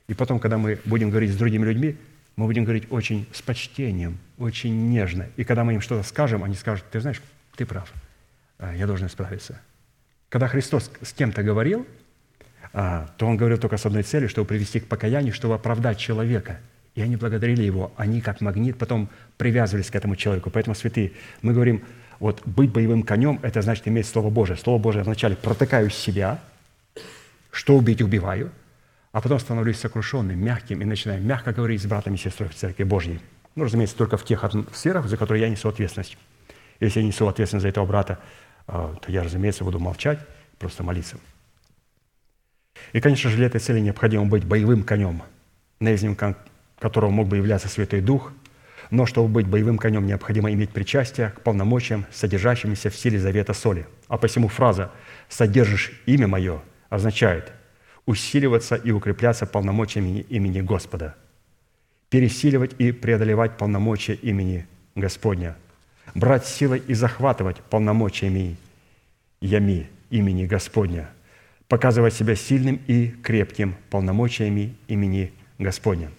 [0.07, 1.95] И потом, когда мы будем говорить с другими людьми,
[2.35, 5.27] мы будем говорить очень с почтением, очень нежно.
[5.35, 7.21] И когда мы им что-то скажем, они скажут, ты знаешь,
[7.55, 7.91] ты прав,
[8.59, 9.59] я должен исправиться.
[10.29, 11.87] Когда Христос с кем-то говорил,
[12.73, 16.59] а, то Он говорил только с одной целью, чтобы привести к покаянию, чтобы оправдать человека.
[16.95, 20.49] И они благодарили Его, они как магнит потом привязывались к этому человеку.
[20.49, 21.83] Поэтому, святые, мы говорим,
[22.19, 24.57] вот быть боевым конем– это значит иметь Слово Божие.
[24.57, 26.39] Слово Божие вначале протыкаю себя,
[27.51, 28.51] что убить– убиваю,
[29.11, 32.83] а потом становлюсь сокрушенным, мягким и начинаю мягко говорить с братами и сестрой в Церкви
[32.83, 33.19] Божьей.
[33.55, 36.17] Ну, разумеется, только в тех сферах, за которые я несу ответственность.
[36.79, 38.23] Если я несу ответственность за этого брата, а,
[38.69, 40.19] то я, разумеется, буду молчать,
[40.59, 41.17] просто молиться.
[42.93, 45.23] И, конечно же, для этой цели необходимо быть боевым конем,
[45.79, 46.35] наездником
[46.77, 48.31] которого мог бы являться Святой Дух,
[48.89, 53.87] но чтобы быть боевым конем, необходимо иметь причастие к полномочиям, содержащимся в силе завета соли.
[54.07, 54.91] А посему фраза
[55.27, 57.51] «содержишь имя мое» означает
[58.05, 61.15] усиливаться и укрепляться полномочиями имени Господа,
[62.09, 65.55] пересиливать и преодолевать полномочия имени Господня–
[66.15, 68.57] брать силой и захватывать полномочиями
[69.41, 71.09] ями имени Господня,
[71.67, 76.11] показывать себя сильным и крепким полномочиями имени Господня.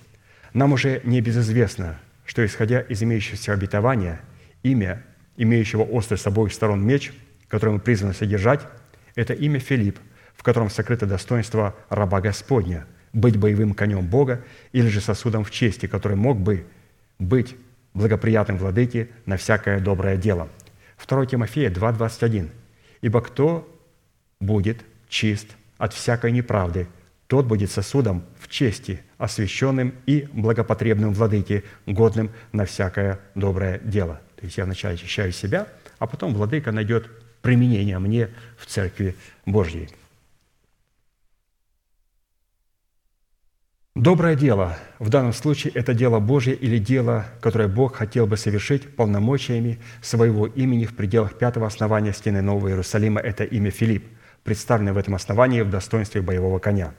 [0.52, 4.20] Нам уже не безызвестно, что, исходя из имеющегося обетования,
[4.62, 5.02] имя,
[5.36, 7.12] имеющего острый с обоих сторон меч,
[7.48, 8.60] который мы призваны содержать,
[9.14, 9.98] это имя Филипп,
[10.36, 15.86] в котором сокрыто достоинство раба Господня, быть боевым конем Бога или же сосудом в чести,
[15.86, 16.64] который мог бы
[17.18, 17.56] быть
[17.94, 20.48] благоприятным владыке на всякое доброе дело.
[21.06, 22.48] 2 Тимофея 2,21.
[23.00, 23.66] «Ибо кто
[24.40, 25.48] будет чист
[25.78, 26.86] от всякой неправды,
[27.26, 34.20] тот будет сосудом в чести, освященным и благопотребным владыке, годным на всякое доброе дело».
[34.36, 35.66] То есть я вначале очищаю себя,
[35.98, 37.10] а потом владыка найдет
[37.42, 39.88] применение мне в Церкви Божьей–
[43.96, 48.94] Доброе дело, в данном случае это дело Божье или дело, которое Бог хотел бы совершить
[48.94, 54.06] полномочиями своего имени в пределах пятого основания стены Нового Иерусалима, это имя Филипп,
[54.44, 56.94] представленное в этом основании в достоинстве боевого коня.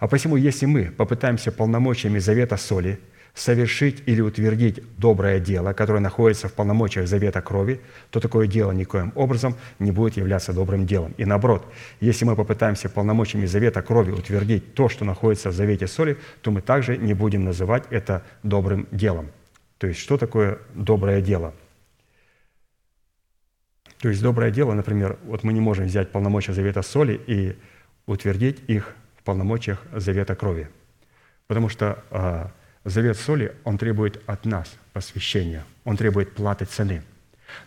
[0.00, 2.98] А посему, если мы попытаемся полномочиями завета соли–
[3.34, 7.80] совершить или утвердить доброе дело, которое находится в полномочиях завета крови,
[8.10, 11.14] то такое дело никоим образом не будет являться добрым делом.
[11.16, 11.66] И наоборот,
[12.00, 16.60] если мы попытаемся полномочиями завета крови утвердить то, что находится в завете соли, то мы
[16.60, 19.30] также не будем называть это добрым делом.
[19.78, 21.54] То есть, что такое доброе дело?
[23.98, 27.56] То есть, доброе дело, например, вот мы не можем взять полномочия завета соли и
[28.06, 30.68] утвердить их в полномочиях завета крови.
[31.46, 32.50] Потому что а,
[32.84, 37.02] Завет соли, он требует от нас посвящения, он требует платы цены.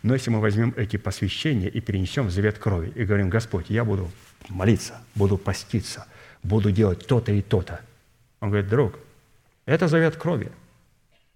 [0.04, 3.86] Но если мы возьмем эти посвящения и перенесем в завет крови и говорим, Господь, я
[3.86, 4.12] буду
[4.50, 6.06] молиться, буду поститься,
[6.44, 7.80] буду делать то-то и то-то.
[8.42, 9.00] Он говорит, друг,
[9.66, 10.52] это завет крови.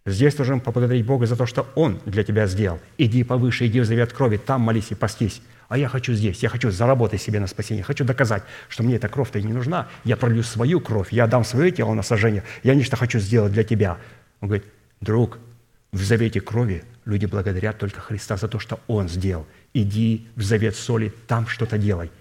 [0.05, 2.79] Здесь должен поблагодарить Бога за то, что Он для тебя сделал.
[2.97, 6.49] Иди повыше, иди в завет крови, там молись и постись а я хочу здесь, я
[6.49, 10.17] хочу заработать себе на спасение, хочу доказать, что мне эта кровь-то и не нужна, я
[10.17, 13.97] пролью свою кровь, я дам свое тело на сожжение, я нечто хочу сделать для тебя.
[14.41, 14.65] Он говорит,
[14.99, 15.37] друг,
[15.91, 19.45] в завете крови люди благодарят только Христа за то, что Он сделал.
[19.75, 22.11] Иди в завет соли, там что-то делай.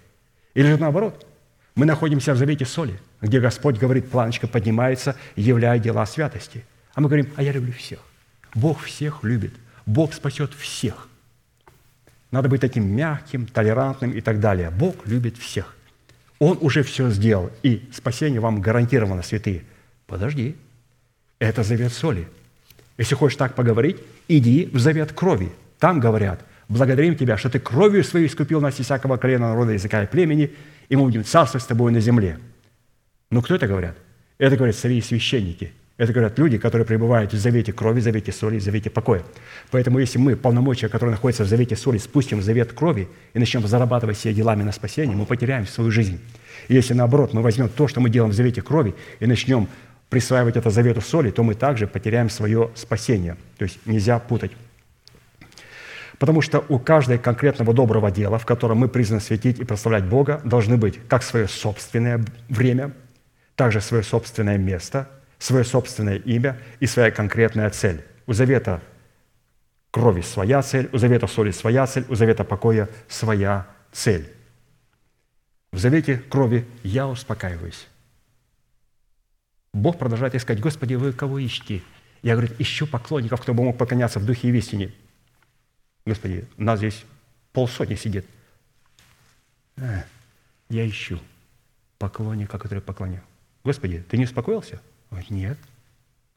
[0.53, 1.27] Или же наоборот,
[1.75, 6.65] мы находимся в завете соли, где Господь говорит, планочка поднимается, являя дела святости.
[6.93, 8.01] А мы говорим, а я люблю всех.
[8.55, 9.55] Бог всех любит.
[9.87, 11.09] Бог спасет всех.
[12.31, 14.71] Надо быть таким мягким, толерантным и так далее.
[14.71, 15.75] Бог любит всех.
[16.39, 19.65] Он уже все сделал, и спасение вам гарантировано, святые.
[20.07, 20.57] Подожди,
[21.39, 22.29] это завет соли.
[22.97, 23.97] Если хочешь так поговорить,
[24.29, 25.51] иди в завет крови.
[25.79, 30.03] Там говорят, благодарим Тебя, что Ты кровью своей искупил нас из всякого колена, народа, языка
[30.03, 30.55] и племени,
[30.89, 32.39] и мы будем царствовать с Тобой на земле.
[33.31, 33.97] Ну, кто это говорят?
[34.39, 38.61] Это говорят цари и священники– это говорят люди, которые пребывают в завете крови, завете соли,
[38.61, 39.23] завете покоя.
[39.73, 43.67] Поэтому если мы полномочия, которые находятся в завете соли, спустим в завет крови и начнем
[43.67, 46.21] зарабатывать все делами на спасение, мы потеряем свою жизнь.
[46.69, 49.69] И если наоборот мы возьмем то, что мы делаем в завете крови, и начнем
[50.09, 53.37] присваивать это завету соли, то мы также потеряем свое спасение.
[53.59, 54.53] То есть нельзя путать.
[56.21, 60.41] Потому что у каждого конкретного доброго дела, в котором мы призваны светить и прославлять Бога,
[60.45, 62.93] должны быть как свое собственное время,
[63.57, 65.09] также свое собственное место,
[65.39, 68.05] свое собственное имя и своя конкретная цель.
[68.27, 68.83] У завета
[69.91, 74.33] крови своя цель, у завета соли своя цель, у завета покоя своя цель.
[75.73, 77.87] В завете крови я успокаиваюсь.
[79.73, 81.83] Бог продолжает искать, Господи, вы кого ищете?
[82.23, 84.93] Я говорю, ищу поклонников, кто бы мог поклоняться в духе и в истине.
[86.05, 87.05] Господи, нас здесь
[87.53, 88.27] полсотни сидит.
[89.77, 90.05] А,
[90.69, 91.21] я ищу
[91.99, 93.21] поклонника, который поклонил.
[93.63, 94.81] Господи, ты не успокоился?
[95.11, 95.59] Он говорит, нет.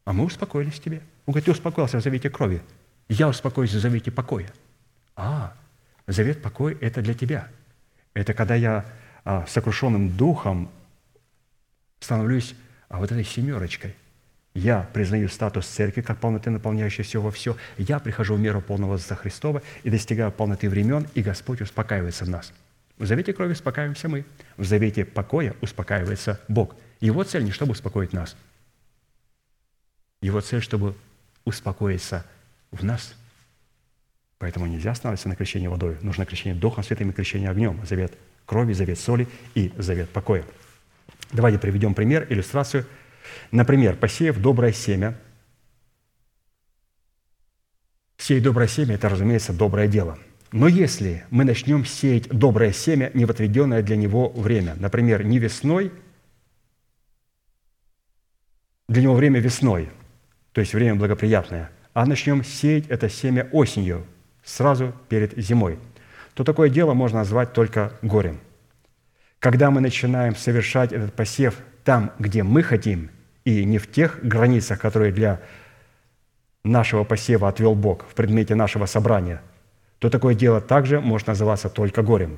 [0.06, 1.02] А мы успокоились тебе.
[1.26, 2.62] Он говорит, ты успокоился в завете крови.
[3.10, 4.50] Я успокоюсь в завете покоя.
[5.16, 5.54] А,
[6.08, 7.48] завет покоя– это для тебя.
[8.14, 8.86] Это когда я
[9.24, 10.70] а, сокрушенным духом
[12.00, 12.56] становлюсь
[12.90, 13.96] а, вот этой семерочкой.
[14.54, 17.56] Я признаю статус церкви как полноты, наполняющей все во все.
[17.78, 22.30] Я прихожу в меру полного за Христова и достигаю полноты времен, и Господь успокаивается в
[22.30, 22.52] нас.
[22.98, 24.26] В завете крови успокаиваемся мы.
[24.58, 26.76] В завете покоя успокаивается Бог.
[27.00, 28.36] Его цель не чтобы успокоить нас.
[30.22, 30.96] Его цель, чтобы
[31.46, 32.26] успокоиться
[32.72, 33.16] в нас.
[34.38, 35.98] Поэтому нельзя останавливаться на крещении водой.
[36.02, 37.80] Нужно крещение Духом Святым и крещение огнем.
[37.86, 38.14] Завет
[38.46, 40.44] крови, завет соли и завет покоя.
[41.32, 42.86] Давайте приведем пример, иллюстрацию.
[43.52, 45.18] Например, посеяв доброе семя,
[48.18, 50.20] сеять доброе семя– это, разумеется, доброе дело.
[50.52, 55.40] Но если мы начнем сеять доброе семя не в отведенное для него время, например, не
[55.40, 55.92] весной,
[58.90, 59.90] для него время весной,
[60.54, 64.06] то есть время благоприятное, а начнем сеять это семя осенью,
[64.44, 65.80] сразу перед зимой,
[66.34, 68.40] то такое дело можно назвать только горем–
[69.42, 73.10] когда мы начинаем совершать этот посев там, где мы хотим,
[73.44, 75.42] и не в тех границах, которые для
[76.64, 79.42] нашего посева отвел Бог в предмете нашего собрания,
[79.98, 82.38] то такое дело также может называться только горем.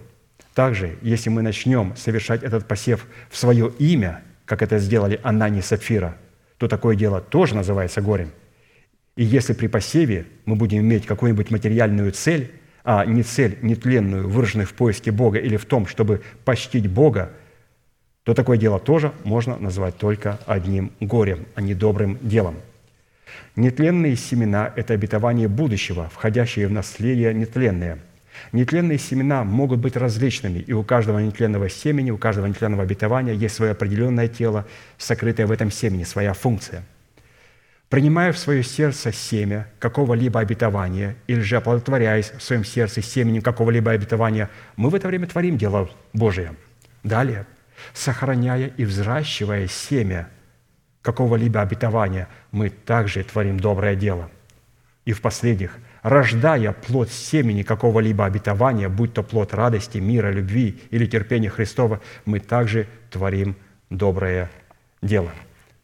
[0.53, 5.61] Также, если мы начнем совершать этот посев в свое имя, как это сделали Анани и
[5.61, 6.15] Сапфира,
[6.57, 8.31] то такое дело тоже называется горем.
[9.15, 12.51] И если при посеве мы будем иметь какую-нибудь материальную цель,
[12.83, 17.31] а не цель нетленную, выраженную в поиске Бога или в том, чтобы почтить Бога,
[18.23, 22.55] то такое дело тоже можно назвать только одним горем, а не добрым делом.
[23.55, 27.99] Нетленные семена– это обетование будущего, входящие в наследие нетленные.
[28.51, 33.55] Нетленные семена могут быть различными, и у каждого нетленного семени, у каждого нетленного обетования есть
[33.55, 34.65] свое определенное тело,
[34.97, 36.83] сокрытое в этом семени, своя функция–
[37.93, 43.91] принимая в свое сердце семя какого-либо обетования или же оплодотворяясь в своем сердце семенем какого-либо
[43.91, 46.55] обетования, мы в это время творим дело Божие.
[47.03, 47.45] Далее,
[47.93, 50.27] сохраняя и взращивая семя
[51.03, 54.31] какого-либо обетования, мы также творим доброе дело.
[55.05, 61.05] И в последних, рождая плод семени какого-либо обетования, будь то плод радости, мира, любви или
[61.05, 63.55] терпения Христова, мы также творим
[63.89, 64.51] доброе
[65.01, 65.31] дело.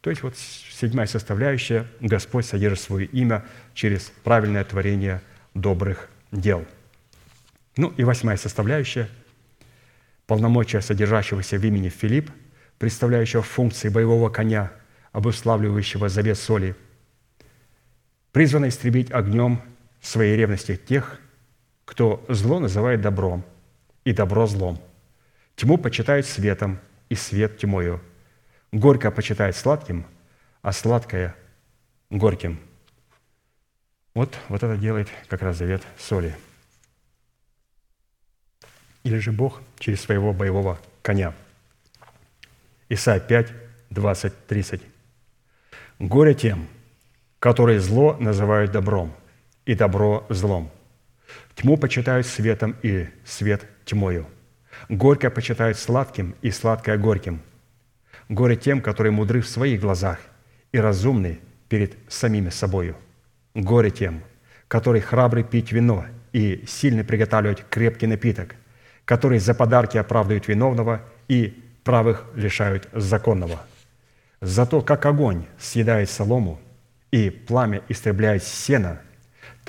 [0.01, 5.21] То есть вот седьмая составляющая– Господь содержит свое имя через правильное творение
[5.53, 6.65] добрых дел.
[7.75, 9.09] Ну и восьмая составляющая–
[10.27, 12.29] полномочия содержащегося в имени Филипп,
[12.77, 14.71] представляющего функции боевого коня,
[15.11, 16.75] обуславливающего завет соли,
[18.31, 19.61] призвано истребить огнем
[20.01, 21.19] своей ревности тех,
[21.85, 23.43] кто зло называет добром,
[24.05, 24.79] и добро злом.
[25.55, 28.01] Тьму почитает светом, и свет тьмою.
[28.71, 30.05] Горько почитает сладким–
[30.61, 31.35] а сладкое–
[32.09, 32.59] горьким.
[34.13, 36.35] Вот, вот это делает как раз завет соли.
[39.03, 41.33] Или же Бог через своего боевого коня.
[42.89, 43.53] Исайя 5,
[43.91, 44.81] 20, 30.
[45.99, 46.67] «Горе тем,
[47.39, 49.13] которые зло называют добром,
[49.69, 50.71] и добро злом.
[51.53, 54.25] Тьму почитают светом, и свет тьмою.
[54.89, 57.39] Горько почитают сладким, и сладкое горьким.
[58.29, 60.17] Горе тем, которые мудры в своих глазах,
[60.71, 62.95] и разумный перед самими собою.
[63.53, 64.23] Горе тем,
[64.67, 68.55] который храбрый пить вино и сильно приготавливать крепкий напиток,
[69.05, 73.61] который за подарки оправдывают виновного и правых лишают законного.
[74.41, 76.59] Зато как огонь съедает солому
[77.11, 78.99] и пламя истребляет сено,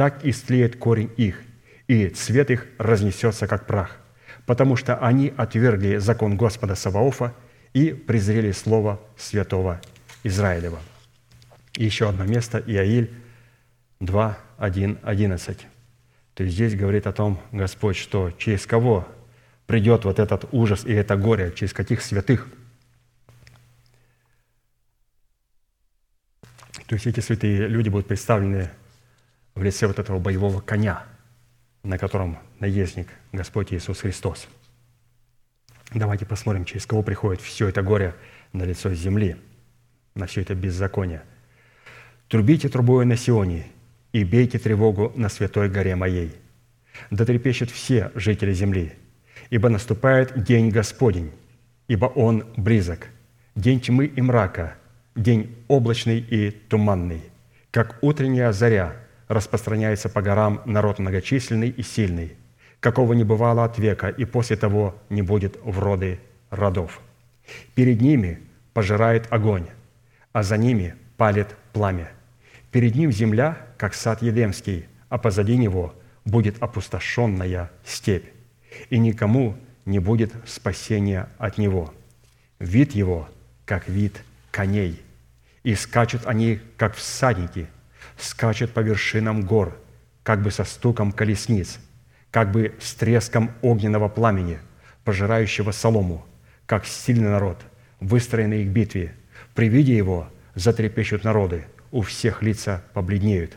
[0.00, 1.42] так и стлеет корень их,
[1.86, 3.98] и цвет их разнесется, как прах,
[4.46, 7.34] потому что они отвергли закон Господа Саваофа
[7.74, 9.78] и презрели слово святого
[10.22, 10.78] Израилева.
[11.74, 13.12] И еще одно место, Иаиль
[14.00, 15.66] 2, 1, 11.
[16.32, 19.06] То есть здесь говорит о том Господь, что через кого
[19.66, 22.48] придет вот этот ужас и это горе, через каких святых.
[26.86, 28.70] То есть эти святые люди будут представлены
[29.60, 31.04] в лице вот этого боевого коня,
[31.82, 34.48] на котором наездник Господь Иисус Христос.
[35.92, 38.14] Давайте посмотрим, через кого приходит все это горе
[38.54, 39.36] на лицо земли,
[40.14, 41.22] на все это беззаконие.
[42.28, 43.66] «Трубите трубою на Сионе
[44.12, 46.34] и бейте тревогу на святой горе моей.
[47.10, 48.94] Да трепещут все жители земли,
[49.50, 51.32] ибо наступает день Господень,
[51.86, 53.08] ибо Он близок,
[53.56, 54.76] день тьмы и мрака,
[55.14, 57.20] день облачный и туманный,
[57.70, 58.96] как утренняя заря
[59.30, 62.32] распространяется по горам народ многочисленный и сильный,
[62.80, 66.18] какого не бывало от века, и после того не будет в роды
[66.50, 67.00] родов.
[67.76, 68.40] Перед ними
[68.72, 69.68] пожирает огонь,
[70.32, 72.10] а за ними палит пламя.
[72.72, 75.94] Перед ним земля, как сад Едемский, а позади него
[76.24, 78.26] будет опустошенная степь,
[78.90, 81.94] и никому не будет спасения от него.
[82.58, 83.28] Вид его,
[83.64, 85.00] как вид коней,
[85.62, 87.68] и скачут они, как всадники,
[88.22, 89.76] скачут по вершинам гор,
[90.22, 91.78] как бы со стуком колесниц,
[92.30, 94.58] как бы с треском огненного пламени,
[95.04, 96.26] пожирающего солому,
[96.66, 97.58] как сильный народ,
[98.00, 99.14] выстроенный к битве.
[99.54, 103.56] При виде его затрепещут народы, у всех лица побледнеют.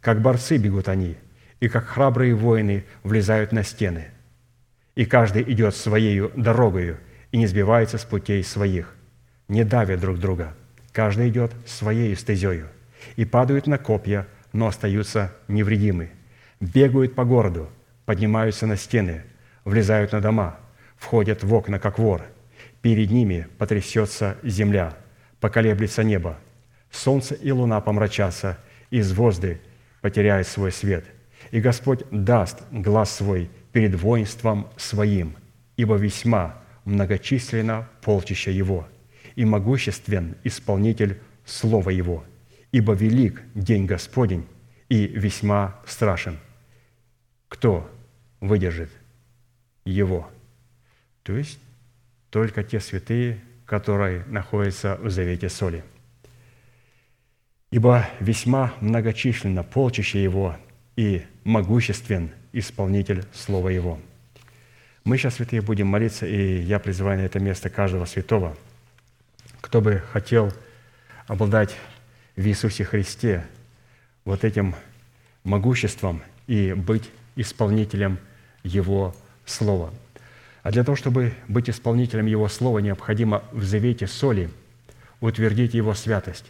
[0.00, 1.16] Как борцы бегут они,
[1.58, 4.08] и как храбрые воины влезают на стены.
[4.94, 6.98] И каждый идет своею дорогою
[7.32, 8.94] и не сбивается с путей своих,
[9.48, 10.54] не давят друг друга.
[10.92, 12.68] Каждый идет своей стезею
[13.14, 16.10] и падают на копья, но остаются невредимы.
[16.60, 17.68] Бегают по городу,
[18.04, 19.22] поднимаются на стены,
[19.64, 20.58] влезают на дома,
[20.96, 22.22] входят в окна, как вор.
[22.82, 24.96] Перед ними потрясется земля,
[25.40, 26.38] поколеблется небо.
[26.90, 28.58] Солнце и луна помрачатся,
[28.90, 29.60] и звезды
[30.00, 31.04] потеряют свой свет.
[31.50, 35.36] И Господь даст глаз свой перед воинством своим,
[35.76, 38.88] ибо весьма многочисленно полчища его,
[39.34, 42.24] и могуществен исполнитель слова его,
[42.76, 44.46] ибо велик день Господень
[44.90, 46.38] и весьма страшен.
[47.48, 47.90] Кто
[48.42, 48.90] выдержит
[49.86, 50.30] его?
[51.22, 51.58] То есть
[52.28, 55.84] только те святые, которые находятся в завете соли.
[57.70, 60.54] Ибо весьма многочисленно полчище его
[60.96, 63.98] и могуществен исполнитель слова его.
[65.04, 68.54] Мы сейчас, святые, будем молиться, и я призываю на это место каждого святого,
[69.62, 70.52] кто бы хотел
[71.26, 71.74] обладать
[72.36, 73.44] в Иисусе Христе
[74.24, 74.74] вот этим
[75.44, 78.18] могуществом и быть исполнителем
[78.62, 79.14] Его
[79.44, 79.92] Слова.
[80.62, 84.50] А для того, чтобы быть исполнителем Его Слова, необходимо в завете соли
[85.20, 86.46] утвердить Его святость.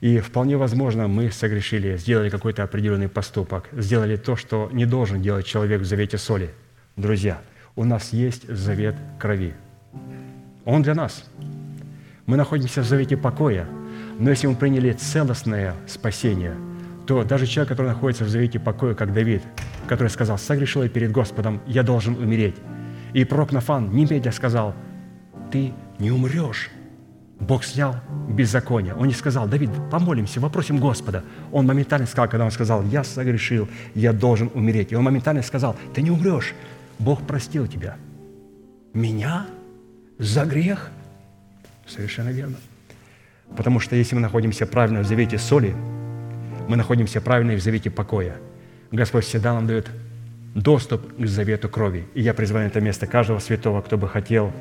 [0.00, 5.44] И вполне возможно, мы согрешили, сделали какой-то определенный поступок, сделали то, что не должен делать
[5.44, 6.50] человек в завете соли.
[6.96, 7.42] Друзья,
[7.76, 9.54] у нас есть завет крови.
[10.64, 11.24] Он для нас.
[12.24, 13.68] Мы находимся в завете покоя,
[14.20, 16.54] но если мы приняли целостное спасение,
[17.06, 19.42] то даже человек, который находится в завете покоя, как Давид,
[19.88, 22.54] который сказал, «Согрешил я перед Господом, я должен умереть».
[23.14, 24.74] И пророк Нафан немедля сказал,
[25.50, 26.70] «Ты не умрешь,
[27.40, 27.96] Бог снял
[28.28, 28.94] беззаконие.
[28.94, 31.24] Он не сказал, Давид, помолимся, попросим Господа.
[31.50, 34.92] Он моментально сказал, когда он сказал, я согрешил, я должен умереть.
[34.92, 36.54] И он моментально сказал, ты не умрешь,
[36.98, 37.96] Бог простил тебя.
[38.92, 39.46] Меня?
[40.18, 40.90] За грех?
[41.86, 42.56] Совершенно верно.
[43.56, 45.74] Потому что если мы находимся правильно в завете соли,
[46.68, 48.36] мы находимся правильно в завете покоя.
[48.92, 49.90] Господь всегда нам дает
[50.54, 52.06] доступ к завету крови.
[52.14, 54.52] И я призываю это место каждого святого, кто бы хотел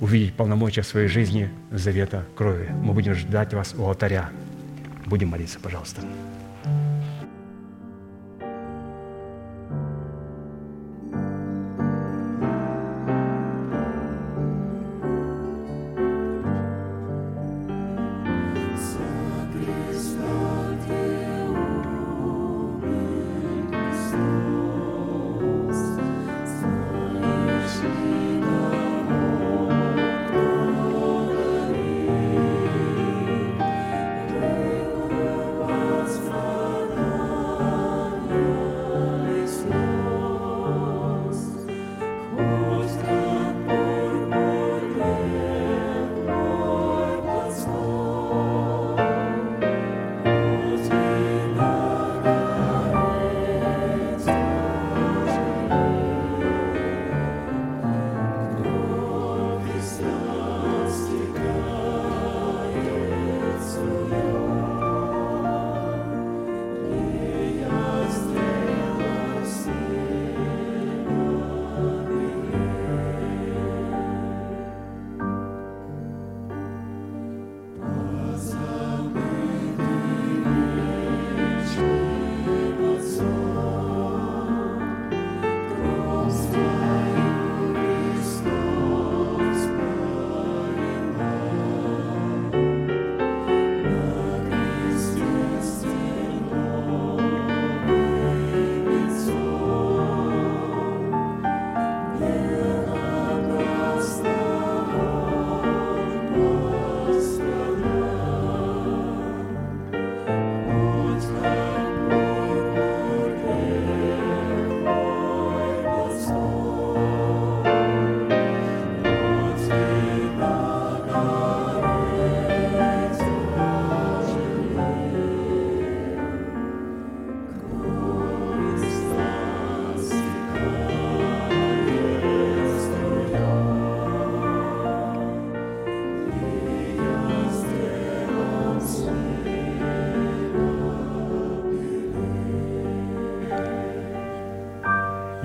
[0.00, 2.68] увидеть полномочия в своей жизни завета крови.
[2.82, 4.30] Мы будем ждать вас у алтаря.
[5.06, 6.02] Будем молиться, пожалуйста.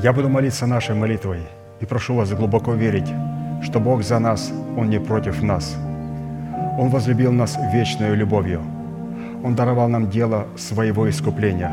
[0.04, 1.42] Я буду молиться нашей молитвой
[1.80, 3.08] и прошу вас глубоко верить,
[3.62, 5.76] что Бог за нас, Он не против нас.
[6.80, 8.62] Он возлюбил нас вечной любовью.
[9.44, 11.72] Он даровал нам дело своего искупления.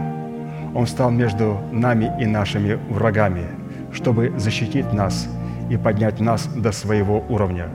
[0.75, 3.47] Он стал между нами и нашими врагами,
[3.93, 5.27] чтобы защитить нас
[5.71, 7.69] и поднять нас до своего уровня.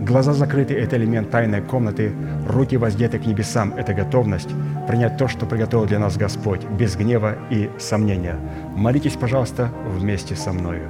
[0.00, 2.12] Глаза закрыты– это элемент тайной комнаты,
[2.46, 4.48] руки воздеты к небесам– это готовность
[4.86, 8.36] принять то, что приготовил для нас Господь, без гнева и сомнения.
[8.76, 10.88] Молитесь, пожалуйста, вместе со мною.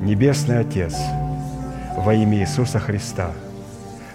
[0.00, 0.94] Небесный Отец,
[1.96, 3.32] во имя Иисуса Христа,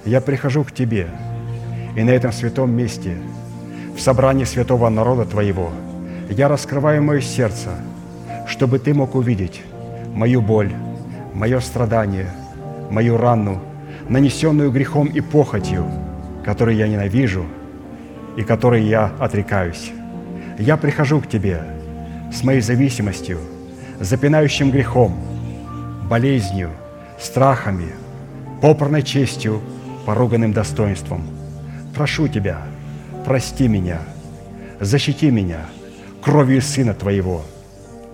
[0.06, 1.08] я прихожу к Тебе,
[1.98, 3.18] и на этом святом месте,
[3.94, 5.72] в собрании святого народа Твоего,
[6.30, 7.72] я раскрываю мое сердце,
[8.48, 9.62] чтобы Ты мог увидеть
[10.14, 10.72] мою боль,
[11.34, 12.30] мое страдание,
[12.90, 13.60] мою рану,
[14.10, 15.86] нанесенную грехом и похотью,
[16.44, 17.46] которую я ненавижу
[18.38, 19.92] и которой я отрекаюсь.
[20.58, 21.64] Я прихожу к Тебе
[22.32, 23.40] с моей зависимостью,
[24.00, 25.16] запинающим грехом,
[26.10, 26.70] болезнью,
[27.20, 27.90] страхами,
[28.62, 29.62] попорной честью,
[30.06, 31.26] поруганным достоинством.
[31.96, 32.62] Прошу Тебя,
[33.26, 34.00] прости меня,
[34.80, 35.66] защити меня
[36.22, 37.44] кровью Сына Твоего.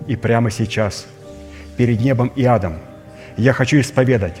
[0.06, 1.06] И прямо сейчас,
[1.76, 2.74] перед небом и адом,
[3.36, 4.40] я хочу исповедать,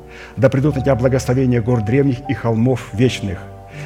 [0.37, 3.39] да придут на тебя благословения гор древних и холмов вечных.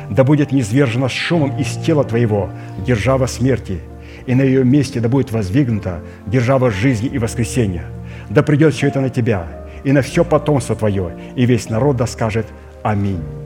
[0.10, 2.50] Да будет низвержена шумом из тела твоего
[2.86, 3.80] держава смерти,
[4.26, 7.86] и на ее месте да будет воздвигнута держава жизни и воскресения.
[8.30, 9.48] Да придет все это на тебя
[9.84, 12.48] и на все потомство твое, и весь народ да скажет
[12.84, 13.45] Аминь.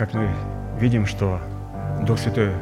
[0.00, 0.30] Как мы
[0.78, 1.42] видим, что
[2.06, 2.54] Дух Святой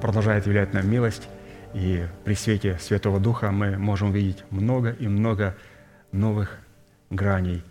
[0.00, 1.28] продолжает являть нам милость,
[1.74, 5.56] и при свете Святого Духа мы можем увидеть много и много
[6.12, 6.60] новых
[7.10, 7.64] граней,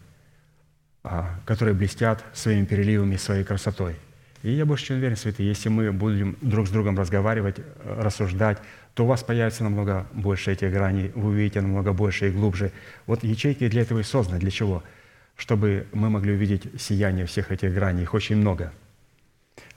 [1.02, 3.96] а, которые блестят своими переливами, своей красотой.
[4.44, 8.58] И я больше чем уверен, святые, если мы будем друг с другом разговаривать, рассуждать,
[8.96, 12.74] то у вас появится намного больше этих граней, вы увидите намного больше и глубже.
[13.06, 14.42] Вот ячейки для этого и созданы.
[14.42, 14.84] Для чего?
[15.38, 18.04] Чтобы мы могли увидеть сияние всех этих граней.
[18.04, 18.74] Их очень много–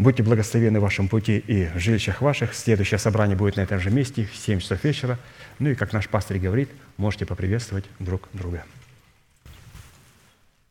[0.00, 2.54] Будьте благословены в вашем пути и в жилищах ваших.
[2.54, 5.18] Следующее собрание будет на этом же месте в 7 часов вечера.
[5.58, 8.64] Ну и, как наш пастор говорит, можете поприветствовать друг друга.